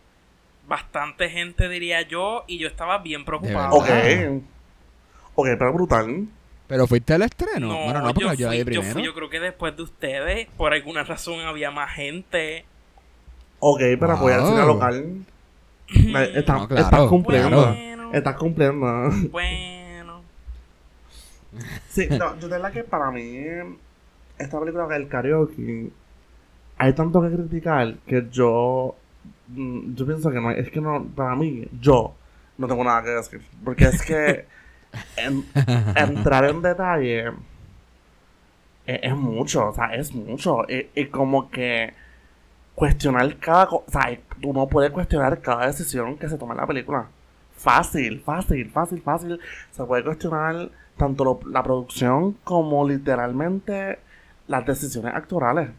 bastante 0.70 1.30
gente, 1.30 1.68
diría 1.68 2.04
yo, 2.04 2.46
y 2.48 2.58
yo 2.60 2.68
estaba 2.68 3.00
bien 3.00 3.26
preocupado. 3.26 3.76
Ok. 3.76 3.88
Ok, 5.36 5.48
pero 5.58 5.74
brutal. 5.74 6.28
Pero 6.68 6.86
fuiste 6.88 7.14
al 7.16 7.24
estreno. 7.24 7.68
No, 7.68 7.84
bueno, 7.86 8.00
no, 8.02 8.14
porque 8.14 8.22
yo, 8.22 8.34
yo, 8.36 8.46
la 8.48 8.52
fui, 8.52 8.60
yo 8.60 8.66
primero. 8.66 8.94
fui, 8.94 9.04
yo 9.04 9.14
creo 9.14 9.30
que 9.30 9.40
después 9.40 9.76
de 9.76 9.84
ustedes, 9.84 10.48
por 10.56 10.72
alguna 10.74 11.04
razón 11.04 11.42
había 11.42 11.72
más 11.72 11.92
gente. 11.94 12.64
Ok, 13.60 13.80
pero 14.00 14.18
voy 14.18 14.32
al 14.34 14.46
cine 14.46 14.60
Wow. 14.60 14.68
local. 14.68 15.26
Está- 16.36 16.54
No, 16.54 16.68
claro, 16.68 16.84
estás 16.86 17.08
cumpliendo. 17.08 17.66
Bueno, 17.66 18.14
Estás 18.14 18.36
cumpliendo. 18.38 19.10
bueno. 19.32 20.22
Sí, 21.90 22.08
no, 22.12 22.36
yo 22.40 22.48
de 22.48 22.56
verdad 22.56 22.72
que 22.72 22.84
para 22.84 23.10
mí, 23.10 23.36
esta 24.38 24.60
película 24.60 24.86
del 24.88 25.08
karaoke, 25.08 25.90
hay 26.78 26.94
tanto 26.94 27.22
que 27.24 27.36
criticar 27.36 27.96
que 28.08 28.28
yo, 28.32 28.96
yo 29.56 30.06
pienso 30.06 30.30
que 30.32 30.40
no, 30.42 30.52
es 30.52 30.70
que 30.70 30.82
no, 30.82 31.04
para 31.16 31.36
mí, 31.36 31.68
yo 31.82 32.14
no 32.58 32.68
tengo 32.68 32.84
nada 32.84 33.04
que 33.04 33.10
decir. 33.10 33.42
Porque 33.64 33.86
es 33.86 34.02
que 34.04 34.46
en- 35.18 35.46
entrar 35.96 36.46
en 36.46 36.62
detalle 36.62 37.28
es, 38.86 39.00
es 39.04 39.16
mucho, 39.16 39.70
o 39.70 39.74
sea, 39.74 39.96
es 39.96 40.14
mucho. 40.14 40.64
Y, 40.70 40.88
y 41.00 41.06
como 41.08 41.50
que 41.50 41.94
cuestionar 42.76 43.36
cada 43.38 43.68
cosa, 43.68 43.84
o 43.88 43.92
sea, 43.92 44.20
tú 44.42 44.54
no 44.54 44.68
puedes 44.68 44.92
cuestionar 44.92 45.40
cada 45.42 45.68
decisión 45.68 46.18
que 46.18 46.30
se 46.30 46.38
toma 46.38 46.54
en 46.54 46.62
la 46.62 46.68
película. 46.68 47.08
Fácil, 47.56 48.22
fácil, 48.22 48.70
fácil, 48.72 49.02
fácil. 49.02 49.40
Se 49.72 49.84
puede 49.84 50.04
cuestionar 50.04 50.70
tanto 50.98 51.24
lo- 51.26 51.40
la 51.50 51.62
producción 51.64 52.34
como 52.44 52.88
literalmente 52.88 54.00
las 54.48 54.66
decisiones 54.66 55.14
actorales. 55.14 55.70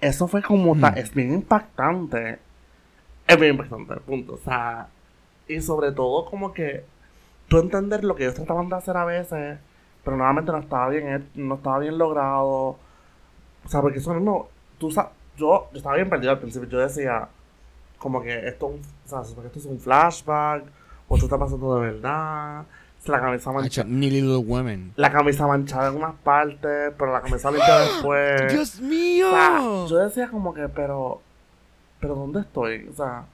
Eso 0.00 0.28
fue 0.28 0.42
como, 0.42 0.78
ta- 0.78 0.92
Hmm. 0.92 0.98
es 0.98 1.14
bien 1.14 1.32
impactante. 1.32 2.38
Es 3.26 3.36
bien 3.40 3.52
impactante, 3.52 3.96
punto. 3.96 4.34
O 4.34 4.38
sea, 4.38 4.88
y 5.48 5.60
sobre 5.60 5.92
todo 5.92 6.26
como 6.26 6.52
que 6.52 6.84
tú 7.48 7.58
entender 7.58 8.04
lo 8.04 8.14
que 8.14 8.24
ellos 8.24 8.34
trataban 8.34 8.68
de 8.68 8.76
hacer 8.76 8.96
a 8.96 9.04
veces, 9.04 9.58
pero 10.04 10.16
nuevamente 10.16 10.52
no 10.52 10.58
estaba 10.58 10.88
bien, 10.88 11.28
no 11.34 11.54
estaba 11.56 11.78
bien 11.78 11.98
logrado. 11.98 12.76
O 13.64 13.68
sea, 13.68 13.80
porque 13.80 13.98
eso 13.98 14.14
mismo, 14.14 14.48
tú 14.78 14.90
sabes, 14.90 15.12
yo, 15.36 15.68
yo 15.72 15.78
estaba 15.78 15.96
bien 15.96 16.08
perdido 16.10 16.32
al 16.32 16.38
principio. 16.40 16.68
Yo 16.68 16.78
decía, 16.78 17.28
como 17.98 18.22
que 18.22 18.48
esto, 18.48 18.66
o 18.66 18.78
sea, 19.06 19.22
esto 19.22 19.42
es 19.58 19.66
un 19.66 19.80
flashback, 19.80 20.64
o 21.08 21.14
esto 21.16 21.26
está 21.26 21.38
pasando 21.38 21.76
de 21.80 21.92
verdad. 21.92 22.64
La 23.06 23.20
camisa 23.20 23.52
manchada. 23.52 23.88
ni 23.88 24.10
Little 24.10 24.36
Women. 24.36 24.92
La 24.96 25.10
camisa 25.12 25.46
manchada 25.46 25.88
en 25.90 25.96
unas 25.96 26.14
partes, 26.16 26.92
pero 26.98 27.12
la 27.12 27.20
camisa 27.22 27.50
limpia 27.50 27.78
después. 27.80 28.52
¡Dios 28.52 28.80
mío! 28.80 29.28
O 29.28 29.88
sea, 29.88 29.88
yo 29.88 29.98
decía 30.04 30.28
como 30.28 30.52
que, 30.54 30.68
pero, 30.68 31.20
pero 32.00 32.14
¿dónde 32.14 32.40
estoy? 32.40 32.88
O 32.88 32.94
sea, 32.94 33.24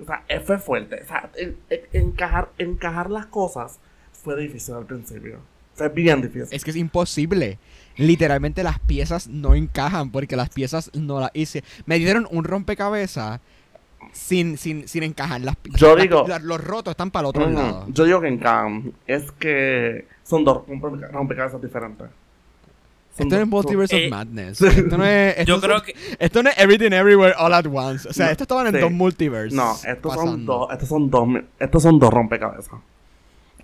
o 0.00 0.04
sea, 0.04 0.22
fue 0.44 0.58
fuerte. 0.58 1.00
O 1.02 1.06
sea, 1.06 1.30
en- 1.36 1.56
en- 1.70 1.80
encajar, 1.92 2.48
encajar 2.58 3.10
las 3.10 3.26
cosas 3.26 3.78
fue 4.12 4.36
difícil 4.40 4.74
al 4.74 4.86
principio. 4.86 5.38
Fue 5.74 5.88
bien 5.88 6.22
difícil. 6.22 6.48
Es 6.52 6.62
que 6.64 6.70
es 6.70 6.76
imposible. 6.76 7.58
Literalmente 7.96 8.62
las 8.62 8.78
piezas 8.78 9.26
no 9.28 9.54
encajan 9.54 10.10
porque 10.10 10.36
las 10.36 10.48
piezas 10.50 10.90
no 10.94 11.18
las 11.20 11.30
hice. 11.34 11.64
Me 11.86 11.98
dieron 11.98 12.26
un 12.30 12.44
rompecabezas 12.44 13.40
sin, 14.14 14.56
sin, 14.56 14.88
sin 14.88 15.02
encajar. 15.02 15.40
Las, 15.42 15.56
Yo 15.76 15.94
las- 15.94 16.02
digo- 16.02 16.24
las- 16.26 16.42
los 16.42 16.62
rotos 16.64 16.92
están 16.92 17.10
para 17.10 17.22
el 17.24 17.26
otro 17.30 17.50
lado. 17.50 17.84
Yo 17.88 18.04
digo 18.04 18.20
que 18.20 18.28
encajan. 18.28 18.92
Es 19.06 19.30
que 19.32 20.06
son 20.22 20.44
dos 20.44 20.66
rompe- 20.66 21.10
rompecabezas 21.10 21.60
diferentes. 21.60 22.06
Son 23.16 23.26
Esto 23.28 23.36
no 23.36 23.42
es 23.42 23.48
Multiverse 23.48 23.96
Eh, 23.96 24.06
of 24.06 24.10
Madness. 24.10 24.60
Esto 24.60 24.98
no 24.98 25.04
es. 25.04 25.34
Esto 25.38 25.44
Yo 25.44 25.54
es- 25.56 25.60
creo 25.62 25.82
que 25.82 25.94
Esto 26.18 26.42
no 26.42 26.50
es 26.50 26.58
Everything 26.58 26.92
Everywhere 26.92 27.34
All 27.38 27.52
at 27.54 27.66
Once. 27.66 28.08
O 28.08 28.12
sea, 28.12 28.26
No, 28.26 28.32
estos 28.32 28.44
estaban 28.46 28.66
en 28.68 28.74
sí. 28.74 28.80
dos 28.80 28.90
multiverses. 28.90 29.52
No, 29.54 29.76
estos 29.86 30.14
son 30.14 30.44
dos, 30.46 30.68
estos 30.72 30.88
son 30.88 31.10
dos, 31.10 31.28
estos 31.60 31.82
son 31.82 31.98
dos 32.00 32.10
rompecabezas. 32.12 32.80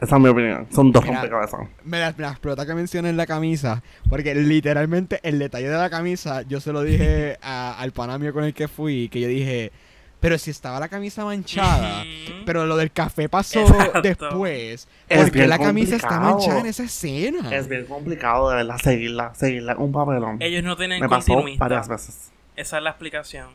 Esa 0.00 0.16
es 0.16 0.22
mi 0.22 0.28
opinión. 0.28 0.66
Son 0.72 0.90
dos 0.92 1.02
Mira, 1.04 1.16
rompecabezas. 1.16 1.60
Me 1.84 1.98
la, 2.00 2.12
me 2.16 2.22
la 2.22 2.30
explota 2.30 2.64
que 2.64 2.74
mencionen 2.74 3.16
la 3.16 3.26
camisa. 3.26 3.82
Porque 4.08 4.34
literalmente 4.34 5.18
el 5.24 5.38
detalle 5.38 5.68
de 5.68 5.76
la 5.76 5.90
camisa, 5.90 6.42
yo 6.42 6.58
se 6.60 6.72
lo 6.72 6.82
dije 6.82 7.36
a- 7.42 7.74
al 7.78 7.90
panamio 7.92 8.32
con 8.32 8.44
el 8.44 8.54
que 8.54 8.66
fui. 8.68 9.08
Que 9.10 9.20
yo 9.20 9.28
dije, 9.28 9.72
pero 10.20 10.38
si 10.38 10.50
estaba 10.50 10.78
la 10.78 10.88
camisa 10.88 11.24
manchada. 11.24 12.04
Pero 12.44 12.66
lo 12.66 12.76
del 12.76 12.92
café 12.92 13.28
pasó 13.28 13.60
Exacto. 13.60 14.02
después. 14.02 14.86
Es 15.08 15.18
porque 15.18 15.38
bien 15.38 15.50
la 15.50 15.58
camisa 15.58 15.96
está 15.96 16.08
complicado. 16.08 16.36
manchada 16.38 16.60
en 16.60 16.66
esa 16.66 16.84
escena. 16.84 17.56
Es 17.56 17.66
bien 17.68 17.86
complicado 17.86 18.50
de 18.50 18.56
verdad 18.56 18.76
seguirla, 18.82 19.34
seguirla 19.34 19.74
con 19.74 19.86
un 19.86 19.92
papelón. 19.92 20.36
ellos 20.40 20.62
no 20.62 20.76
tienen 20.76 21.00
Me 21.00 21.08
pasó 21.08 21.34
continuista. 21.34 21.64
varias 21.64 21.88
veces. 21.88 22.30
Esa 22.56 22.76
es 22.78 22.82
la 22.84 22.90
explicación. 22.90 23.46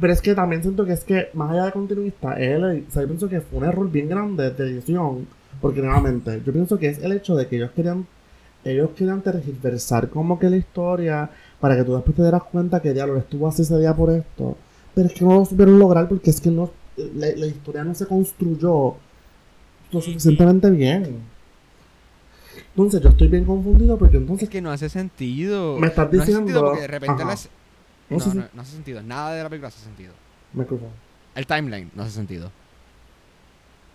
Pero 0.00 0.12
es 0.12 0.22
que 0.22 0.34
también 0.34 0.62
siento 0.62 0.86
que 0.86 0.92
es 0.92 1.02
que, 1.02 1.28
más 1.34 1.50
allá 1.50 1.64
de 1.64 1.72
continuista, 1.72 2.34
él, 2.34 2.86
o 2.88 2.92
sea, 2.92 3.02
yo 3.02 3.08
pienso 3.08 3.28
que 3.28 3.40
fue 3.40 3.58
un 3.58 3.64
error 3.64 3.90
bien 3.90 4.08
grande 4.08 4.50
de 4.50 4.64
edición. 4.64 5.26
Porque 5.60 5.80
nuevamente, 5.80 6.40
yo 6.46 6.52
pienso 6.52 6.78
que 6.78 6.86
es 6.86 6.98
el 6.98 7.10
hecho 7.12 7.34
de 7.34 7.48
que 7.48 7.56
ellos 7.56 7.72
querían, 7.74 8.06
ellos 8.64 8.90
querían 8.96 9.22
tergiversar 9.22 10.08
como 10.08 10.38
que 10.38 10.48
la 10.48 10.56
historia 10.56 11.28
para 11.58 11.74
que 11.76 11.82
tú 11.82 11.94
después 11.96 12.14
te 12.14 12.22
dieras 12.22 12.44
cuenta 12.44 12.80
que 12.80 12.92
diablo 12.94 13.16
estuvo 13.18 13.48
así 13.48 13.62
ese 13.62 13.76
día 13.76 13.92
por 13.92 14.10
esto. 14.10 14.56
Pero 14.94 15.06
es 15.08 15.14
que 15.14 15.24
no 15.24 15.34
lo 15.34 15.44
supieron 15.44 15.78
lograr 15.78 16.08
porque 16.08 16.30
es 16.30 16.40
que 16.40 16.50
no, 16.50 16.70
la, 16.96 17.28
la 17.36 17.46
historia 17.46 17.84
no 17.84 17.94
se 17.94 18.06
construyó 18.06 18.96
lo 19.92 20.00
suficientemente 20.00 20.70
bien. 20.70 21.20
Entonces 22.70 23.00
yo 23.00 23.08
estoy 23.10 23.28
bien 23.28 23.44
confundido 23.44 23.96
porque 23.98 24.16
entonces 24.18 24.44
Es 24.44 24.50
que 24.50 24.60
no 24.60 24.70
hace 24.70 24.88
sentido. 24.88 25.78
Me 25.78 25.88
estás 25.88 26.12
No 26.12 26.22
hace 26.22 26.32
sentido 26.32 26.40
diciendo- 26.44 26.64
porque 26.66 26.80
de 26.82 26.86
repente 26.88 27.24
las- 27.24 27.48
no 28.10 28.18
No, 28.18 28.34
no, 28.34 28.44
no 28.54 28.62
hace 28.62 28.72
sentido. 28.72 29.02
Nada 29.02 29.32
de 29.34 29.42
la 29.42 29.48
película 29.48 29.68
hace 29.68 29.80
sentido. 29.84 30.12
escucho. 30.58 30.84
El 31.34 31.46
timeline 31.46 31.90
no 31.94 32.02
hace 32.02 32.12
sentido. 32.12 32.50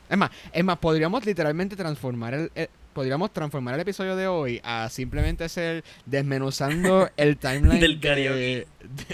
Es 0.10 0.18
más, 0.18 0.30
es 0.52 0.64
más, 0.64 0.78
podríamos 0.78 1.26
literalmente 1.26 1.76
transformar 1.76 2.34
el, 2.34 2.52
el- 2.56 2.70
podríamos 2.94 3.32
transformar 3.34 3.74
el 3.76 3.82
episodio 3.82 4.16
de 4.16 4.28
hoy 4.28 4.62
a 4.64 4.88
simplemente 4.90 5.50
ser 5.50 5.84
desmenuzando 6.06 7.10
el 7.18 7.38
timeline 7.38 7.80
Del 7.80 8.00
de- 8.00 8.08
karaoke. 8.08 8.36
de- 8.38 8.68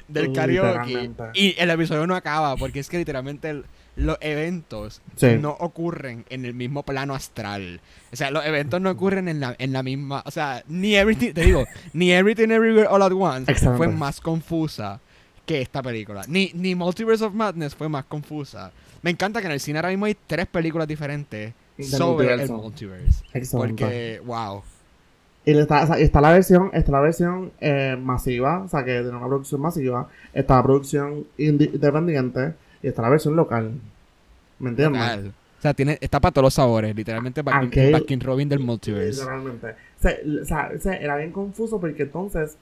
del 0.07 0.33
karaoke. 0.33 0.87
Literalmente. 0.87 1.23
Y 1.33 1.55
el 1.57 1.69
episodio 1.69 2.05
no 2.07 2.15
acaba, 2.15 2.55
porque 2.57 2.79
es 2.79 2.89
que 2.89 2.97
literalmente 2.97 3.49
el- 3.49 3.65
los 3.95 4.17
eventos 4.21 5.01
Sí. 5.17 5.37
no 5.41 5.51
ocurren 5.59 6.23
en 6.29 6.45
el 6.45 6.53
mismo 6.53 6.83
plano 6.83 7.13
astral. 7.15 7.81
O 8.13 8.15
sea, 8.15 8.31
los 8.31 8.45
eventos 8.45 8.79
no 8.79 8.91
ocurren 8.91 9.27
en 9.27 9.39
la, 9.41 9.55
en 9.59 9.73
la 9.73 9.83
misma. 9.83 10.23
O 10.25 10.31
sea, 10.31 10.63
ni 10.67 10.95
Everything, 10.95 11.33
te 11.33 11.41
digo, 11.41 11.65
ni 11.93 12.11
Everything 12.13 12.49
Everywhere 12.49 12.87
All 12.89 13.01
at 13.01 13.11
Once 13.11 13.53
fue 13.75 13.87
más 13.89 14.21
confusa 14.21 15.01
que 15.45 15.59
esta 15.61 15.81
película. 15.81 16.21
Ni, 16.27 16.51
ni 16.53 16.75
Multiverse 16.75 17.25
of 17.25 17.33
Madness 17.33 17.75
fue 17.75 17.89
más 17.89 18.05
confusa. 18.05 18.71
Me 19.01 19.09
encanta 19.11 19.41
que 19.41 19.47
en 19.47 19.53
el 19.53 19.59
cine 19.59 19.79
ahora 19.79 19.89
mismo 19.89 20.05
hay 20.05 20.15
tres 20.27 20.45
películas 20.47 20.87
diferentes 20.87 21.53
sobre 21.83 22.27
multiverso. 22.27 22.55
el 22.55 22.61
multiverse. 22.61 23.23
Excelente. 23.33 23.83
Porque, 23.83 24.21
wow. 24.25 24.61
Y 25.45 25.57
está, 25.57 25.97
está 25.97 26.21
la 26.21 26.31
versión, 26.31 26.69
está 26.73 26.91
la 26.91 26.99
versión 26.99 27.51
eh, 27.59 27.97
masiva, 27.99 28.63
o 28.63 28.67
sea 28.67 28.83
que 28.83 28.99
tiene 29.01 29.17
una 29.17 29.25
producción 29.27 29.61
masiva, 29.61 30.07
está 30.33 30.57
la 30.57 30.63
producción 30.63 31.25
independiente 31.37 32.53
y 32.83 32.87
está 32.87 33.01
la 33.01 33.09
versión 33.09 33.35
local. 33.35 33.71
¿Me 34.59 34.69
entiendes? 34.69 35.01
Total. 35.01 35.27
O 35.27 35.61
sea, 35.61 35.73
tiene, 35.73 35.97
está 36.01 36.19
para 36.19 36.31
todos 36.31 36.43
los 36.45 36.53
sabores. 36.53 36.95
Literalmente 36.95 37.41
Aquel- 37.43 37.91
Baskin 37.91 38.21
Robin 38.21 38.47
del 38.47 38.59
multiverse. 38.59 39.19
Literalmente. 39.21 39.67
O 39.97 40.45
sea, 40.45 40.71
o 40.73 40.89
era 40.89 41.17
bien 41.17 41.31
confuso 41.31 41.79
porque 41.79 42.03
entonces, 42.03 42.57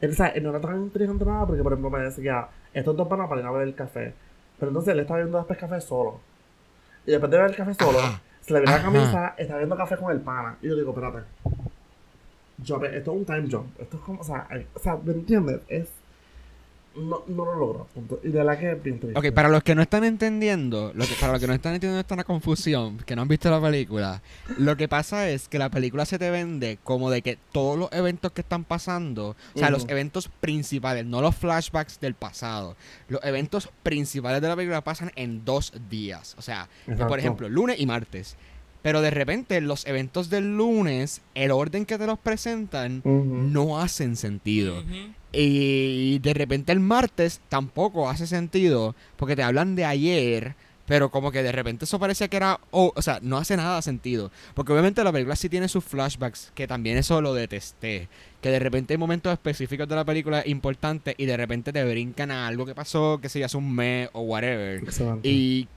él, 0.00 0.10
o 0.10 0.14
sea, 0.14 0.28
él 0.28 0.42
no 0.42 0.50
era 0.50 0.60
tan 0.60 0.76
inteligente 0.82 1.24
nada 1.24 1.46
porque, 1.46 1.62
por 1.62 1.72
ejemplo, 1.72 1.90
me 1.90 2.04
decía, 2.04 2.48
estos 2.74 2.96
dos 2.96 3.08
van 3.08 3.20
a 3.20 3.28
para 3.28 3.40
ir 3.40 3.46
a 3.46 3.50
ver 3.52 3.68
el 3.68 3.74
café. 3.74 4.14
Pero 4.58 4.70
entonces 4.70 4.92
él 4.94 5.00
estaba 5.00 5.20
viendo 5.20 5.38
después 5.38 5.58
café 5.58 5.80
solo. 5.80 6.20
Y 7.06 7.12
después 7.12 7.30
de 7.30 7.38
ver 7.38 7.50
el 7.50 7.56
café 7.56 7.74
solo, 7.74 7.98
Ajá. 7.98 8.20
Se 8.50 8.54
le 8.54 8.60
ve 8.60 8.66
la 8.66 8.82
camisa, 8.82 9.34
está 9.38 9.56
viendo 9.58 9.76
café 9.76 9.96
con 9.96 10.10
el 10.10 10.20
pana. 10.20 10.56
Y 10.60 10.68
yo 10.68 10.74
digo, 10.76 10.90
espérate. 10.90 11.18
Yo, 12.58 12.84
esto 12.84 13.12
es 13.12 13.16
un 13.18 13.24
time 13.24 13.48
jump. 13.50 13.80
Esto 13.80 13.96
es 13.96 14.02
como, 14.02 14.20
o 14.20 14.24
sea, 14.24 14.44
hay- 14.50 14.66
o 14.74 14.78
sea 14.80 14.98
¿me 15.02 15.12
entiendes? 15.12 15.60
Es. 15.68 15.88
No, 16.94 17.22
no 17.28 17.44
lo 17.44 17.54
logro. 17.56 17.86
punto. 17.94 18.20
Y 18.24 18.28
de 18.30 18.42
la 18.42 18.58
que 18.58 18.72
es 18.72 18.82
bien 18.82 18.98
triste. 18.98 19.18
Ok, 19.18 19.32
para 19.32 19.48
los 19.48 19.62
que 19.62 19.74
no 19.74 19.82
están 19.82 20.02
entendiendo, 20.02 20.92
lo 20.94 21.06
que, 21.06 21.14
para 21.20 21.32
los 21.32 21.40
que 21.40 21.46
no 21.46 21.52
están 21.54 21.74
entendiendo 21.74 22.00
esta 22.00 22.24
confusión, 22.24 22.98
que 22.98 23.14
no 23.14 23.22
han 23.22 23.28
visto 23.28 23.48
la 23.50 23.60
película, 23.60 24.22
lo 24.58 24.76
que 24.76 24.88
pasa 24.88 25.28
es 25.30 25.48
que 25.48 25.58
la 25.58 25.70
película 25.70 26.04
se 26.04 26.18
te 26.18 26.30
vende 26.30 26.78
como 26.82 27.10
de 27.10 27.22
que 27.22 27.38
todos 27.52 27.78
los 27.78 27.92
eventos 27.92 28.32
que 28.32 28.40
están 28.40 28.64
pasando, 28.64 29.36
o 29.54 29.58
sea, 29.58 29.70
los 29.70 29.88
eventos 29.88 30.28
principales, 30.40 31.06
no 31.06 31.20
los 31.20 31.36
flashbacks 31.36 32.00
del 32.00 32.14
pasado, 32.14 32.76
los 33.08 33.22
eventos 33.24 33.70
principales 33.82 34.42
de 34.42 34.48
la 34.48 34.56
película 34.56 34.80
pasan 34.80 35.12
en 35.14 35.44
dos 35.44 35.72
días. 35.88 36.34
O 36.38 36.42
sea, 36.42 36.68
que, 36.84 36.92
Exacto. 36.92 37.08
por 37.08 37.18
ejemplo, 37.18 37.48
lunes 37.48 37.78
y 37.78 37.86
martes. 37.86 38.36
Pero 38.82 39.02
de 39.02 39.10
repente 39.10 39.60
los 39.60 39.86
eventos 39.86 40.30
del 40.30 40.56
lunes, 40.56 41.20
el 41.34 41.50
orden 41.50 41.84
que 41.84 41.98
te 41.98 42.06
los 42.06 42.18
presentan, 42.18 43.02
no 43.04 43.78
hacen 43.78 44.16
sentido. 44.16 44.82
Y 45.32 46.18
de 46.20 46.34
repente 46.34 46.72
el 46.72 46.80
martes 46.80 47.40
tampoco 47.48 48.08
hace 48.08 48.26
sentido 48.26 48.94
porque 49.16 49.36
te 49.36 49.42
hablan 49.42 49.76
de 49.76 49.84
ayer, 49.84 50.54
pero 50.86 51.10
como 51.10 51.30
que 51.30 51.42
de 51.44 51.52
repente 51.52 51.84
eso 51.84 52.00
parecía 52.00 52.26
que 52.26 52.36
era, 52.36 52.58
o 52.72 52.92
o 52.96 53.02
sea, 53.02 53.20
no 53.22 53.38
hace 53.38 53.56
nada 53.56 53.76
de 53.76 53.82
sentido. 53.82 54.32
Porque 54.54 54.72
obviamente 54.72 55.04
la 55.04 55.12
película 55.12 55.36
sí 55.36 55.48
tiene 55.48 55.68
sus 55.68 55.84
flashbacks, 55.84 56.50
que 56.54 56.66
también 56.66 56.96
eso 56.96 57.20
lo 57.20 57.32
detesté. 57.32 58.08
Que 58.42 58.48
de 58.50 58.58
repente 58.58 58.94
hay 58.94 58.98
momentos 58.98 59.32
específicos 59.32 59.86
de 59.86 59.94
la 59.94 60.04
película 60.04 60.42
importantes 60.46 61.14
y 61.16 61.26
de 61.26 61.36
repente 61.36 61.72
te 61.72 61.84
brincan 61.84 62.30
a 62.32 62.48
algo 62.48 62.66
que 62.66 62.74
pasó, 62.74 63.20
que 63.22 63.28
se 63.28 63.44
hace 63.44 63.56
un 63.56 63.72
mes 63.72 64.08
o 64.12 64.22
whatever. 64.22 64.82
Excelente. 64.82 65.28
Y 65.28 65.68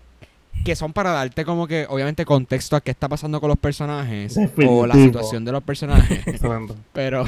que 0.65 0.75
son 0.75 0.93
para 0.93 1.11
darte 1.11 1.45
como 1.45 1.67
que, 1.67 1.85
obviamente, 1.89 2.25
contexto 2.25 2.75
a 2.75 2.81
qué 2.81 2.91
está 2.91 3.09
pasando 3.09 3.41
con 3.41 3.49
los 3.49 3.57
personajes 3.59 4.37
o 4.37 4.39
la 4.39 4.47
Definitivo. 4.47 5.03
situación 5.03 5.45
de 5.45 5.51
los 5.51 5.63
personajes. 5.63 6.25
Excelente. 6.27 6.73
Pero, 6.93 7.25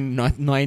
no, 0.00 0.32
no 0.38 0.54
hay 0.54 0.66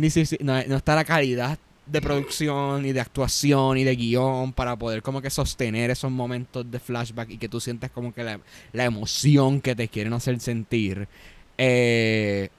está 0.78 0.95
la 0.95 1.06
calidad 1.06 1.58
de 1.86 2.02
producción 2.02 2.86
y 2.86 2.91
de 2.91 3.00
actuación 3.00 3.78
y 3.78 3.84
de 3.84 3.95
guion 3.95 4.52
para 4.54 4.76
poder 4.76 5.02
como 5.02 5.22
que 5.22 5.30
sostener 5.30 5.89
esos 5.89 6.12
momentos 6.12 6.70
de 6.70 6.80
flashback 6.80 7.30
y 7.30 7.38
que 7.38 7.48
tú 7.48 7.60
sientes 7.60 7.91
como 7.91 8.14
que 8.14 8.24
la, 8.24 8.39
la 8.74 8.86
emoción 8.86 9.62
que 9.62 9.76
te 9.76 9.88
quieren 9.88 10.14
hacer 10.14 10.39
sentir. 10.39 11.08
Eh, 11.58 12.50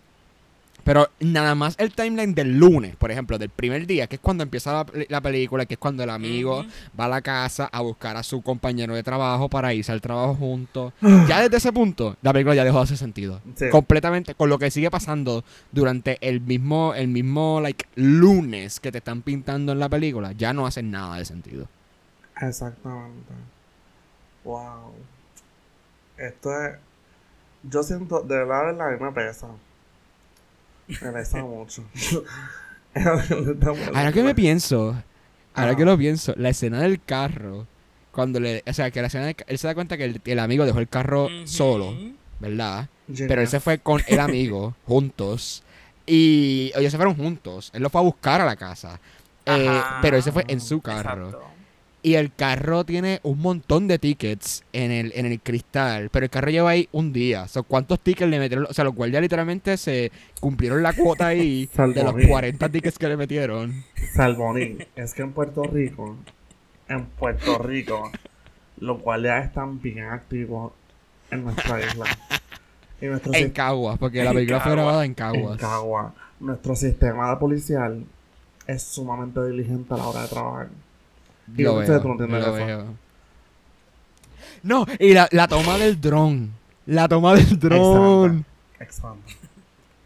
pero 0.89 1.07
nada 1.21 1.55
más 1.55 1.75
el 1.79 1.93
timeline 1.93 2.35
del 2.35 2.59
lunes, 2.59 2.97
por 2.97 3.11
ejemplo, 3.11 3.37
del 3.37 3.51
primer 3.51 3.87
día, 3.87 4.07
que 4.07 4.17
es 4.17 4.23
cuando 4.23 4.43
empieza 4.43 4.73
la, 4.73 4.87
la 5.11 5.21
película, 5.21 5.67
que 5.67 5.75
es 5.75 5.79
cuando 5.79 6.03
el 6.03 6.09
amigo 6.09 6.65
va 6.99 7.05
a 7.05 7.09
la 7.09 7.21
casa 7.21 7.69
a 7.71 7.83
buscar 7.83 8.17
a 8.17 8.23
su 8.23 8.41
compañero 8.41 8.95
de 8.95 9.03
trabajo 9.03 9.51
para 9.51 9.75
irse 9.75 9.93
al 9.93 10.01
trabajo 10.01 10.35
juntos. 10.35 10.95
ya 11.29 11.43
desde 11.43 11.59
ese 11.59 11.75
punto, 11.75 12.17
la 12.23 12.33
película 12.33 12.55
ya 12.55 12.65
dejó 12.65 12.79
de 12.79 12.85
hacer 12.85 12.97
sentido. 12.97 13.43
Sí. 13.55 13.69
Completamente 13.69 14.35
con 14.35 14.49
lo 14.49 14.59
que 14.59 14.71
sigue 14.71 14.91
pasando 14.91 15.45
durante 15.73 16.17
el 16.27 16.41
mismo, 16.41 16.95
el 16.95 17.09
mismo 17.09 17.61
like 17.61 17.85
lunes 17.97 18.81
que 18.81 18.91
te 18.91 18.97
están 18.97 19.21
pintando 19.21 19.73
en 19.73 19.81
la 19.81 19.91
película, 19.91 20.33
ya 20.33 20.55
no 20.55 20.67
hace 20.67 20.83
nada 20.83 21.19
de 21.19 21.27
sentido. 21.27 21.69
Exactamente. 22.41 23.35
Wow. 24.43 24.95
Esto 26.17 26.65
es. 26.65 26.77
Yo 27.65 27.83
siento, 27.83 28.23
de 28.23 28.39
verdad, 28.39 28.61
de 28.61 28.73
verdad, 28.73 28.89
a 28.89 28.91
mí 28.93 29.05
me 29.05 29.13
pesa. 29.13 29.49
Me 30.89 31.13
pesa 31.13 31.43
mucho. 31.45 31.85
Ahora 33.95 34.13
que 34.13 34.23
me 34.23 34.35
pienso, 34.35 34.97
ahora 35.55 35.77
que 35.77 35.85
lo 35.85 35.97
pienso, 35.97 36.35
la 36.37 36.49
escena 36.49 36.81
del 36.81 37.01
carro, 37.03 37.67
cuando 38.11 38.41
le, 38.41 38.65
o 38.67 38.73
sea, 38.73 38.91
que 38.91 39.01
la 39.01 39.07
escena 39.07 39.27
del 39.27 39.37
él 39.47 39.59
se 39.59 39.67
da 39.69 39.75
cuenta 39.75 39.97
que 39.97 40.05
el, 40.05 40.21
el 40.25 40.39
amigo 40.39 40.65
dejó 40.65 40.81
el 40.81 40.89
carro 40.89 41.29
solo, 41.45 41.95
¿verdad? 42.41 42.89
Pero 43.07 43.41
él 43.41 43.49
se 43.49 43.61
fue 43.61 43.79
con 43.79 44.03
el 44.07 44.19
amigo 44.19 44.75
juntos 44.87 45.63
y 46.07 46.73
ellos 46.75 46.91
se 46.91 46.99
fueron 46.99 47.15
juntos. 47.17 47.71
Él 47.75 47.83
lo 47.83 47.91
fue 47.91 48.01
a 48.01 48.05
buscar 48.05 48.41
a 48.41 48.45
la 48.47 48.57
casa. 48.57 48.99
Eh, 49.47 49.81
pero 50.03 50.17
él 50.17 50.23
se 50.23 50.33
fue 50.33 50.45
en 50.49 50.61
su 50.61 50.81
carro. 50.81 51.27
Exacto. 51.27 51.58
Y 52.01 52.15
el 52.15 52.33
carro 52.33 52.85
tiene 52.85 53.21
un 53.25 53.41
montón 53.41 53.89
de 53.89 53.99
tickets 53.99 54.65
en 54.73 54.93
el, 54.93 55.13
en 55.17 55.27
el 55.27 55.41
cristal. 55.41 56.11
Pero 56.11 56.25
el 56.25 56.31
carro 56.31 56.51
lleva 56.51 56.71
ahí 56.71 56.89
un 56.93 57.13
día. 57.13 57.43
O 57.43 57.49
sea, 57.49 57.63
¿cuántos 57.63 58.01
tickets 58.01 58.31
le 58.31 58.39
metieron? 58.39 58.67
O 58.71 58.73
sea, 58.73 58.85
los 58.85 58.95
guardias 58.95 59.21
literalmente 59.21 59.77
se 59.77 60.13
cumplieron 60.41 60.83
la 60.83 60.93
cuota 60.93 61.27
ahí 61.29 61.69
de 61.77 62.05
los 62.05 62.17
Salmorín. 62.17 62.29
40 62.29 62.69
tickets 62.69 62.99
que 62.99 63.09
le 63.09 63.17
metieron. 63.17 63.85
Salmonín. 64.15 64.87
Es 64.95 65.13
que 65.13 65.23
en 65.23 65.33
Puerto 65.33 65.65
Rico, 65.65 66.17
en 66.89 67.07
Puerto 67.07 67.59
Rico, 67.59 68.11
los 68.79 69.01
guardias 69.03 69.47
están 69.47 69.81
bien 69.81 70.05
activos 70.05 70.73
en 71.31 71.45
nuestra 71.45 71.81
isla. 71.81 72.07
Y 73.01 73.07
nuestro 73.07 73.33
En 73.35 73.51
Caguas, 73.51 73.99
porque 73.99 74.23
la 74.25 74.33
película 74.33 74.61
fue 74.61 74.71
Caguas. 74.71 74.77
grabada 74.77 75.05
en 75.05 75.11
en 75.11 75.15
Caguas. 75.15 75.59
Cagua. 75.59 76.15
Nuestro 76.41 76.77
sistema 76.77 77.31
de 77.31 77.37
policial 77.37 78.05
es 78.67 78.83
sumamente 78.83 79.45
diligente 79.47 79.95
a 79.95 79.97
la 79.97 80.07
hora 80.07 80.23
de 80.23 80.29
trabajar. 80.29 80.69
Y 81.57 81.63
Lo 81.63 81.77
veo, 81.77 82.01
tú 82.01 82.09
no 82.27 82.39
lo. 82.39 82.85
No, 84.63 84.87
y 84.99 85.13
la, 85.13 85.29
la 85.33 85.49
toma 85.49 85.79
del 85.79 86.01
dron. 86.01 86.53
La 86.87 87.09
toma 87.09 87.35
del 87.35 87.59
dron. 87.59 88.45
Excelente. 88.81 89.35
¿No, 89.35 89.39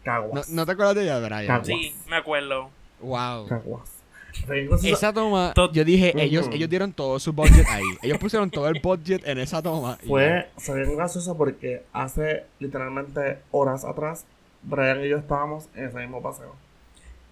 Caguas. 0.03 0.49
¿No 0.49 0.65
te 0.65 0.71
acuerdas 0.73 0.95
de 0.95 1.03
ella, 1.03 1.19
Brian? 1.19 1.47
Caguas. 1.47 1.67
Sí, 1.67 1.95
me 2.07 2.17
acuerdo. 2.17 2.69
Wow. 2.99 3.47
Caguas. 3.47 3.89
Esa 4.83 5.13
toma, 5.13 5.53
To- 5.53 5.71
yo 5.71 5.85
dije, 5.85 6.11
ellos, 6.21 6.49
ellos 6.51 6.69
dieron 6.69 6.91
todo 6.91 7.19
su 7.19 7.31
budget 7.33 7.65
ahí. 7.69 7.83
Ellos 8.01 8.17
pusieron 8.17 8.49
todo 8.49 8.67
el 8.67 8.79
budget 8.81 9.25
en 9.27 9.37
esa 9.37 9.61
toma. 9.61 9.97
y 10.03 10.07
Fue, 10.07 10.49
fue 10.57 10.83
bien 10.83 10.95
gracioso 10.97 11.37
porque 11.37 11.83
hace 11.93 12.43
literalmente 12.59 13.39
horas 13.51 13.85
atrás, 13.85 14.25
Brian 14.63 15.03
y 15.03 15.09
yo 15.09 15.17
estábamos 15.17 15.69
en 15.75 15.85
ese 15.85 15.99
mismo 15.99 16.21
paseo. 16.21 16.55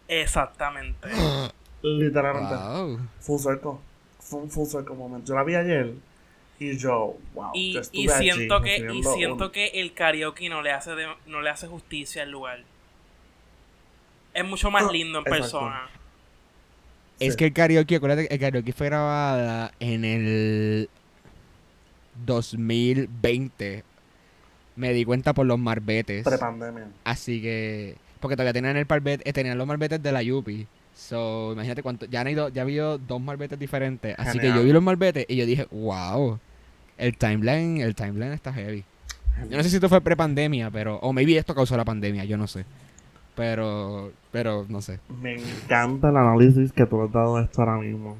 Exactamente. 0.07 1.09
Literalmente. 1.81 2.55
Wow. 2.55 2.99
Full 3.21 3.39
circle. 3.39 3.71
Fue 4.31 4.39
un 4.39 4.49
full 4.49 4.65
circle 4.65 4.95
moment. 4.95 5.27
Yo 5.27 5.35
la 5.35 5.43
vi 5.43 5.55
ayer 5.55 5.93
y 6.57 6.77
yo, 6.77 7.17
wow. 7.33 7.51
Y, 7.53 7.73
yo 7.73 7.81
y 7.91 8.09
allí 8.09 8.31
siento 8.31 8.61
que 8.61 8.77
y 8.77 9.03
siento 9.03 9.45
un- 9.47 9.51
que 9.51 9.67
el 9.81 9.93
karaoke 9.93 10.47
no 10.47 10.61
le 10.61 10.71
hace 10.71 10.91
de- 10.95 11.07
no 11.27 11.41
le 11.41 11.49
hace 11.49 11.67
justicia 11.67 12.23
al 12.23 12.31
lugar. 12.31 12.63
Es 14.33 14.45
mucho 14.45 14.71
más 14.71 14.85
Ah, 14.87 14.91
lindo 14.91 15.19
en 15.19 15.25
exacto. 15.25 15.41
persona. 15.43 15.89
Es 17.19 17.33
Sí. 17.33 17.37
que 17.37 17.45
el 17.47 17.53
karaoke, 17.53 17.95
acuérdate 17.97 18.27
que 18.29 18.33
el 18.33 18.39
karaoke 18.39 18.71
fue 18.73 18.87
grabada 18.87 19.73
en 19.81 20.05
el 20.05 20.89
2020. 22.25 23.83
Me 24.75 24.93
di 24.93 25.03
cuenta 25.05 25.33
por 25.33 25.45
los 25.45 25.59
marbetes. 25.59 26.23
Prepandemia. 26.23 26.87
Así 27.03 27.41
que. 27.41 27.95
Porque 28.19 28.35
todavía 28.35 28.53
tenían 28.53 28.77
el 28.77 28.85
marbete, 28.87 29.27
eh, 29.29 29.33
tenían 29.33 29.57
los 29.57 29.67
marbetes 29.67 30.01
de 30.01 30.11
la 30.11 30.21
Yupi. 30.21 30.67
So, 30.93 31.53
imagínate 31.53 31.83
cuánto. 31.83 32.05
Ya 32.05 32.21
han 32.21 32.27
ido, 32.27 32.49
ya 32.49 32.61
ha 32.61 32.63
habido 32.63 32.97
dos 32.97 33.21
marbetes 33.21 33.57
diferentes. 33.57 34.15
Así 34.17 34.39
que 34.39 34.47
yo 34.47 34.63
vi 34.63 34.71
los 34.71 34.83
marbetes 34.83 35.25
y 35.27 35.35
yo 35.35 35.45
dije, 35.45 35.67
wow. 35.71 36.39
El 36.97 37.17
timeline, 37.17 37.81
el 37.81 37.95
timeline 37.95 38.33
está 38.33 38.53
heavy. 38.53 38.83
Yo 39.49 39.57
no 39.57 39.63
sé 39.63 39.69
si 39.69 39.75
esto 39.75 39.89
fue 39.89 40.01
prepandemia, 40.01 40.69
pero. 40.69 40.97
O 40.97 41.13
maybe 41.13 41.37
esto 41.37 41.55
causó 41.55 41.75
la 41.75 41.85
pandemia, 41.85 42.25
yo 42.25 42.37
no 42.37 42.47
sé. 42.47 42.65
Pero. 43.35 44.11
Pero 44.31 44.65
no 44.69 44.81
sé. 44.81 44.99
Me 45.21 45.35
encanta 45.35 46.09
el 46.09 46.17
análisis 46.17 46.71
que 46.71 46.85
tú 46.85 47.01
has 47.01 47.11
dado 47.11 47.37
de 47.37 47.43
esto 47.43 47.61
ahora 47.61 47.77
mismo. 47.77 48.17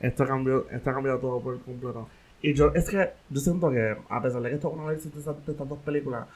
Esto 0.00 0.26
cambió, 0.26 0.66
esto 0.70 0.90
ha 0.90 0.94
cambiado 0.94 1.18
todo 1.18 1.40
por 1.40 1.60
completo. 1.60 2.08
Y 2.42 2.54
yo, 2.54 2.72
es 2.74 2.88
que 2.88 3.10
yo 3.30 3.40
siento 3.40 3.70
que, 3.70 3.96
a 4.08 4.20
pesar 4.20 4.42
de 4.42 4.50
que 4.50 4.54
esto 4.56 4.68
es 4.68 4.74
una 4.74 4.84
vez 4.84 5.02
de 5.02 5.18
estas 5.18 5.46
de 5.46 5.52
estas 5.52 5.68
dos 5.68 5.78
películas, 5.78 6.26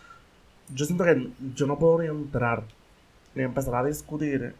yo 0.72 0.84
siento 0.84 1.04
que 1.04 1.30
yo 1.54 1.66
no 1.66 1.78
puedo 1.78 2.00
ni 2.00 2.06
entrar 2.06 2.62
ni 3.34 3.42
empezar 3.42 3.74
a 3.74 3.84
discutir 3.84 4.54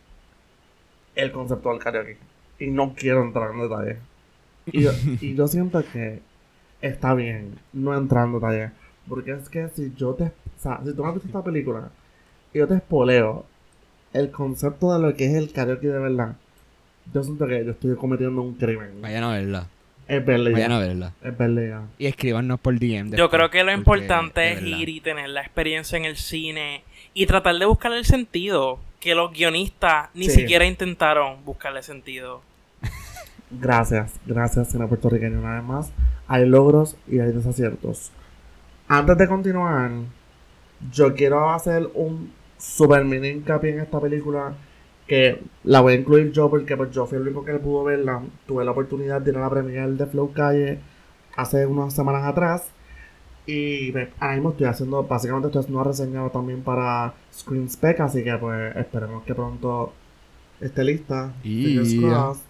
el 1.16 1.32
concepto 1.32 1.70
del 1.70 1.80
karaoke. 1.80 2.16
Y 2.58 2.68
no 2.68 2.94
quiero 2.94 3.22
entrar 3.22 3.50
en 3.52 3.60
detalle. 3.60 3.96
Y 4.66 4.82
yo, 4.82 4.92
y 5.20 5.34
yo 5.34 5.48
siento 5.48 5.84
que 5.92 6.20
está 6.80 7.14
bien 7.14 7.58
no 7.72 7.96
entrar 7.96 8.26
en 8.26 8.34
detalle. 8.34 8.70
Porque 9.08 9.32
es 9.32 9.48
que 9.48 9.68
si 9.68 9.92
yo 9.96 10.14
te. 10.14 10.24
O 10.24 10.30
sea, 10.58 10.80
si 10.84 10.94
tú 10.94 11.02
no 11.02 11.08
has 11.08 11.14
visto 11.14 11.28
esta 11.28 11.42
película 11.44 11.90
y 12.52 12.58
yo 12.58 12.66
te 12.66 12.74
espoleo 12.74 13.44
el 14.12 14.30
concepto 14.30 14.92
de 14.94 15.00
lo 15.00 15.14
que 15.14 15.26
es 15.26 15.34
el 15.34 15.52
karaoke 15.52 15.88
de 15.88 15.98
verdad, 15.98 16.36
yo 17.12 17.22
siento 17.22 17.46
que 17.46 17.64
yo 17.64 17.72
estoy 17.72 17.94
cometiendo 17.96 18.40
un 18.42 18.54
crimen. 18.54 19.00
Vayan 19.00 19.24
a 19.24 19.32
verla. 19.32 19.66
Es 20.08 20.24
verla 20.24 20.50
Vayan 20.50 20.70
ya. 20.70 20.76
a 20.76 20.80
verla. 20.80 21.12
Es 21.22 21.36
verla. 21.36 21.82
Y 21.98 22.06
escríbanos 22.06 22.60
por 22.60 22.78
DM. 22.78 23.14
Yo 23.16 23.28
creo 23.28 23.50
que 23.50 23.64
lo 23.64 23.72
importante 23.72 24.52
es 24.52 24.62
ir 24.62 24.88
y 24.88 25.00
tener 25.00 25.28
la 25.30 25.40
experiencia 25.40 25.98
en 25.98 26.04
el 26.04 26.16
cine 26.16 26.84
y 27.12 27.26
tratar 27.26 27.56
de 27.56 27.66
buscarle 27.66 27.98
el 27.98 28.04
sentido. 28.04 28.78
Que 29.00 29.14
los 29.14 29.32
guionistas 29.32 30.08
ni 30.14 30.24
Sí. 30.28 30.40
siquiera 30.40 30.64
intentaron 30.64 31.44
buscarle 31.44 31.82
sentido. 31.82 32.42
Gracias, 33.50 34.12
gracias, 34.26 34.70
cine 34.70 34.86
puertorriqueño. 34.88 35.38
Una 35.38 35.54
vez 35.54 35.62
más, 35.64 35.92
hay 36.26 36.46
logros 36.46 36.96
y 37.06 37.20
hay 37.20 37.30
desaciertos. 37.30 38.10
Antes 38.88 39.16
de 39.18 39.28
continuar, 39.28 39.90
yo 40.90 41.14
quiero 41.14 41.50
hacer 41.50 41.88
un 41.94 42.32
super 42.58 43.04
mini 43.04 43.28
hincapié 43.28 43.70
en 43.70 43.80
esta 43.80 44.00
película 44.00 44.54
que 45.06 45.40
la 45.62 45.80
voy 45.80 45.92
a 45.92 45.96
incluir 45.96 46.32
yo 46.32 46.50
porque 46.50 46.76
pues, 46.76 46.90
yo 46.90 47.06
fui 47.06 47.16
el 47.18 47.22
único 47.22 47.44
que 47.44 47.52
pudo 47.54 47.84
verla. 47.84 48.20
Tuve 48.46 48.64
la 48.64 48.72
oportunidad 48.72 49.20
de 49.20 49.30
ir 49.30 49.36
a 49.36 49.40
la 49.42 49.50
premiere 49.50 49.92
de 49.92 50.06
Flow 50.06 50.32
Calle 50.32 50.80
hace 51.36 51.66
unas 51.66 51.94
semanas 51.94 52.24
atrás. 52.24 52.64
Y 53.46 53.92
pues, 53.92 54.08
ahora 54.18 54.34
mismo 54.34 54.50
estoy 54.50 54.66
haciendo, 54.66 55.02
básicamente 55.04 55.46
estoy 55.48 55.60
haciendo 55.60 55.80
una 55.80 55.88
reseña 55.88 56.28
también 56.30 56.62
para 56.62 57.14
Screen 57.32 57.68
Spec, 57.70 58.00
así 58.00 58.24
que 58.24 58.36
pues 58.38 58.74
esperemos 58.76 59.22
que 59.24 59.34
pronto 59.34 59.92
esté 60.60 60.82
lista. 60.84 61.32
Fingers 61.42 61.92
Y- 61.92 62.00
crossed. 62.00 62.42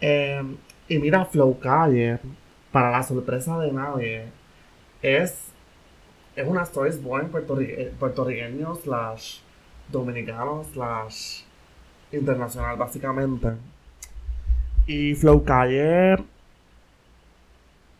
Eh, 0.00 0.42
y 0.88 0.98
mira, 0.98 1.24
Flow 1.24 1.58
Calle, 1.58 2.18
para 2.70 2.90
la 2.90 3.02
sorpresa 3.02 3.58
de 3.60 3.72
nadie, 3.72 4.24
es, 5.00 5.44
es 6.36 6.46
una 6.46 6.62
story 6.64 6.90
born 6.98 7.28
puertorrique- 7.30 7.74
eh, 7.78 7.92
puertorriqueño 7.98 8.74
slash 8.76 9.38
dominicano 9.90 10.64
slash 10.74 11.42
internacional 12.12 12.76
básicamente. 12.76 13.52
Y 14.86 15.14
Flow 15.14 15.42
Calle 15.44 16.16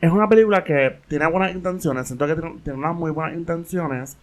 es 0.02 0.10
una 0.10 0.28
película 0.28 0.64
que 0.64 0.98
tiene 1.06 1.26
buenas 1.28 1.54
intenciones, 1.54 2.08
siento 2.08 2.26
que 2.26 2.34
tiene, 2.34 2.78
unas 2.78 2.94
muy 2.94 3.12
buenas 3.12 3.36
intenciones 3.38 4.18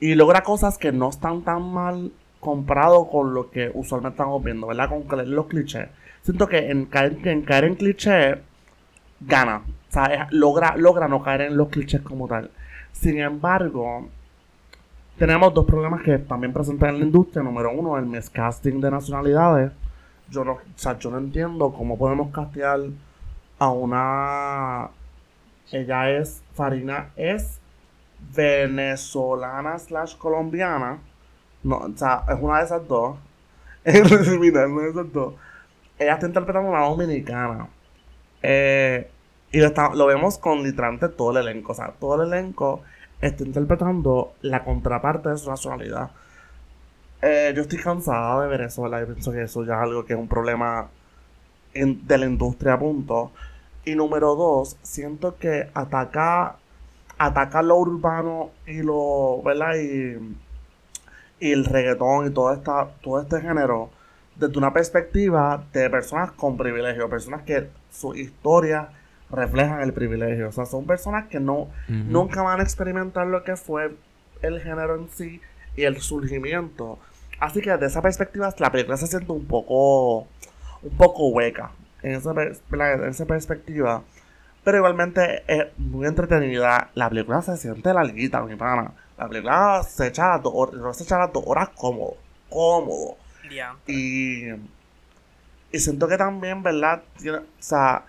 y 0.00 0.14
logra 0.14 0.42
cosas 0.42 0.78
que 0.78 0.92
no 0.92 1.10
están 1.10 1.42
tan 1.42 1.62
mal 1.62 2.10
comparado 2.40 3.06
con 3.08 3.34
lo 3.34 3.50
que 3.50 3.70
usualmente 3.74 4.14
estamos 4.14 4.42
viendo, 4.42 4.66
¿verdad? 4.66 4.88
Con 4.88 5.34
los 5.34 5.46
clichés. 5.46 5.88
Siento 6.22 6.48
que 6.48 6.70
en 6.70 6.86
caer, 6.86 7.18
en 7.24 7.42
caer 7.42 7.64
en 7.64 7.76
gana. 9.20 9.62
O 9.90 9.92
sea, 9.92 10.26
logra, 10.30 10.74
logra 10.76 11.06
no 11.06 11.22
caer 11.22 11.42
en 11.42 11.56
los 11.58 11.68
clichés 11.68 12.00
como 12.00 12.26
tal. 12.26 12.50
Sin 12.92 13.18
embargo, 13.18 14.08
tenemos 15.18 15.52
dos 15.52 15.66
problemas 15.66 16.02
que 16.02 16.16
también 16.18 16.54
presentan 16.54 16.94
en 16.94 17.00
la 17.00 17.04
industria. 17.04 17.42
Número 17.42 17.72
uno, 17.72 17.98
el 17.98 18.06
miscasting 18.06 18.80
de 18.80 18.90
nacionalidades. 18.90 19.72
Yo 20.30 20.44
no, 20.44 20.52
o 20.52 20.60
sea, 20.76 20.98
yo 20.98 21.10
no 21.10 21.18
entiendo 21.18 21.74
cómo 21.74 21.98
podemos 21.98 22.30
castear 22.32 22.80
a 23.58 23.70
una. 23.70 24.90
Ella 25.72 26.10
es. 26.10 26.42
Farina 26.54 27.10
es 27.16 27.60
venezolana 28.36 29.78
slash 29.78 30.16
colombiana. 30.16 30.98
No, 31.62 31.78
o 31.78 31.96
sea, 31.96 32.24
es 32.28 32.38
una 32.40 32.58
de 32.58 32.64
esas 32.64 32.88
dos. 32.88 33.16
Es 33.84 34.00
una 34.12 34.50
de 34.50 34.90
esas 34.90 35.12
dos. 35.12 35.34
Ella 35.98 36.14
está 36.14 36.26
interpretando 36.26 36.68
a 36.70 36.72
una 36.72 36.88
dominicana. 36.88 37.68
Eh, 38.42 39.10
y 39.52 39.60
lo, 39.60 39.66
está- 39.68 39.94
lo 39.94 40.06
vemos 40.06 40.38
con 40.38 40.62
literalmente 40.62 41.08
todo 41.10 41.32
el 41.32 41.48
elenco. 41.48 41.72
O 41.72 41.74
sea, 41.74 41.92
todo 42.00 42.22
el 42.22 42.32
elenco 42.32 42.82
está 43.20 43.44
interpretando 43.44 44.34
la 44.42 44.64
contraparte 44.64 45.30
de 45.30 45.38
su 45.38 45.50
nacionalidad. 45.50 46.10
Eh, 47.22 47.52
yo 47.56 47.62
estoy 47.62 47.78
cansada 47.78 48.42
de 48.42 48.48
¿verdad? 48.48 48.70
Yo 49.00 49.06
pienso 49.06 49.32
que 49.32 49.42
eso 49.42 49.64
ya 49.64 49.74
es 49.76 49.80
algo 49.80 50.04
que 50.04 50.12
es 50.12 50.18
un 50.18 50.28
problema 50.28 50.88
en- 51.74 52.06
de 52.06 52.18
la 52.18 52.26
industria, 52.26 52.78
punto. 52.78 53.30
Y 53.84 53.94
número 53.94 54.34
dos, 54.34 54.76
siento 54.82 55.36
que 55.36 55.68
ataca, 55.74 56.56
ataca 57.18 57.62
lo 57.62 57.76
urbano 57.76 58.50
y 58.66 58.82
lo, 58.82 59.42
¿verdad? 59.42 59.74
Y, 59.76 60.36
y 61.40 61.52
el 61.52 61.64
reggaetón 61.64 62.26
y 62.26 62.30
todo, 62.30 62.52
esta, 62.52 62.88
todo 63.02 63.20
este 63.20 63.40
género 63.40 63.90
desde 64.36 64.58
una 64.58 64.72
perspectiva 64.72 65.62
de 65.72 65.88
personas 65.90 66.32
con 66.32 66.56
privilegio, 66.56 67.08
personas 67.08 67.42
que 67.42 67.68
su 67.92 68.14
historia 68.14 68.88
reflejan 69.30 69.80
el 69.82 69.92
privilegio. 69.92 70.48
O 70.48 70.52
sea, 70.52 70.66
son 70.66 70.86
personas 70.86 71.26
que 71.28 71.38
no, 71.40 71.68
nunca 71.88 72.42
van 72.42 72.60
a 72.60 72.62
experimentar 72.62 73.26
lo 73.26 73.44
que 73.44 73.56
fue 73.56 73.94
el 74.42 74.60
género 74.60 74.96
en 74.96 75.08
sí 75.10 75.40
y 75.76 75.82
el 75.84 76.00
surgimiento. 76.00 76.98
Así 77.38 77.60
que 77.60 77.70
desde 77.72 77.86
esa 77.86 78.02
perspectiva 78.02 78.52
la 78.58 78.72
película 78.72 78.96
se 78.96 79.06
siente 79.06 79.30
un 79.32 79.44
poco 79.46 80.26
un 80.84 80.96
poco 80.96 81.28
hueca 81.28 81.70
en 82.02 82.12
esa, 82.12 83.26
perspectiva. 83.26 84.02
Pero 84.62 84.78
igualmente 84.78 85.42
es 85.46 85.66
muy 85.78 86.06
entretenida. 86.06 86.90
La 86.94 87.08
película 87.08 87.42
se 87.42 87.56
siente 87.56 87.92
larguita, 87.92 88.42
mi 88.42 88.56
pana. 88.56 88.92
La 89.18 89.28
película 89.28 89.82
se 89.82 90.08
echa 90.08 90.30
las 90.30 90.42
dos 90.42 90.52
horas, 90.54 90.96
se 90.96 91.04
echa 91.04 91.26
dos 91.26 91.44
horas 91.46 91.70
cómodo. 91.70 92.16
Cómodo. 92.48 93.16
Y, 93.86 94.48
y 95.72 95.78
siento 95.78 96.08
que 96.08 96.16
también, 96.16 96.62
¿verdad? 96.62 97.02
Tiene- 97.18 97.38
o 97.38 97.44
sea, 97.58 98.04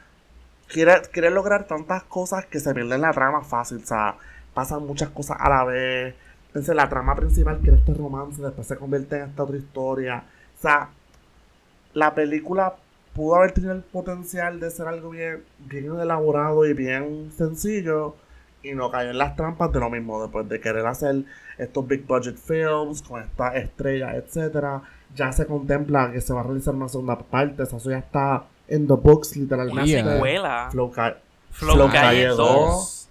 quiere, 0.67 1.01
quiere 1.11 1.29
lograr 1.29 1.65
tantas 1.65 2.03
cosas 2.03 2.45
que 2.45 2.59
se 2.59 2.73
pierden 2.73 3.01
la 3.01 3.11
trama 3.11 3.41
fácil. 3.43 3.81
O 3.83 3.85
sea, 3.85 4.15
pasan 4.53 4.85
muchas 4.85 5.09
cosas 5.09 5.37
a 5.39 5.49
la 5.49 5.63
vez. 5.65 6.15
Entonces, 6.47 6.75
la 6.75 6.87
trama 6.87 7.15
principal, 7.15 7.59
que 7.61 7.67
era 7.69 7.77
este 7.77 7.93
romance, 7.93 8.41
después 8.41 8.65
se 8.67 8.77
convierte 8.77 9.17
en 9.17 9.29
esta 9.29 9.43
otra 9.43 9.57
historia. 9.57 10.23
O 10.57 10.61
sea, 10.61 10.89
la 11.95 12.13
película 12.13 12.75
pudo 13.15 13.37
haber 13.37 13.53
tenido 13.53 13.73
el 13.73 13.81
potencial 13.81 14.59
de 14.59 14.69
ser 14.69 14.87
algo 14.87 15.09
bien, 15.09 15.43
bien 15.57 15.99
elaborado 15.99 16.65
y 16.67 16.73
bien 16.73 17.31
sencillo. 17.35 18.15
Y 18.61 18.73
no 18.73 18.91
cayó 18.91 19.09
en 19.11 19.17
las 19.17 19.35
trampas 19.35 19.71
de 19.71 19.79
lo 19.79 19.89
mismo, 19.89 20.21
después 20.21 20.47
de 20.49 20.59
querer 20.59 20.85
hacer 20.85 21.23
estos 21.57 21.87
big 21.87 22.05
budget 22.05 22.35
films 22.37 23.01
con 23.01 23.21
estas 23.23 23.55
estrellas, 23.55 24.15
etcétera. 24.15 24.81
Ya 25.15 25.31
se 25.31 25.45
contempla 25.45 26.11
que 26.11 26.19
se 26.19 26.33
va 26.33 26.41
a 26.41 26.43
realizar 26.43 26.75
una 26.75 26.89
segunda 26.89 27.17
parte, 27.17 27.63
o 27.63 27.65
sea, 27.65 27.77
eso 27.77 27.89
ya 27.91 27.99
está 27.99 28.43
en 28.67 28.87
the 28.87 28.93
books, 28.95 29.33
Una 29.35 29.41
literalmente. 29.43 29.89
Yeah. 29.91 30.13
secuela. 30.13 30.67
Flow 30.71 30.91
Ca- 30.91 31.17
Flow, 31.51 31.75
Flow 31.75 31.87
Calle 31.87 32.01
Calle 32.01 32.27
2. 32.27 32.37
2. 32.37 33.09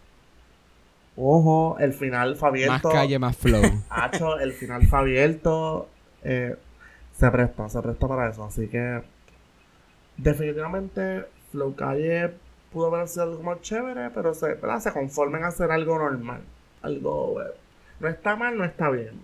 Ojo, 1.17 1.77
el 1.79 1.93
final 1.93 2.35
fue 2.37 2.51
Más 2.51 2.59
abierto. 2.59 2.89
calle, 2.91 3.19
más 3.19 3.37
flow. 3.37 3.63
Hacho, 3.89 4.39
el 4.41 4.53
final 4.53 4.85
fue 4.87 4.99
abierto. 4.99 5.89
eh, 6.25 6.57
se 7.15 7.31
presta, 7.31 7.69
se 7.69 7.81
presta 7.81 8.09
para 8.09 8.29
eso. 8.29 8.45
Así 8.45 8.69
que, 8.69 9.03
definitivamente, 10.17 11.25
Flow 11.53 11.75
Calle 11.75 12.35
pudo 12.73 12.95
haber 12.95 13.09
sido 13.09 13.25
algo 13.25 13.43
más 13.43 13.61
chévere, 13.61 14.11
pero 14.11 14.35
se, 14.35 14.59
se 14.81 14.93
conformen 14.93 15.45
a 15.45 15.49
hacer 15.49 15.71
algo 15.71 15.99
normal. 15.99 16.41
Algo, 16.83 17.41
eh, 17.41 17.55
no 18.01 18.09
está 18.09 18.37
mal, 18.37 18.59
no 18.59 18.65
está 18.65 18.91
bien. 18.91 19.21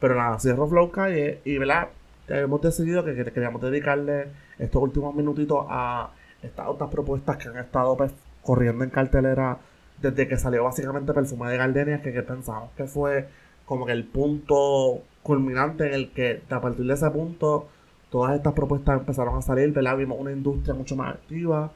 Pero 0.00 0.14
nada, 0.14 0.38
cierro 0.38 0.68
Flow 0.68 0.90
Calle 0.90 1.40
y, 1.44 1.58
¿verdad? 1.58 1.88
Hemos 2.28 2.60
decidido 2.62 3.04
que, 3.04 3.14
que 3.14 3.24
queríamos 3.32 3.60
dedicarle 3.62 4.28
estos 4.58 4.82
últimos 4.82 5.14
minutitos 5.14 5.66
a 5.68 6.10
estas 6.42 6.68
otras 6.68 6.90
propuestas 6.90 7.36
que 7.36 7.48
han 7.48 7.58
estado 7.58 7.96
pues, 7.96 8.12
corriendo 8.42 8.84
en 8.84 8.90
cartelera 8.90 9.58
desde 10.00 10.28
que 10.28 10.36
salió 10.36 10.62
básicamente 10.62 11.12
Perfume 11.12 11.50
de 11.50 11.56
Gardenias, 11.56 12.00
que, 12.02 12.12
que 12.12 12.22
pensamos 12.22 12.70
que 12.76 12.84
fue 12.84 13.28
como 13.64 13.86
que 13.86 13.92
el 13.92 14.04
punto 14.04 15.02
culminante 15.22 15.86
en 15.86 15.94
el 15.94 16.10
que 16.10 16.42
a 16.50 16.60
partir 16.60 16.86
de 16.86 16.94
ese 16.94 17.10
punto 17.10 17.68
todas 18.10 18.36
estas 18.36 18.52
propuestas 18.54 18.98
empezaron 18.98 19.36
a 19.36 19.42
salir, 19.42 19.72
¿verdad? 19.72 19.96
Vimos 19.96 20.18
una 20.18 20.32
industria 20.32 20.74
mucho 20.74 20.96
más 20.96 21.14
activa 21.14 21.70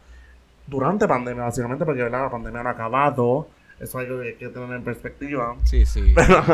durante 0.67 1.07
pandemia, 1.07 1.45
básicamente, 1.45 1.85
porque 1.85 2.03
¿verdad? 2.03 2.23
la 2.23 2.31
pandemia 2.31 2.63
no 2.63 2.69
ha 2.69 2.73
acabado, 2.73 3.49
eso 3.81 3.99
hay 3.99 4.07
que, 4.07 4.37
que 4.39 4.49
tener 4.49 4.71
en 4.71 4.85
perspectiva. 4.85 5.57
Sí, 5.65 5.85
sí. 5.85 6.13
Pero, 6.15 6.45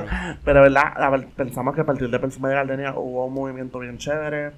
pero 0.45 0.63
¿verdad? 0.63 1.11
Ver, 1.11 1.27
pensamos 1.37 1.75
que 1.75 1.83
a 1.83 1.85
partir 1.85 2.09
de 2.09 2.19
Perfume 2.19 2.49
de 2.49 2.55
Gardenia 2.55 2.95
hubo 2.97 3.27
un 3.27 3.35
movimiento 3.35 3.79
bien 3.79 3.99
chévere. 3.99 4.53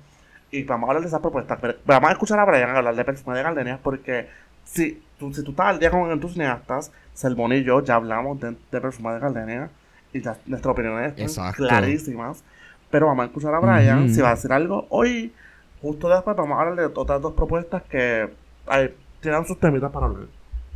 Y 0.53 0.63
vamos 0.65 0.87
a 0.87 0.91
hablar 0.91 1.03
de 1.03 1.09
esas 1.09 1.21
propuestas. 1.21 1.59
Pero 1.61 1.79
vamos 1.85 2.11
a 2.11 2.13
escuchar 2.13 2.39
a 2.39 2.45
Brian 2.45 2.71
hablar 2.71 2.95
de 2.95 3.05
Perfume 3.05 3.37
de 3.37 3.43
Gardenia 3.43 3.81
porque 3.83 4.29
si 4.65 5.03
tú, 5.19 5.33
si 5.33 5.43
tú 5.43 5.51
estás 5.51 5.67
al 5.67 5.79
día 5.81 5.91
con 5.91 6.21
tus 6.21 6.33
cineastas, 6.33 6.93
Selbón 7.13 7.53
y 7.53 7.65
yo 7.65 7.83
ya 7.83 7.97
hablamos 7.97 8.41
de, 8.41 8.57
de 8.71 8.81
Perfume 8.81 9.15
de 9.15 9.21
Gardenia 9.21 9.71
y 10.13 10.21
ya 10.23 10.37
nuestras 10.47 10.73
opiniones 10.73 11.15
están 11.19 11.25
Exacto. 11.25 11.67
clarísimas. 11.69 12.45
Pero 12.91 13.07
vamos 13.07 13.23
a 13.25 13.27
escuchar 13.27 13.55
a 13.55 13.61
Brian 13.61 14.09
si 14.09 14.21
va 14.21 14.31
a 14.31 14.35
decir 14.35 14.53
algo. 14.53 14.87
Hoy, 14.91 15.33
justo 15.81 16.09
después, 16.09 16.37
vamos 16.37 16.59
a 16.59 16.63
hablar 16.63 16.77
de 16.77 16.93
otras 17.01 17.21
dos 17.23 17.35
propuestas 17.35 17.83
que 17.85 18.29
ay, 18.67 18.95
tienen 19.21 19.45
sus 19.47 19.59
temitas 19.61 19.91
para 19.93 20.07
hablar. 20.07 20.27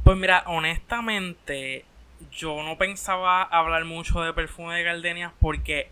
Pues 0.04 0.16
mira, 0.16 0.44
honestamente, 0.46 1.84
yo 2.30 2.62
no 2.62 2.76
pensaba 2.78 3.42
hablar 3.42 3.84
mucho 3.84 4.22
de 4.22 4.32
perfume 4.32 4.76
de 4.76 4.82
gardenias 4.84 5.32
porque 5.40 5.88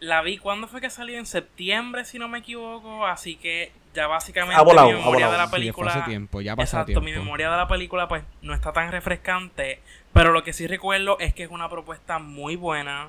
la 0.00 0.22
vi 0.22 0.38
cuando 0.38 0.66
fue 0.66 0.80
que 0.80 0.90
salió 0.90 1.18
en 1.18 1.26
septiembre, 1.26 2.04
si 2.04 2.18
no 2.18 2.28
me 2.28 2.38
equivoco, 2.38 3.06
así 3.06 3.36
que 3.36 3.72
ya 3.94 4.06
básicamente 4.06 4.58
Ha 4.58 4.62
volado, 4.62 4.88
mi 4.88 4.94
memoria 4.94 5.30
de 5.30 5.36
la 5.36 5.46
Sí, 5.46 5.52
película 5.52 5.90
hace 5.90 6.02
tiempo, 6.02 6.40
ya 6.40 6.56
pasó 6.56 6.78
Exacto, 6.78 6.86
tiempo. 6.86 7.04
mi 7.04 7.12
memoria 7.12 7.50
de 7.50 7.56
la 7.58 7.68
película 7.68 8.08
pues 8.08 8.22
no 8.40 8.54
está 8.54 8.72
tan 8.72 8.90
refrescante, 8.92 9.80
pero 10.12 10.32
lo 10.32 10.42
que 10.42 10.52
sí 10.52 10.66
recuerdo 10.66 11.18
es 11.20 11.34
que 11.34 11.44
es 11.44 11.50
una 11.50 11.68
propuesta 11.68 12.18
muy 12.18 12.56
buena, 12.56 13.08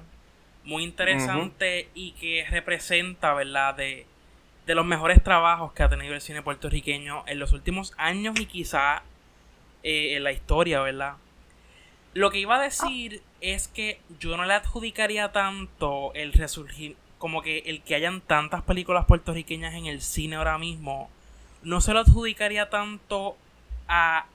muy 0.64 0.84
interesante 0.84 1.90
y 1.96 2.12
que 2.14 2.46
representa, 2.50 3.34
¿verdad? 3.34 3.76
De, 3.76 4.06
de 4.66 4.76
los 4.76 4.86
mejores 4.86 5.24
trabajos 5.24 5.74
que 5.74 5.84
ha 5.84 5.90
tenido 5.90 6.14
el 6.14 6.22
cine 6.22 6.42
puertorriqueño 6.42 7.24
en 7.28 7.40
los 7.40 7.52
últimos 7.52 7.94
años 7.98 8.40
y 8.40 8.46
quizá 8.46 9.04
eh, 9.84 10.16
en 10.16 10.24
la 10.24 10.32
historia, 10.32 10.82
¿verdad? 10.82 11.16
Lo 12.14 12.30
que 12.30 12.40
iba 12.40 12.58
a 12.58 12.62
decir 12.62 13.24
es 13.40 13.68
que 13.68 14.00
yo 14.20 14.38
no 14.38 14.46
le 14.46 14.54
adjudicaría 14.54 15.32
tanto 15.32 16.14
el 16.14 16.34
resurgir, 16.34 16.96
como 17.18 17.42
que 17.42 17.60
el 17.66 17.82
que 17.82 17.96
hayan 17.96 18.22
tantas 18.22 18.62
películas 18.62 19.06
puertorriqueñas 19.06 19.74
en 19.74 19.88
el 19.88 20.02
cine 20.02 20.36
ahora 20.36 20.58
mismo, 20.58 21.10
no 21.64 21.82
se 21.82 21.94
lo 21.94 22.00
adjudicaría 22.00 22.70
tanto 22.70 23.38
a 23.88 24.26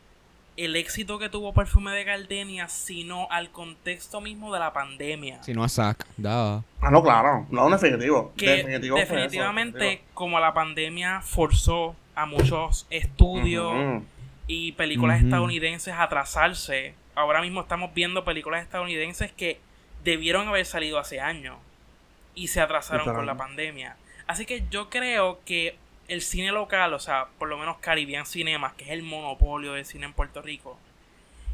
el 0.57 0.77
éxito 0.77 1.19
que 1.19 1.29
tuvo 1.29 1.53
Perfume 1.53 1.93
de 1.93 2.05
Gardenia, 2.05 2.69
sino 2.69 3.29
al 3.31 3.51
contexto 3.51 4.21
mismo 4.21 4.53
de 4.53 4.59
la 4.59 4.73
pandemia. 4.73 5.43
Si 5.43 5.53
no 5.53 5.65
a 5.65 5.69
Zack, 5.69 6.07
da. 6.17 6.63
Ah, 6.81 6.91
no, 6.91 7.03
claro. 7.03 7.47
No, 7.51 7.69
definitivo. 7.69 8.33
que 8.37 8.51
definitivo 8.51 8.97
eso, 8.97 9.15
definitivamente 9.15 9.79
definitivo. 9.79 10.11
como 10.15 10.41
la 10.41 10.55
pandemia 10.55 11.21
forzó 11.21 11.95
a 12.15 12.25
muchos 12.27 12.87
estudios 12.91 14.03
y 14.47 14.73
películas 14.73 15.23
estadounidenses 15.23 15.93
a 15.93 16.05
atrasarse. 16.05 16.95
Ahora 17.15 17.43
mismo 17.43 17.61
estamos 17.61 17.93
viendo 17.93 18.25
películas 18.25 18.63
estadounidenses 18.63 19.33
que 19.33 19.61
debieron 20.05 20.49
haber 20.49 20.65
salido 20.65 20.99
hace 20.99 21.21
años 21.21 21.57
y 22.35 22.49
se 22.49 22.61
atrasaron 22.61 23.15
con 23.15 23.27
la 23.27 23.37
pandemia. 23.37 23.97
Así 24.27 24.47
que 24.47 24.65
yo 24.71 24.89
creo 24.89 25.41
que 25.45 25.77
el 26.09 26.23
cine 26.23 26.53
local, 26.53 26.95
o 26.95 26.99
sea, 26.99 27.27
por 27.39 27.49
lo 27.49 27.59
menos 27.59 27.79
Caribbean 27.79 28.27
Cinemas, 28.27 28.75
que 28.75 28.85
es 28.85 28.91
el 28.91 29.03
monopolio 29.03 29.73
del 29.73 29.85
cine 29.85 30.07
en 30.07 30.13
Puerto 30.13 30.43
Rico, 30.43 30.79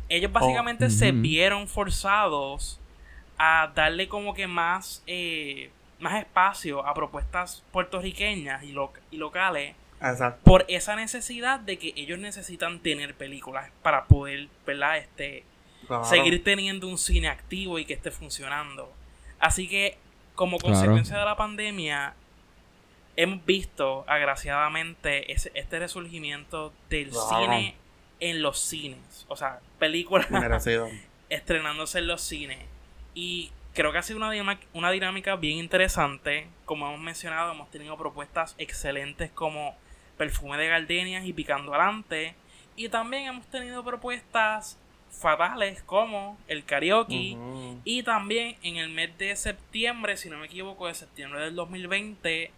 ellos 0.09 0.31
básicamente 0.33 0.91
se 0.91 1.13
vieron 1.13 1.69
forzados 1.69 2.79
a 3.39 3.73
darle 3.75 4.09
como 4.09 4.35
que 4.35 4.47
más, 4.47 5.03
eh, 5.07 5.71
más 6.01 6.19
espacio 6.21 6.87
a 6.87 6.93
propuestas 6.95 7.63
puertorriqueñas 7.73 8.63
y, 8.63 8.73
lo- 8.73 8.93
y 9.11 9.17
locales 9.17 9.75
Exacto. 10.03 10.41
por 10.45 10.65
esa 10.69 10.97
necesidad 10.97 11.61
de 11.61 11.79
que 11.79 11.93
ellos 11.97 12.19
necesitan 12.19 12.81
tener 12.81 13.15
películas 13.15 13.71
para 13.83 14.05
poder, 14.05 14.49
¿verdad? 14.67 14.99
Este, 14.99 15.45
Claro. 15.87 16.05
seguir 16.05 16.45
teniendo 16.45 16.87
un 16.89 16.99
cine 16.99 17.29
activo 17.29 17.79
y 17.79 17.85
que 17.85 17.95
esté 17.95 18.11
funcionando. 18.13 18.93
Así 19.41 19.67
que, 19.69 19.97
como 20.35 20.59
Claro. 20.59 20.75
consecuencia 20.75 21.19
de 21.19 21.25
la 21.25 21.37
pandemia, 21.37 22.15
hemos 23.17 23.45
visto, 23.45 24.05
agraciadamente, 24.07 25.33
ese, 25.33 25.53
este 25.55 25.79
resurgimiento 25.79 26.73
del 26.89 27.13
cine 27.13 27.77
en 28.21 28.43
los 28.43 28.59
cines. 28.59 29.27
O 29.29 29.37
sea, 29.37 29.61
películas 29.79 30.29
estrenándose 31.29 31.99
en 31.99 32.07
los 32.07 32.23
cines. 32.23 32.59
Y 33.15 33.51
creo 33.75 33.93
que 33.93 33.99
ha 33.99 34.03
sido 34.03 34.19
una, 34.19 34.91
dinámica 34.93 35.37
bien 35.37 35.59
interesante. 35.59 36.47
Como 36.65 36.87
hemos 36.87 37.01
mencionado, 37.01 37.53
hemos 37.53 37.71
tenido 37.71 37.97
propuestas 37.97 38.55
excelentes 38.59 39.31
como 39.31 39.75
Perfume 40.17 40.57
de 40.57 40.69
Gardenias 40.69 41.27
y 41.27 41.33
Picando 41.33 41.75
Adelante. 41.75 42.35
Y 42.77 42.89
también 42.89 43.25
hemos 43.25 43.47
tenido 43.47 43.85
propuestas 43.85 44.79
fatales 45.11 45.83
como 45.83 46.39
el 46.49 46.65
karaoke. 46.65 47.37
Y 47.85 48.03
también 48.03 48.57
en 48.63 48.77
el 48.77 48.89
mes 48.89 49.17
de 49.19 49.35
septiembre, 49.37 50.17
si 50.17 50.31
no 50.31 50.39
me 50.39 50.47
equivoco, 50.47 50.87
de 50.87 50.95
septiembre 50.95 51.41
del 51.41 51.55
2020, 51.55 52.51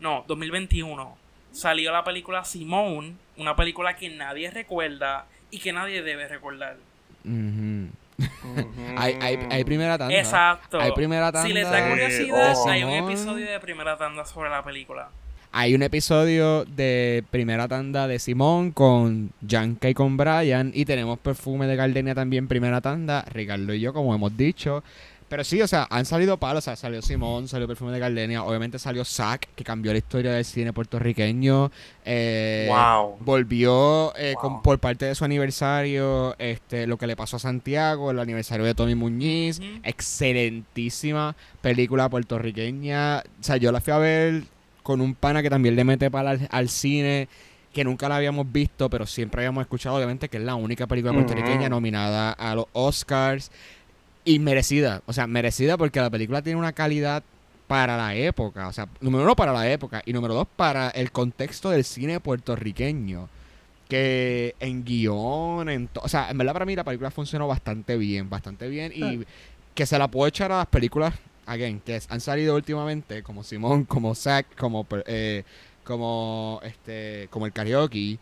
no, 0.00 0.24
2021, 0.26 1.16
salió 1.52 1.92
la 1.92 2.04
película 2.04 2.44
Simone, 2.44 3.14
una 3.36 3.56
película 3.56 3.96
que 3.96 4.08
nadie 4.10 4.50
recuerda 4.50 5.26
y 5.50 5.58
que 5.58 5.72
nadie 5.72 6.02
debe 6.02 6.28
recordar. 6.28 6.76
Hay, 8.96 9.18
hay, 9.20 9.38
hay 9.50 9.64
primera 9.64 9.98
tanda. 9.98 10.14
Exacto. 10.14 10.80
Hay 10.80 10.92
primera 10.92 11.32
tanda. 11.32 11.48
Si 11.48 11.52
les 11.52 11.68
da 11.68 11.86
Eh, 11.86 11.90
curiosidad, 11.90 12.54
oh. 12.56 12.68
hay 12.68 12.84
un 12.84 12.90
episodio 12.90 13.50
de 13.50 13.60
primera 13.60 13.96
tanda 13.96 14.24
sobre 14.24 14.50
la 14.50 14.62
película. 14.62 15.08
Hay 15.56 15.74
un 15.74 15.82
episodio 15.82 16.64
de 16.64 17.22
primera 17.30 17.68
tanda 17.68 18.08
de 18.08 18.18
Simón 18.18 18.72
con 18.72 19.30
Yanka 19.40 19.88
y 19.88 19.94
con 19.94 20.16
Brian. 20.16 20.72
Y 20.74 20.84
tenemos 20.84 21.18
perfume 21.20 21.68
de 21.68 21.76
Gardenia 21.76 22.14
también, 22.14 22.48
primera 22.48 22.80
tanda. 22.80 23.24
Ricardo 23.32 23.72
y 23.72 23.80
yo, 23.80 23.92
como 23.92 24.14
hemos 24.14 24.36
dicho. 24.36 24.82
Pero 25.28 25.42
sí, 25.42 25.60
o 25.62 25.66
sea, 25.66 25.86
han 25.90 26.04
salido 26.04 26.36
palos. 26.38 26.62
O 26.64 26.66
sea, 26.66 26.76
salió 26.76 27.02
Simón, 27.02 27.48
salió 27.48 27.66
perfume 27.66 27.92
de 27.92 27.98
Gardenia. 27.98 28.44
Obviamente 28.44 28.78
salió 28.78 29.04
Zack, 29.04 29.48
que 29.56 29.64
cambió 29.64 29.90
la 29.92 29.98
historia 29.98 30.32
del 30.32 30.44
cine 30.44 30.72
puertorriqueño. 30.72 31.72
Eh, 32.04 32.66
Wow. 32.70 33.16
Volvió 33.20 34.14
eh, 34.16 34.34
Wow. 34.34 34.42
con- 34.42 34.62
por 34.62 34.78
parte 34.78 35.06
de 35.06 35.14
su 35.14 35.24
aniversario, 35.24 36.36
este, 36.38 36.86
lo 36.86 36.98
que 36.98 37.06
le 37.06 37.16
pasó 37.16 37.36
a 37.36 37.40
Santiago, 37.40 38.10
el 38.10 38.18
aniversario 38.20 38.64
de 38.64 38.74
Tommy 38.74 38.94
Muñiz. 38.94 39.60
Excelentísima 39.82 41.34
película 41.60 42.08
puertorriqueña. 42.08 43.18
O 43.18 43.42
sea, 43.42 43.56
yo 43.56 43.72
la 43.72 43.80
fui 43.80 43.92
a 43.92 43.98
ver 43.98 44.42
con 44.82 45.00
un 45.00 45.14
pana 45.14 45.42
que 45.42 45.50
también 45.50 45.76
le 45.76 45.84
mete 45.84 46.10
para 46.10 46.30
al, 46.30 46.48
al 46.50 46.68
cine, 46.68 47.28
que 47.72 47.84
nunca 47.84 48.08
la 48.08 48.16
habíamos 48.16 48.50
visto, 48.52 48.88
pero 48.90 49.06
siempre 49.06 49.40
habíamos 49.40 49.62
escuchado, 49.62 49.96
obviamente, 49.96 50.28
que 50.28 50.36
es 50.36 50.42
la 50.44 50.54
única 50.54 50.86
película 50.86 51.12
puertorriqueña 51.14 51.68
nominada 51.68 52.32
a 52.32 52.54
los 52.54 52.66
Oscars. 52.72 53.50
Y 54.24 54.38
merecida, 54.38 55.02
o 55.06 55.12
sea, 55.12 55.26
merecida 55.26 55.76
porque 55.76 56.00
la 56.00 56.10
película 56.10 56.40
tiene 56.42 56.58
una 56.58 56.72
calidad 56.72 57.22
para 57.66 57.96
la 57.96 58.14
época, 58.14 58.68
o 58.68 58.72
sea, 58.72 58.88
número 59.00 59.24
uno 59.24 59.36
para 59.36 59.52
la 59.52 59.70
época 59.70 60.02
y 60.04 60.12
número 60.12 60.34
dos 60.34 60.46
para 60.56 60.90
el 60.90 61.10
contexto 61.12 61.70
del 61.70 61.84
cine 61.84 62.20
puertorriqueño. 62.20 63.28
Que 63.88 64.54
en 64.60 64.84
guion, 64.84 65.68
en 65.68 65.90
o 66.00 66.08
sea, 66.08 66.30
en 66.30 66.38
verdad 66.38 66.54
para 66.54 66.64
mí 66.64 66.74
la 66.74 66.84
película 66.84 67.10
funcionó 67.10 67.46
bastante 67.46 67.98
bien, 67.98 68.30
bastante 68.30 68.68
bien 68.68 68.92
y 68.94 69.24
que 69.74 69.86
se 69.86 69.98
la 69.98 70.08
puedo 70.08 70.26
echar 70.26 70.52
a 70.52 70.58
las 70.58 70.66
películas, 70.66 71.14
again, 71.46 71.80
que 71.80 72.00
han 72.08 72.20
salido 72.20 72.54
últimamente, 72.54 73.22
como 73.22 73.42
Simón, 73.42 73.84
como 73.84 74.14
Zack, 74.14 74.56
como, 74.56 74.86
eh, 75.06 75.44
como, 75.84 76.60
este, 76.64 77.28
como 77.30 77.46
el 77.46 77.52
karaoke, 77.52 78.18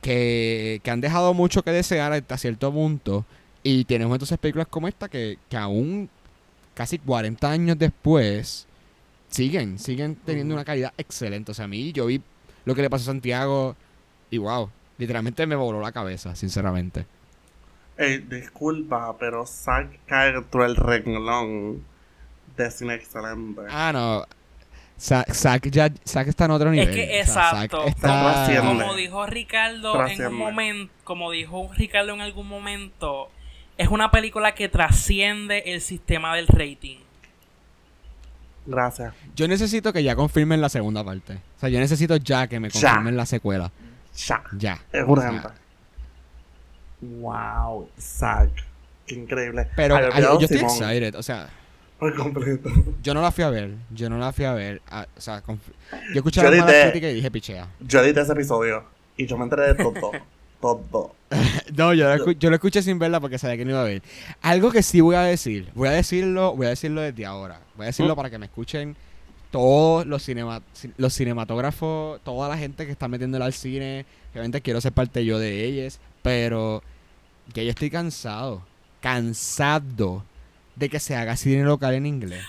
que, 0.00 0.80
que 0.84 0.90
han 0.90 1.00
dejado 1.00 1.34
mucho 1.34 1.62
que 1.62 1.72
desear 1.72 2.12
hasta 2.12 2.38
cierto 2.38 2.72
punto. 2.72 3.24
Y 3.64 3.84
tenemos 3.86 4.14
entonces 4.14 4.38
películas 4.38 4.68
como 4.68 4.86
esta 4.86 5.08
que, 5.08 5.38
que 5.48 5.56
aún 5.56 6.08
casi 6.74 6.98
40 6.98 7.50
años 7.50 7.78
después 7.78 8.68
siguen, 9.28 9.78
siguen 9.78 10.16
teniendo 10.16 10.54
una 10.54 10.64
calidad 10.64 10.92
excelente. 10.98 11.50
O 11.50 11.54
sea, 11.54 11.64
a 11.64 11.68
mí 11.68 11.90
yo 11.92 12.06
vi 12.06 12.20
lo 12.64 12.74
que 12.74 12.82
le 12.82 12.90
pasó 12.90 13.04
a 13.04 13.14
Santiago 13.14 13.74
y 14.30 14.38
wow, 14.38 14.70
literalmente 14.98 15.46
me 15.46 15.56
voló 15.56 15.80
la 15.80 15.92
cabeza, 15.92 16.36
sinceramente. 16.36 17.06
Ey, 17.96 18.18
disculpa, 18.18 19.16
pero 19.18 19.46
Zack 19.46 20.00
cae 20.06 20.32
dentro 20.32 20.62
del 20.62 20.76
renglón 20.76 21.84
de 22.56 22.70
cine 22.70 22.94
excelente. 22.94 23.62
Ah, 23.70 23.92
no. 23.92 24.24
Zack, 24.98 25.32
Zack 25.32 25.70
ya, 25.70 25.90
Zack 26.06 26.28
está 26.28 26.44
en 26.44 26.50
otro 26.52 26.70
nivel. 26.70 26.88
Es 26.88 26.94
que 26.94 27.22
O 27.22 27.24
sea, 27.32 27.50
Zack 27.50 27.64
exacto. 27.64 27.84
está-. 27.86 28.60
Como 28.60 28.94
dijo 28.94 29.26
Ricardo 29.26 30.06
en 30.06 30.26
un 30.26 30.34
momento, 30.34 30.92
como 31.04 31.30
dijo 31.30 31.70
Ricardo 31.76 32.12
en 32.14 32.20
algún 32.20 32.48
momento, 32.48 33.30
es 33.78 33.88
una 33.88 34.10
película 34.10 34.54
que 34.54 34.68
trasciende 34.68 35.62
el 35.66 35.80
sistema 35.80 36.34
del 36.36 36.46
rating. 36.46 36.98
Gracias. 38.66 39.12
Yo 39.36 39.46
necesito 39.46 39.92
que 39.92 40.02
ya 40.02 40.16
confirmen 40.16 40.60
la 40.60 40.68
segunda 40.68 41.04
parte. 41.04 41.34
O 41.56 41.60
sea, 41.60 41.68
yo 41.68 41.78
necesito 41.80 42.16
ya 42.16 42.46
que 42.46 42.60
me 42.60 42.70
Ya. 42.70 42.80
confirmen 42.80 43.16
la 43.16 43.26
secuela. 43.26 43.70
Ya. 44.26 44.42
Ya. 44.56 44.78
Es 44.92 45.04
urgente. 45.06 45.48
Wow, 47.00 47.88
Zack. 48.00 48.50
Qué 49.06 49.16
increíble. 49.16 49.68
Pero 49.76 49.96
ay, 49.96 50.22
yo 50.22 50.38
estoy 50.40 50.58
Simón 50.58 50.70
excited. 50.72 51.14
O 51.16 51.22
sea, 51.22 51.48
Por 51.98 52.14
completo. 52.14 52.70
yo 53.02 53.12
no 53.12 53.20
la 53.20 53.30
fui 53.30 53.44
a 53.44 53.50
ver. 53.50 53.74
Yo 53.90 54.08
no 54.08 54.16
la 54.18 54.32
fui 54.32 54.46
a 54.46 54.54
ver. 54.54 54.80
O 55.16 55.20
sea, 55.20 55.42
yo 55.46 55.56
escuché 56.14 56.40
Yo 56.40 56.50
la 56.50 56.64
crítica 56.66 57.10
y 57.10 57.14
dije 57.14 57.30
pichea. 57.30 57.68
Yo 57.80 58.00
edité 58.00 58.22
ese 58.22 58.32
episodio 58.32 58.84
y 59.16 59.26
yo 59.26 59.36
me 59.36 59.44
enteré 59.44 59.74
de 59.74 59.74
todo. 59.74 60.12
todo. 60.90 61.14
No, 61.76 61.92
yo 61.92 62.14
lo, 62.16 62.30
yo 62.32 62.50
lo 62.50 62.54
escuché 62.56 62.82
sin 62.82 62.98
verla 63.00 63.18
porque 63.18 63.38
sabía 63.38 63.56
que 63.56 63.64
no 63.64 63.72
iba 63.72 63.80
a 63.80 63.84
ver. 63.84 64.02
Algo 64.42 64.70
que 64.70 64.82
sí 64.82 65.00
voy 65.00 65.16
a 65.16 65.22
decir, 65.22 65.68
voy 65.74 65.88
a 65.88 65.92
decirlo, 65.92 66.54
voy 66.54 66.66
a 66.66 66.70
decirlo 66.70 67.00
desde 67.00 67.26
ahora. 67.26 67.58
Voy 67.76 67.84
a 67.84 67.86
decirlo 67.86 68.12
¿Mm? 68.12 68.16
para 68.16 68.30
que 68.30 68.38
me 68.38 68.46
escuchen 68.46 68.94
todos 69.50 70.06
los, 70.06 70.22
cinema- 70.22 70.60
cin- 70.80 70.92
los 70.96 71.12
cinematógrafos, 71.14 72.20
toda 72.22 72.48
la 72.48 72.56
gente 72.56 72.86
que 72.86 72.92
está 72.92 73.08
metiéndola 73.08 73.46
al 73.46 73.52
cine. 73.52 74.06
Obviamente 74.32 74.60
quiero 74.60 74.80
ser 74.80 74.92
parte 74.92 75.24
yo 75.24 75.38
de 75.40 75.64
ellos, 75.64 75.98
pero 76.22 76.82
ya 77.52 77.64
yo 77.64 77.70
estoy 77.70 77.90
cansado, 77.90 78.62
cansado 79.00 80.24
de 80.76 80.88
que 80.88 81.00
se 81.00 81.16
haga 81.16 81.36
cine 81.36 81.64
local 81.64 81.94
en 81.94 82.06
inglés. 82.06 82.44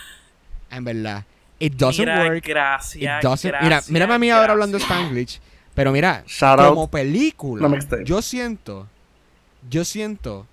En 0.70 0.84
verdad. 0.84 1.26
It 1.58 1.74
doesn't 1.74 2.00
Mira, 2.06 2.24
work. 2.26 2.38
It 2.38 2.46
gracias. 2.46 3.00
mira, 3.00 3.20
gracias, 3.22 3.90
mírame 3.90 4.14
a 4.14 4.20
mí 4.20 4.30
ahora 4.30 4.54
hablando 4.54 4.78
gracias. 4.78 5.00
Spanglish. 5.00 5.40
Pero 5.76 5.92
mira, 5.92 6.24
Shout 6.26 6.58
como 6.70 6.82
out. 6.82 6.90
película, 6.90 7.80
yo 8.06 8.22
siento, 8.22 8.88
yo 9.70 9.86
siento 9.86 10.48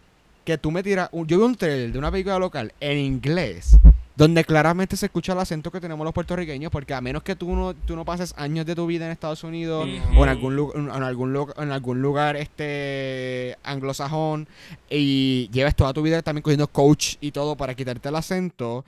que 0.44 0.58
tú 0.58 0.70
me 0.70 0.82
tiras. 0.82 1.08
un- 1.12 1.26
yo 1.26 1.38
vi 1.38 1.44
un 1.44 1.54
trailer 1.56 1.92
de 1.92 1.98
una 1.98 2.10
película 2.10 2.38
local 2.38 2.72
en 2.80 2.98
inglés. 2.98 3.78
Donde 4.14 4.44
claramente 4.44 4.94
se 4.94 5.06
escucha 5.06 5.32
el 5.32 5.38
acento 5.38 5.70
que 5.70 5.80
tenemos 5.80 6.04
los 6.04 6.12
puertorriqueños, 6.12 6.70
porque 6.70 6.92
a 6.92 7.00
menos 7.00 7.22
que 7.22 7.34
tú 7.34 7.56
no, 7.56 7.72
tú 7.72 7.96
no 7.96 8.04
pases 8.04 8.34
años 8.36 8.66
de 8.66 8.74
tu 8.74 8.84
vida 8.86 9.06
en 9.06 9.10
Estados 9.12 9.42
Unidos 9.42 9.88
o 10.14 10.22
en 10.24 10.28
algún, 10.28 10.70
en 10.74 10.90
algún, 11.02 11.34
en 11.56 11.72
algún 11.72 12.02
lugar 12.02 12.36
este 12.36 13.56
anglosajón 13.64 14.46
y 14.90 15.48
lleves 15.50 15.74
toda 15.74 15.94
tu 15.94 16.02
vida 16.02 16.20
también 16.20 16.42
cogiendo 16.42 16.66
coach 16.68 17.14
y 17.22 17.30
todo 17.30 17.56
para 17.56 17.74
quitarte 17.74 18.10
el 18.10 18.16
acento, 18.16 18.84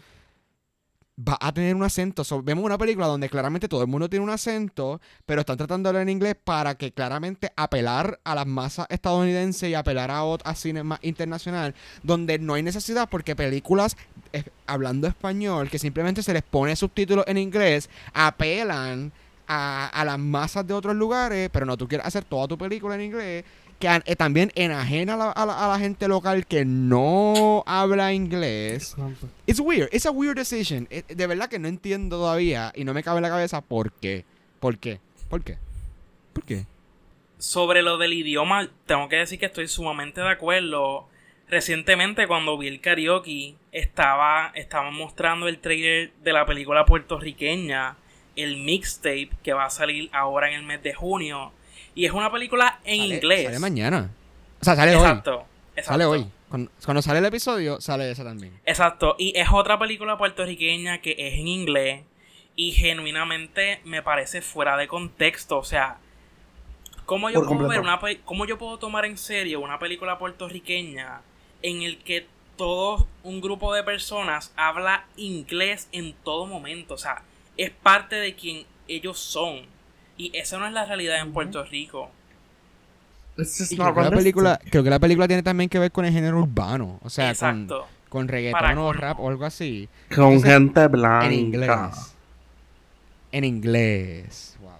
va 1.17 1.39
a 1.41 1.53
tener 1.53 1.75
un 1.77 1.83
acento. 1.83 2.25
Vemos 2.43 2.65
una 2.65 2.79
película 2.79 3.07
donde 3.07 3.29
claramente 3.29 3.69
todo 3.69 3.83
el 3.83 3.89
mundo 3.89 4.09
tiene 4.09 4.25
un 4.25 4.31
acento, 4.31 5.01
pero 5.27 5.41
están 5.41 5.57
hablar 5.89 6.03
en 6.03 6.09
inglés 6.09 6.37
para 6.43 6.75
que 6.75 6.93
claramente 6.93 7.53
apelar 7.57 8.21
a 8.25 8.35
las 8.35 8.47
masas 8.47 8.87
estadounidenses 8.91 9.69
y 9.69 9.75
apelar 9.75 10.11
a, 10.11 10.23
a 10.23 10.55
cine 10.55 10.83
más 10.83 10.99
internacional, 11.03 11.75
donde 12.03 12.39
no 12.39 12.55
hay 12.55 12.62
necesidad 12.62 13.09
porque 13.09 13.37
películas 13.37 13.97
eh, 14.33 14.45
hablando 14.67 15.07
español, 15.07 15.71
que 15.71 15.79
simplemente 15.79 16.23
se 16.23 16.33
les 16.33 16.43
pone 16.43 16.75
subtítulos 16.75 17.25
en 17.29 17.39
inglés, 17.39 17.89
apelan 18.12 19.12
a, 19.47 19.87
a 19.89 20.05
las 20.05 20.19
masas 20.19 20.67
de 20.67 20.75
otros 20.75 20.97
lugares, 20.97 21.51
pero 21.53 21.67
no, 21.67 21.77
tú 21.77 21.87
quieres 21.87 22.07
hacer 22.07 22.25
toda 22.25 22.49
tu 22.49 22.59
película 22.59 22.95
en 22.95 23.03
inglés, 23.03 23.45
que 23.79 23.89
eh, 24.07 24.16
también 24.16 24.51
enajena 24.55 25.14
a 25.14 25.16
la, 25.16 25.31
a 25.31 25.47
la- 25.47 25.64
a 25.64 25.68
la 25.68 25.79
gente 25.79 26.09
local 26.09 26.47
que 26.47 26.64
no 26.64 27.62
habla 27.66 28.12
inglés. 28.12 28.97
It's 29.47 29.61
weird, 29.61 29.89
it's 29.93 30.07
a 30.07 30.11
weird 30.11 30.37
decision. 30.37 30.87
Eh, 30.91 31.03
De 31.09 31.27
verdad 31.27 31.49
que 31.49 31.59
no 31.59 31.68
entiendo 31.68 32.16
todavía 32.16 32.72
y 32.75 32.85
no 32.85 32.95
me 32.95 33.03
cabe 33.03 33.18
en 33.18 33.22
la 33.22 33.29
cabeza 33.31 33.61
por 33.61 33.93
qué. 33.93 34.25
¿Por 34.61 34.79
qué? 34.79 35.01
¿Por 35.29 35.43
qué? 35.43 35.59
¿Por 36.33 36.45
qué? 36.45 36.66
Sobre 37.39 37.83
lo 37.83 37.99
del 37.99 38.12
idioma, 38.14 38.68
tengo 38.87 39.09
que 39.09 39.16
decir 39.16 39.39
que 39.39 39.47
estoy 39.47 39.68
sumamente 39.68 40.20
de 40.20 40.31
acuerdo. 40.31 41.09
Recientemente, 41.49 42.27
cuando 42.27 42.57
vi 42.57 42.68
el 42.68 42.81
karaoke, 42.81 43.55
estaba, 43.70 44.51
estaba 44.55 44.91
mostrando 44.91 45.47
el 45.47 45.59
trailer 45.59 46.12
de 46.22 46.33
la 46.33 46.47
película 46.47 46.87
puertorriqueña, 46.87 47.97
el 48.35 48.57
mixtape, 48.57 49.31
que 49.43 49.53
va 49.53 49.66
a 49.66 49.70
salir 49.70 50.09
ahora 50.12 50.49
en 50.49 50.55
el 50.61 50.62
mes 50.64 50.83
de 50.83 50.95
junio. 50.95 51.53
Y 51.95 52.07
es 52.07 52.13
una 52.13 52.31
película 52.33 52.81
en 52.85 53.01
Sale- 53.01 53.15
inglés. 53.15 53.45
Sale 53.45 53.59
mañana. 53.59 54.11
O 54.61 54.65
sea, 54.65 54.75
sale 54.77 54.93
hoy. 54.97 55.03
Exacto. 55.03 55.45
Sale 55.83 56.05
hoy. 56.05 56.27
Cuando, 56.49 56.71
cuando 56.85 57.03
sale 57.03 57.19
el 57.19 57.25
episodio, 57.25 57.81
sale 57.81 58.11
esa 58.11 58.23
también. 58.25 58.59
Exacto, 58.65 59.17
y 59.19 59.33
es 59.37 59.49
otra 59.53 59.79
película 59.79 60.17
puertorriqueña 60.17 61.01
que 61.01 61.17
es 61.19 61.35
en 61.35 61.49
inglés 61.49 62.03
y 62.55 62.71
genuinamente 62.73 63.81
me 63.85 64.03
parece 64.03 64.41
fuera 64.41 64.77
de 64.77 64.87
contexto, 64.87 65.59
o 65.59 65.65
sea, 65.65 65.99
¿cómo 67.07 67.29
yo 67.31 67.41
Por 67.41 67.57
puedo 67.57 67.69
ver 67.69 67.81
una 67.81 68.01
cómo 68.25 68.47
yo 68.47 68.57
puedo 68.59 68.79
tomar 68.79 69.05
en 69.05 69.19
serio 69.19 69.61
una 69.61 69.81
película 69.81 70.17
puertorriqueña 70.19 71.23
en 71.63 71.83
el 71.83 71.99
que 71.99 72.27
todo 72.57 73.09
un 73.25 73.41
grupo 73.41 73.75
de 73.75 73.83
personas 73.83 74.53
habla 74.55 75.07
inglés 75.17 75.89
en 75.91 76.13
todo 76.23 76.47
momento, 76.47 76.95
o 76.95 76.99
sea, 76.99 77.23
es 77.57 77.71
parte 77.71 78.15
de 78.15 78.37
quien 78.37 78.65
ellos 78.87 79.19
son 79.19 79.63
y 80.17 80.37
esa 80.37 80.59
no 80.59 80.67
es 80.67 80.73
la 80.73 80.85
realidad 80.85 81.21
en 81.21 81.33
Puerto 81.33 81.65
Rico. 81.65 82.11
Y 83.37 83.77
creo, 83.77 83.95
que 83.95 84.01
la 84.01 84.11
película, 84.11 84.61
creo 84.71 84.85
que 84.85 84.91
la 84.91 85.01
película 85.01 85.27
tiene 85.27 85.43
también 85.43 85.69
que 85.69 85.79
ver 85.79 85.91
con 85.91 86.05
el 86.05 86.12
género 86.12 86.39
urbano. 86.41 87.01
O 87.03 87.11
sea, 87.11 87.25
con, 87.25 87.31
Exacto. 87.31 87.87
con 88.09 88.29
reggaetón 88.29 88.79
o 88.79 88.93
rap 88.93 89.19
o 89.19 89.29
algo 89.29 89.45
así. 89.45 89.89
Con 90.15 90.25
Entonces, 90.25 90.53
gente 90.53 90.87
blanca. 90.87 91.27
En 91.27 91.33
inglés. 91.33 91.71
En 93.33 93.45
inglés. 93.45 94.57
Wow. 94.61 94.71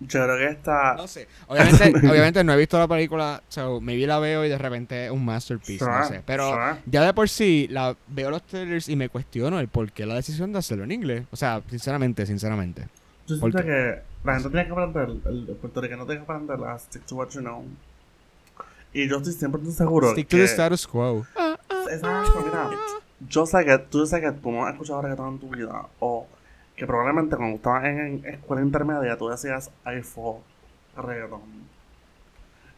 Yo 0.00 0.24
creo 0.24 0.36
que 0.36 0.46
esta. 0.48 0.94
No 0.96 1.08
sé. 1.08 1.28
Obviamente, 1.46 1.84
obviamente 2.10 2.44
no 2.44 2.52
he 2.52 2.56
visto 2.58 2.78
la 2.78 2.86
película, 2.86 3.42
so 3.48 3.80
maybe 3.80 4.06
la 4.06 4.18
veo 4.18 4.44
y 4.44 4.50
de 4.50 4.58
repente 4.58 5.06
es 5.06 5.10
un 5.10 5.24
masterpiece, 5.24 5.86
no 5.86 6.06
sé. 6.06 6.22
Pero 6.26 6.50
sure. 6.50 6.82
ya 6.84 7.02
de 7.06 7.14
por 7.14 7.30
sí 7.30 7.68
la 7.70 7.96
veo 8.08 8.30
los 8.30 8.42
trailers 8.42 8.90
y 8.90 8.96
me 8.96 9.08
cuestiono 9.08 9.58
el 9.60 9.68
por 9.68 9.90
qué 9.92 10.04
la 10.04 10.16
decisión 10.16 10.52
de 10.52 10.58
hacerlo 10.58 10.84
en 10.84 10.92
inglés. 10.92 11.24
O 11.30 11.36
sea, 11.36 11.62
sinceramente, 11.70 12.26
sinceramente. 12.26 12.86
Yo 13.26 13.38
¿Por 13.40 13.50
siento 13.50 13.62
que 13.66 14.02
la 14.24 14.34
gente 14.34 14.50
tiene 14.50 14.66
que 14.66 14.72
aprender, 14.72 15.08
el, 15.26 15.48
el 15.48 15.56
puertorriqueño 15.56 16.06
tiene 16.06 16.24
que 16.24 16.32
aprender 16.32 16.64
a 16.68 16.78
stick 16.78 17.04
to 17.06 17.16
what 17.16 17.28
you 17.30 17.40
know. 17.40 17.64
Y 18.92 19.08
yo 19.08 19.16
estoy 19.18 19.32
siempre 19.32 19.60
seguro 19.70 20.12
Stick 20.12 20.28
que... 20.28 20.36
to 20.36 20.42
the 20.42 20.44
status 20.44 20.86
quo. 20.86 21.26
Exacto, 21.90 22.40
mira. 22.44 22.70
Yo 23.28 23.46
sé 23.46 23.64
que 23.64 23.78
tú 23.78 24.06
sé 24.06 24.20
que 24.20 24.32
tú 24.32 24.50
no 24.52 24.64
has 24.64 24.72
escuchado 24.72 25.02
reggaetón 25.02 25.34
en 25.34 25.38
tu 25.38 25.50
vida. 25.50 25.86
O 26.00 26.26
que 26.76 26.86
probablemente 26.86 27.36
cuando 27.36 27.56
estabas 27.56 27.84
en, 27.84 27.98
en 28.24 28.26
escuela 28.26 28.62
intermedia 28.62 29.16
tú 29.16 29.28
decías 29.28 29.70
I 29.86 30.02
for 30.02 30.36
reggaetón. 30.96 31.40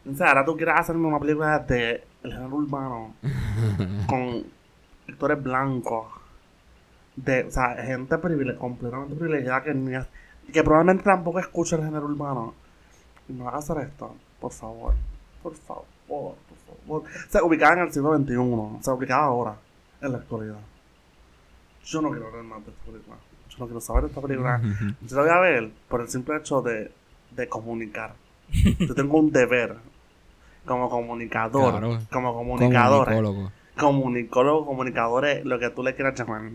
Entonces 0.04 0.26
ahora 0.26 0.44
tú 0.44 0.56
quieres 0.56 0.74
hacerme 0.76 1.06
una 1.08 1.18
película 1.18 1.58
de 1.60 2.02
el 2.22 2.32
género 2.32 2.56
urbano 2.56 3.14
con 4.08 4.44
actores 5.08 5.42
blancos. 5.42 6.06
De, 7.16 7.44
o 7.44 7.50
sea, 7.50 7.74
gente 7.84 8.16
privile- 8.16 8.56
completamente 8.56 9.14
privilegiada 9.16 9.62
que, 9.64 9.74
ni, 9.74 9.92
que 10.52 10.62
probablemente 10.62 11.04
tampoco 11.04 11.38
escucha 11.38 11.76
el 11.76 11.84
género 11.84 12.06
urbano. 12.06 12.54
Y 13.28 13.32
no 13.32 13.44
vas 13.44 13.54
a 13.54 13.58
hacer 13.58 13.78
esto, 13.84 14.14
por 14.40 14.52
favor. 14.52 14.94
Por 15.42 15.54
favor, 15.54 15.84
por 16.08 16.34
favor. 16.66 17.02
O 17.02 17.30
sea, 17.30 17.42
ubicada 17.44 17.74
en 17.74 17.78
el 17.80 17.92
siglo 17.92 18.16
XXI. 18.16 18.36
O 18.36 18.78
sea, 18.80 18.94
ubicada 18.94 19.24
ahora, 19.24 19.56
en 20.00 20.12
la 20.12 20.18
actualidad. 20.18 20.56
Yo 21.84 22.02
no 22.02 22.10
quiero 22.10 22.30
ver 22.32 22.42
más 22.42 22.64
de 22.64 22.70
esta 22.72 22.84
película. 22.84 23.16
Yo 23.50 23.58
no 23.58 23.66
quiero 23.66 23.80
saber 23.80 24.02
de 24.04 24.08
esta 24.08 24.20
película. 24.20 24.60
Yo 25.02 25.16
la 25.16 25.22
voy 25.22 25.30
a 25.30 25.38
ver 25.40 25.70
por 25.88 26.00
el 26.00 26.08
simple 26.08 26.36
hecho 26.36 26.60
de, 26.62 26.90
de 27.30 27.48
comunicar. 27.48 28.14
Yo 28.78 28.94
tengo 28.94 29.18
un 29.18 29.30
deber 29.30 29.76
como 30.64 30.88
comunicador, 30.90 31.78
Claro. 31.78 31.98
como 32.12 32.34
comunicador, 32.34 33.06
Comunicólogo. 33.06 33.52
comunicólogo, 33.76 34.66
comunicadores, 34.66 35.44
lo 35.44 35.58
que 35.58 35.70
tú 35.70 35.82
le 35.82 35.94
quieras 35.94 36.18
llamar, 36.18 36.50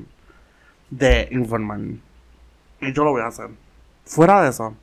de 0.89 1.27
informar. 1.31 1.79
Y 2.81 2.93
yo 2.93 3.03
lo 3.03 3.11
voy 3.11 3.21
a 3.21 3.27
hacer. 3.27 3.49
Fuera 4.05 4.41
de 4.41 4.49
eso, 4.49 4.75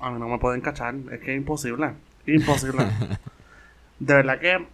a 0.00 0.10
mí 0.10 0.18
no 0.18 0.28
me 0.28 0.38
pueden 0.38 0.60
cachar, 0.60 0.94
es 1.12 1.20
que 1.20 1.32
es 1.32 1.36
imposible, 1.36 1.92
imposible. 2.26 2.86
de 3.98 4.14
verdad 4.14 4.38
que 4.40 4.66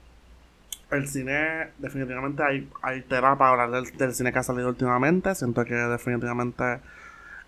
el 0.91 1.09
cine, 1.09 1.71
definitivamente 1.79 2.43
hay, 2.45 2.71
hay 2.83 3.03
tela 3.03 3.37
para 3.37 3.51
hablar 3.51 3.71
del, 3.71 3.97
del 3.97 4.15
cine 4.15 4.33
que 4.33 4.39
ha 4.39 4.43
salido 4.43 4.69
últimamente. 4.69 5.35
Siento 5.35 5.65
que 5.65 5.75
definitivamente 5.75 6.79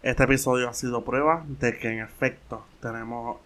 este 0.02 0.24
episodio 0.24 0.68
ha 0.68 0.74
sido 0.74 1.04
prueba 1.04 1.44
de 1.46 1.78
que 1.78 1.88
en 1.88 2.00
efecto 2.00 2.66
tenemos, 2.80 3.38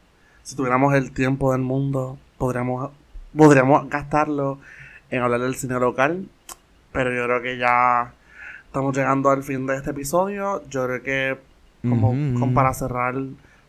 si 0.43 0.57
tuviéramos 0.57 0.95
el 0.95 1.13
tiempo 1.13 1.53
del 1.53 1.61
mundo, 1.61 2.19
podríamos, 2.39 2.91
podríamos 3.37 3.89
gastarlo 3.91 4.59
en 5.11 5.23
hablar 5.23 5.41
del 5.41 5.57
cine 5.57 5.79
local. 5.79 6.27
Pero 6.93 7.13
yo 7.15 7.25
creo 7.25 7.43
que 7.43 7.59
ya 7.59 8.15
estamos 8.65 8.97
llegando 8.97 9.31
al 9.31 9.43
fin 9.43 9.67
de 9.67 9.77
este 9.77 9.91
episodio. 9.91 10.63
Yo 10.69 10.87
creo 10.87 11.03
que 11.03 11.52
como, 11.83 12.55
para 12.55 12.73
cerrar, 12.75 13.15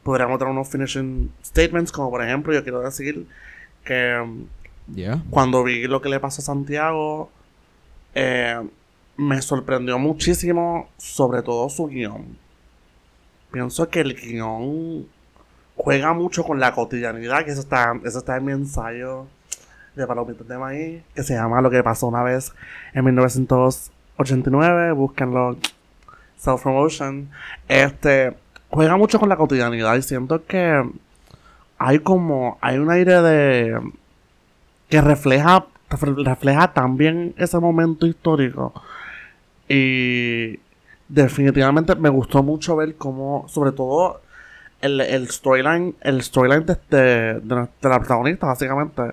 podríamos 0.03 0.38
tener 0.39 0.51
unos 0.51 0.70
finishing 0.70 1.32
statements, 1.43 1.91
como 1.91 2.09
por 2.09 2.24
ejemplo, 2.24 2.53
yo 2.53 2.64
quiero 2.64 2.82
decir 2.82 3.28
que 3.84 4.20
um, 4.24 4.45
Yeah. 4.93 5.24
cuando 5.30 5.64
vi 5.64 5.88
lo 5.88 6.01
que 6.01 6.09
le 6.09 6.20
pasó 6.20 6.41
a 6.41 6.45
Santiago, 6.45 7.30
eh, 8.16 8.61
me 9.16 9.41
sorprendió 9.41 9.97
muchísimo, 9.97 10.89
sobre 10.97 11.41
todo 11.41 11.70
su 11.70 11.88
guion. 11.88 12.38
Pienso 13.51 13.88
que 13.89 14.01
el 14.01 14.14
guion 14.16 15.07
juega 15.78 16.14
mucho 16.14 16.43
con 16.43 16.59
la 16.59 16.74
cotidianidad, 16.74 17.45
que 17.45 17.51
eso 17.51 17.61
está, 17.61 17.93
eso 18.03 18.18
está 18.20 18.36
en 18.38 18.45
mi 18.45 18.51
ensayo 18.51 19.28
de 19.95 20.05
Palomitas 20.07 20.47
de 20.47 20.57
Maíz, 20.57 21.03
que 21.16 21.24
se 21.24 21.36
llama 21.36 21.61
Lo 21.61 21.70
que 21.70 21.82
pasó 21.84 22.07
una 22.07 22.24
vez 22.24 22.51
en 22.93 23.05
1989, 23.05 24.91
búsquenlo, 24.93 25.55
self-promotion. 26.44 27.30
Este, 27.68 28.34
juega 28.70 28.98
mucho 28.98 29.20
con 29.20 29.30
la 29.30 29.36
cotidianidad 29.38 29.96
y 29.96 30.02
siento 30.02 30.46
que 30.46 30.84
hay 31.78 32.00
como, 32.00 32.58
hay 32.62 32.78
un 32.78 32.91
aire 32.91 33.22
de 33.22 33.80
que 34.89 35.02
refleja 35.02 35.66
refleja 35.89 36.74
también 36.74 37.36
ese 37.38 37.60
momento 37.60 38.08
histórico 38.08 38.74
y 39.70 40.60
definitivamente 41.08 41.96
me 41.96 42.10
gustó 42.10 42.41
mucho 42.41 42.76
ver 42.76 42.96
cómo 42.96 43.46
sobre 43.48 43.72
todo 43.74 44.22
el, 44.82 45.00
el 45.02 45.30
storyline 45.30 45.96
el 46.02 46.24
storyline 46.24 46.66
de, 46.66 46.74
este- 46.74 46.96
de, 46.98 47.39
de 47.82 47.89
la 47.89 48.00
protagonista 48.00 48.48
básicamente 48.48 49.04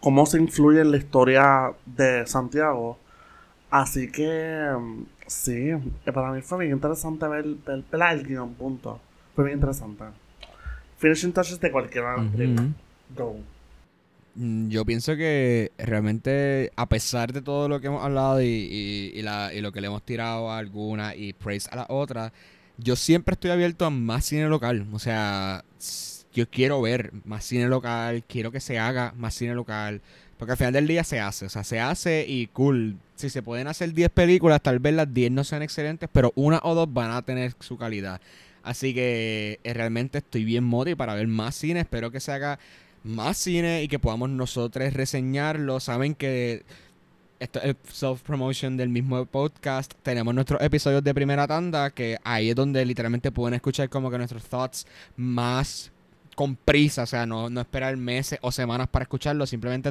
cómo 0.00 0.26
se 0.26 0.38
influye 0.38 0.80
en 0.82 0.90
la 0.90 0.98
historia 0.98 1.72
de 1.86 2.26
Santiago 2.26 2.98
así 3.70 4.10
que 4.12 4.70
sí 5.28 5.70
eh, 5.70 6.12
para 6.12 6.32
mí 6.32 6.42
fue 6.42 6.58
bien 6.60 6.72
interesante 6.72 7.26
ver, 7.28 7.44
ver, 7.66 7.84
ver 7.90 8.12
el 8.12 8.26
guion 8.26 8.54
punto 8.54 9.00
fue 9.34 9.44
bien 9.44 9.58
interesante 9.58 10.04
finishing 10.98 11.32
touches 11.32 11.60
de 11.60 11.72
cualquiera 11.72 12.28
películas. 12.32 12.66
Ujú. 12.66 12.74
Go. 13.16 13.36
Mm, 14.34 14.68
Yo 14.70 14.84
pienso 14.84 15.16
que 15.16 15.72
realmente, 15.78 16.72
a 16.76 16.88
pesar 16.88 17.32
de 17.32 17.42
todo 17.42 17.68
lo 17.68 17.80
que 17.80 17.88
hemos 17.88 18.04
hablado 18.04 18.40
y, 18.42 18.46
y- 18.46 19.12
y 19.18 19.22
la- 19.22 19.52
y 19.54 19.60
lo 19.60 19.72
que 19.72 19.80
le 19.80 19.88
hemos 19.88 20.02
tirado 20.04 20.50
a 20.50 20.58
alguna 20.58 21.14
y 21.16 21.32
praise 21.32 21.68
a 21.72 21.76
la 21.76 21.86
otra, 21.88 22.32
yo 22.76 22.94
siempre 22.96 23.32
estoy 23.34 23.50
abierto 23.50 23.84
a 23.86 23.90
más 23.90 24.24
cine 24.26 24.48
local. 24.48 24.86
O 24.92 24.98
sea, 24.98 25.64
yo 26.32 26.48
quiero 26.50 26.80
ver 26.80 27.12
más 27.24 27.44
cine 27.44 27.68
local, 27.68 28.22
quiero 28.28 28.52
que 28.52 28.60
se 28.60 28.78
haga 28.78 29.12
más 29.16 29.34
cine 29.34 29.54
local. 29.54 30.00
Porque 30.38 30.52
al 30.52 30.56
final 30.56 30.72
del 30.72 30.86
día 30.86 31.02
se 31.04 31.20
hace, 31.20 31.46
o 31.46 31.48
sea, 31.48 31.64
se 31.64 31.80
hace 31.80 32.24
y 32.26 32.46
cool. 32.46 32.96
Si 33.16 33.28
se 33.28 33.42
pueden 33.42 33.66
hacer 33.66 33.92
10 33.92 34.10
películas, 34.10 34.62
tal 34.62 34.78
vez 34.78 34.94
las 34.94 35.12
10 35.12 35.32
no 35.32 35.42
sean 35.42 35.62
excelentes, 35.62 36.08
pero 36.12 36.32
una 36.36 36.60
o 36.62 36.74
dos 36.76 36.92
van 36.92 37.10
a 37.10 37.22
tener 37.22 37.54
su 37.58 37.76
calidad. 37.76 38.20
Así 38.62 38.94
que 38.94 39.58
eh, 39.64 39.74
realmente 39.74 40.18
estoy 40.18 40.44
bien 40.44 40.62
modi 40.62 40.94
para 40.94 41.14
ver 41.14 41.26
más 41.26 41.56
cine. 41.56 41.80
Espero 41.80 42.10
que 42.12 42.20
se 42.20 42.32
haga 42.32 42.58
más 43.02 43.36
cine 43.36 43.82
y 43.82 43.88
que 43.88 43.98
podamos 43.98 44.30
nosotros 44.30 44.92
reseñarlo. 44.92 45.80
Saben 45.80 46.14
que 46.14 46.64
esto 47.40 47.60
es 47.62 47.76
self-promotion 47.92 48.76
del 48.76 48.88
mismo 48.88 49.24
podcast. 49.26 49.92
Tenemos 50.02 50.34
nuestros 50.34 50.60
episodios 50.60 51.02
de 51.02 51.14
primera 51.14 51.46
tanda, 51.46 51.90
que 51.90 52.18
ahí 52.24 52.50
es 52.50 52.56
donde 52.56 52.84
literalmente 52.84 53.32
pueden 53.32 53.54
escuchar 53.54 53.88
como 53.88 54.10
que 54.10 54.18
nuestros 54.18 54.44
thoughts 54.44 54.86
más 55.16 55.90
con 56.38 56.54
prisa, 56.54 57.02
o 57.02 57.06
sea, 57.06 57.26
no, 57.26 57.50
no 57.50 57.60
esperar 57.60 57.96
meses 57.96 58.38
o 58.42 58.52
semanas 58.52 58.86
para 58.86 59.02
escucharlo, 59.02 59.44
simplemente 59.44 59.90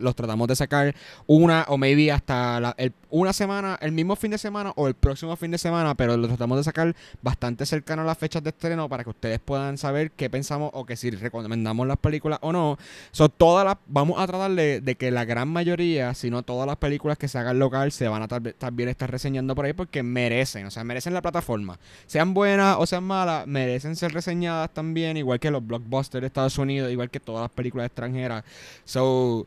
los 0.00 0.16
tratamos 0.16 0.48
de 0.48 0.56
sacar 0.56 0.94
una 1.26 1.66
o 1.68 1.76
maybe 1.76 2.10
hasta 2.10 2.74
una 3.10 3.34
semana, 3.34 3.78
el 3.82 3.92
mismo 3.92 4.16
fin 4.16 4.30
de 4.30 4.38
semana 4.38 4.72
o 4.76 4.88
el 4.88 4.94
próximo 4.94 5.36
fin 5.36 5.50
de 5.50 5.58
semana, 5.58 5.94
pero 5.94 6.16
los 6.16 6.28
tratamos 6.28 6.56
de 6.56 6.64
sacar 6.64 6.96
bastante 7.20 7.66
cercano 7.66 8.00
a 8.00 8.06
las 8.06 8.16
fechas 8.16 8.42
de 8.42 8.48
estreno 8.48 8.88
para 8.88 9.04
que 9.04 9.10
ustedes 9.10 9.40
puedan 9.40 9.76
saber 9.76 10.10
qué 10.12 10.30
pensamos 10.30 10.70
o 10.72 10.86
que 10.86 10.96
si 10.96 11.10
recomendamos 11.10 11.86
las 11.86 11.98
películas 11.98 12.38
o 12.40 12.50
no. 12.50 12.78
So, 13.12 13.28
todas 13.28 13.66
las, 13.66 13.76
vamos 13.86 14.18
a 14.18 14.26
tratar 14.26 14.52
de, 14.52 14.96
que 14.98 15.10
la 15.10 15.26
gran 15.26 15.48
mayoría, 15.48 16.14
si 16.14 16.30
no 16.30 16.44
todas 16.44 16.66
las 16.66 16.78
películas 16.78 17.18
que 17.18 17.28
se 17.28 17.36
hagan 17.36 17.58
local, 17.58 17.92
se 17.92 18.08
van 18.08 18.22
a 18.22 18.28
también 18.28 18.88
estar 18.88 19.10
reseñando 19.10 19.54
por 19.54 19.66
ahí 19.66 19.74
porque 19.74 20.02
merecen, 20.02 20.64
o 20.64 20.70
sea, 20.70 20.82
merecen 20.82 21.12
la 21.12 21.20
plataforma. 21.20 21.78
Sean 22.06 22.32
buenas 22.32 22.76
o 22.78 22.86
sean 22.86 23.04
malas, 23.04 23.46
merecen 23.46 23.96
ser 23.96 24.14
reseñadas 24.14 24.70
también, 24.72 25.18
igual 25.18 25.38
que 25.40 25.50
los 25.50 25.62
blockbuster 25.78 26.20
de 26.20 26.26
Estados 26.26 26.58
Unidos, 26.58 26.90
igual 26.90 27.10
que 27.10 27.20
todas 27.20 27.42
las 27.42 27.50
películas 27.50 27.86
extranjeras. 27.86 28.44
So, 28.84 29.46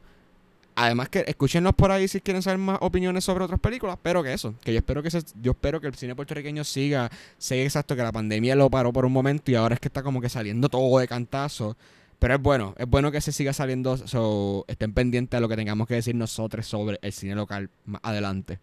además 0.75 1.09
que 1.09 1.23
escúchenos 1.27 1.73
por 1.73 1.91
ahí 1.91 2.07
si 2.07 2.21
quieren 2.21 2.41
saber 2.43 2.59
más 2.59 2.77
opiniones 2.81 3.23
sobre 3.23 3.43
otras 3.43 3.59
películas, 3.59 3.97
pero 4.01 4.21
que 4.23 4.33
eso, 4.33 4.53
que 4.63 4.71
yo 4.71 4.77
espero 4.77 5.01
que 5.01 5.09
yo 5.41 5.51
espero 5.51 5.81
que 5.81 5.87
el 5.87 5.95
cine 5.95 6.15
puertorriqueño 6.15 6.63
siga, 6.63 7.09
siga 7.37 7.63
exacto 7.63 7.95
que 7.95 8.03
la 8.03 8.11
pandemia 8.11 8.55
lo 8.55 8.69
paró 8.69 8.93
por 8.93 9.05
un 9.05 9.11
momento 9.11 9.51
y 9.51 9.55
ahora 9.55 9.75
es 9.75 9.81
que 9.81 9.87
está 9.87 10.03
como 10.03 10.21
que 10.21 10.29
saliendo 10.29 10.69
todo 10.69 10.99
de 10.99 11.07
cantazo. 11.07 11.75
Pero 12.19 12.33
es 12.33 12.41
bueno, 12.41 12.73
es 12.77 12.87
bueno 12.87 13.11
que 13.11 13.21
se 13.21 13.31
siga 13.31 13.53
saliendo, 13.53 13.95
so, 13.97 14.65
estén 14.67 14.93
pendientes 14.93 15.37
a 15.37 15.41
lo 15.41 15.47
que 15.47 15.55
tengamos 15.55 15.87
que 15.87 15.95
decir 15.95 16.15
nosotros 16.15 16.65
sobre 16.65 16.97
el 17.01 17.13
cine 17.13 17.35
local 17.35 17.69
más 17.85 18.01
adelante. 18.03 18.59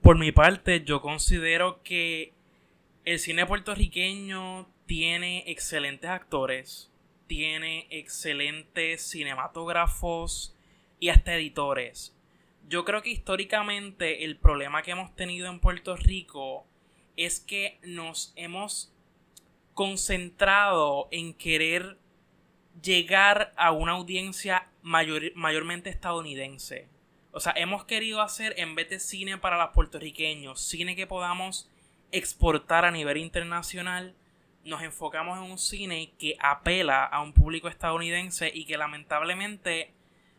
Por 0.00 0.18
mi 0.18 0.32
parte, 0.32 0.84
yo 0.84 1.02
considero 1.02 1.82
que 1.82 2.32
el 3.04 3.18
cine 3.18 3.44
puertorriqueño 3.46 4.68
tiene 4.86 5.44
excelentes 5.46 6.08
actores, 6.08 6.90
tiene 7.26 7.86
excelentes 7.90 9.10
cinematógrafos 9.10 10.54
y 11.00 11.08
hasta 11.08 11.34
editores. 11.34 12.16
Yo 12.68 12.84
creo 12.84 13.02
que 13.02 13.10
históricamente 13.10 14.24
el 14.24 14.36
problema 14.36 14.82
que 14.82 14.92
hemos 14.92 15.14
tenido 15.14 15.48
en 15.48 15.60
Puerto 15.60 15.96
Rico 15.96 16.66
es 17.16 17.40
que 17.40 17.78
nos 17.82 18.32
hemos 18.36 18.92
concentrado 19.74 21.08
en 21.10 21.34
querer 21.34 21.98
llegar 22.82 23.52
a 23.56 23.72
una 23.72 23.92
audiencia 23.92 24.68
mayormente 24.82 25.90
estadounidense. 25.90 26.88
O 27.32 27.40
sea, 27.40 27.52
hemos 27.56 27.84
querido 27.84 28.22
hacer 28.22 28.54
en 28.56 28.74
vez 28.74 28.88
de 28.88 28.98
cine 28.98 29.36
para 29.38 29.58
los 29.58 29.74
puertorriqueños, 29.74 30.60
cine 30.60 30.96
que 30.96 31.06
podamos 31.06 31.70
exportar 32.10 32.84
a 32.84 32.90
nivel 32.90 33.18
internacional, 33.18 34.14
nos 34.66 34.82
enfocamos 34.82 35.38
en 35.38 35.50
un 35.50 35.58
cine 35.58 36.12
que 36.18 36.36
apela 36.40 37.04
a 37.04 37.22
un 37.22 37.32
público 37.32 37.68
estadounidense 37.68 38.50
y 38.52 38.66
que 38.66 38.76
lamentablemente 38.76 39.92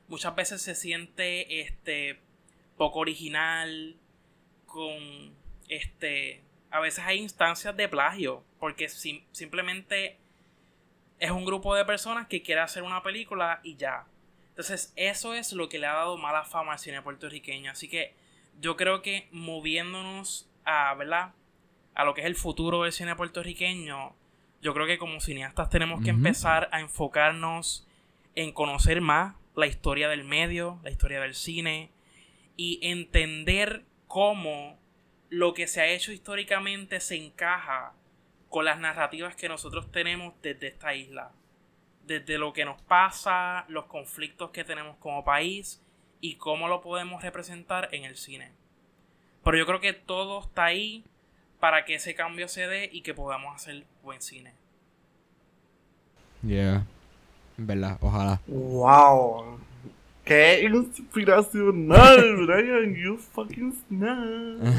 muchas 0.09 0.35
veces 0.35 0.61
se 0.61 0.75
siente 0.75 1.61
este 1.61 2.19
poco 2.75 2.99
original 2.99 3.95
con 4.65 5.33
este 5.69 6.43
a 6.69 6.81
veces 6.81 7.05
hay 7.05 7.19
instancias 7.19 7.75
de 7.75 7.87
plagio 7.87 8.43
porque 8.59 8.89
simplemente 8.89 10.17
es 11.19 11.31
un 11.31 11.45
grupo 11.45 11.73
de 11.73 11.85
personas 11.85 12.27
que 12.27 12.43
quiere 12.43 12.61
hacer 12.61 12.83
una 12.83 13.01
película 13.01 13.61
y 13.63 13.77
ya. 13.77 14.05
Entonces 14.49 14.91
eso 14.97 15.33
es 15.33 15.53
lo 15.53 15.69
que 15.69 15.79
le 15.79 15.87
ha 15.87 15.93
dado 15.93 16.17
mala 16.17 16.43
fama 16.43 16.73
al 16.73 16.79
cine 16.79 17.01
puertorriqueño. 17.01 17.71
Así 17.71 17.87
que 17.87 18.13
yo 18.59 18.75
creo 18.75 19.01
que 19.01 19.29
moviéndonos 19.31 20.49
a 20.65 20.93
verdad 20.95 21.33
a 21.97 22.05
lo 22.05 22.13
que 22.13 22.21
es 22.21 22.27
el 22.27 22.35
futuro 22.35 22.83
del 22.83 22.91
cine 22.91 23.15
puertorriqueño, 23.15 24.15
yo 24.61 24.73
creo 24.75 24.85
que 24.85 24.99
como 24.99 25.19
cineastas 25.19 25.71
tenemos 25.71 26.03
que 26.03 26.11
empezar 26.11 26.69
a 26.71 26.79
enfocarnos 26.79 27.87
en 28.35 28.51
conocer 28.51 29.01
más 29.01 29.35
la 29.55 29.65
historia 29.65 30.07
del 30.07 30.23
medio, 30.23 30.79
la 30.83 30.91
historia 30.91 31.19
del 31.19 31.33
cine 31.33 31.89
y 32.55 32.79
entender 32.83 33.83
cómo 34.07 34.79
lo 35.29 35.55
que 35.55 35.65
se 35.65 35.81
ha 35.81 35.87
hecho 35.87 36.11
históricamente 36.11 36.99
se 36.99 37.15
encaja 37.15 37.93
con 38.47 38.65
las 38.65 38.79
narrativas 38.79 39.35
que 39.35 39.49
nosotros 39.49 39.91
tenemos 39.91 40.35
desde 40.43 40.67
esta 40.67 40.93
isla. 40.93 41.31
Desde 42.05 42.37
lo 42.37 42.53
que 42.53 42.63
nos 42.63 42.79
pasa, 42.83 43.65
los 43.69 43.85
conflictos 43.85 44.51
que 44.51 44.63
tenemos 44.63 44.97
como 44.97 45.23
país 45.23 45.83
y 46.21 46.35
cómo 46.35 46.67
lo 46.67 46.79
podemos 46.79 47.23
representar 47.23 47.89
en 47.91 48.03
el 48.03 48.17
cine. 48.17 48.51
Pero 49.43 49.57
yo 49.57 49.65
creo 49.65 49.79
que 49.81 49.93
todo 49.93 50.41
está 50.41 50.65
ahí 50.65 51.03
para 51.59 51.85
que 51.85 51.95
ese 51.95 52.15
cambio 52.15 52.47
se 52.47 52.67
dé 52.67 52.89
y 52.91 53.01
que 53.01 53.13
podamos 53.13 53.55
hacer 53.55 53.83
buen 54.03 54.21
cine. 54.21 54.53
Yeah. 56.43 56.85
¿Verdad? 57.57 57.97
Ojalá. 58.01 58.39
Wow. 58.47 59.59
Qué 60.23 60.63
inspiracional, 60.63 62.35
Brian. 62.45 62.95
You 62.95 63.17
fucking 63.17 63.73
snap. 63.73 64.73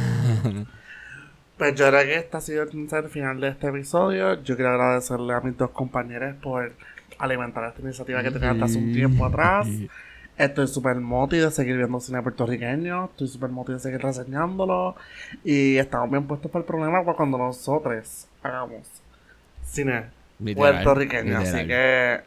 pues 1.56 1.74
yo 1.74 1.88
creo 1.88 2.04
que 2.04 2.14
este 2.16 2.36
ha 2.36 2.40
sido 2.40 2.62
el 2.62 3.08
final 3.08 3.40
de 3.40 3.48
este 3.48 3.68
episodio. 3.68 4.42
Yo 4.42 4.54
quiero 4.54 4.70
agradecerle 4.70 5.34
a 5.34 5.40
mis 5.40 5.56
dos 5.56 5.70
compañeros 5.70 6.36
por 6.42 6.72
alimentar 7.18 7.64
esta 7.64 7.80
iniciativa 7.80 8.22
que 8.22 8.30
tenían 8.30 8.52
hasta 8.52 8.66
hace 8.66 8.78
un 8.78 8.92
tiempo 8.92 9.24
atrás. 9.24 9.66
Estoy 10.38 10.68
súper 10.68 10.96
motivo 10.96 11.46
de 11.46 11.50
seguir 11.50 11.76
viendo 11.76 11.98
cine 11.98 12.22
puertorriqueño. 12.22 13.06
Estoy 13.06 13.26
súper 13.26 13.50
motivo 13.50 13.74
de 13.74 13.82
seguir 13.82 14.00
reseñándolo. 14.00 14.94
Y 15.42 15.76
estamos 15.78 16.08
bien 16.10 16.28
puestos 16.28 16.48
para 16.50 16.60
el 16.60 16.66
problema 16.66 17.02
cuando 17.02 17.38
nosotros 17.38 18.28
hagamos 18.42 18.86
cine 19.64 20.04
puertorriqueño. 20.54 21.38
Así 21.38 21.66
que 21.66 22.20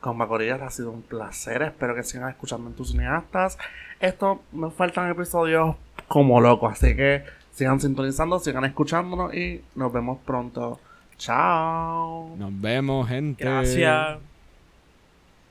con 0.00 0.16
Macorillas 0.16 0.62
ha 0.62 0.70
sido 0.70 0.92
un 0.92 1.02
placer. 1.02 1.62
Espero 1.62 1.96
que 1.96 2.04
sigan 2.04 2.28
escuchando 2.30 2.70
en 2.70 2.76
tus 2.76 2.92
cineastas. 2.92 3.58
Esto 3.98 4.40
nos 4.52 4.72
faltan 4.74 5.10
episodios 5.10 5.74
como 6.06 6.40
locos. 6.40 6.72
Así 6.74 6.94
que 6.94 7.24
sigan 7.50 7.80
sintonizando, 7.80 8.38
sigan 8.38 8.64
escuchándonos 8.64 9.34
y 9.34 9.64
nos 9.74 9.92
vemos 9.92 10.18
pronto. 10.24 10.78
Chao. 11.16 12.36
Nos 12.36 12.60
vemos, 12.60 13.08
gente. 13.08 13.42
Gracias. 13.42 14.18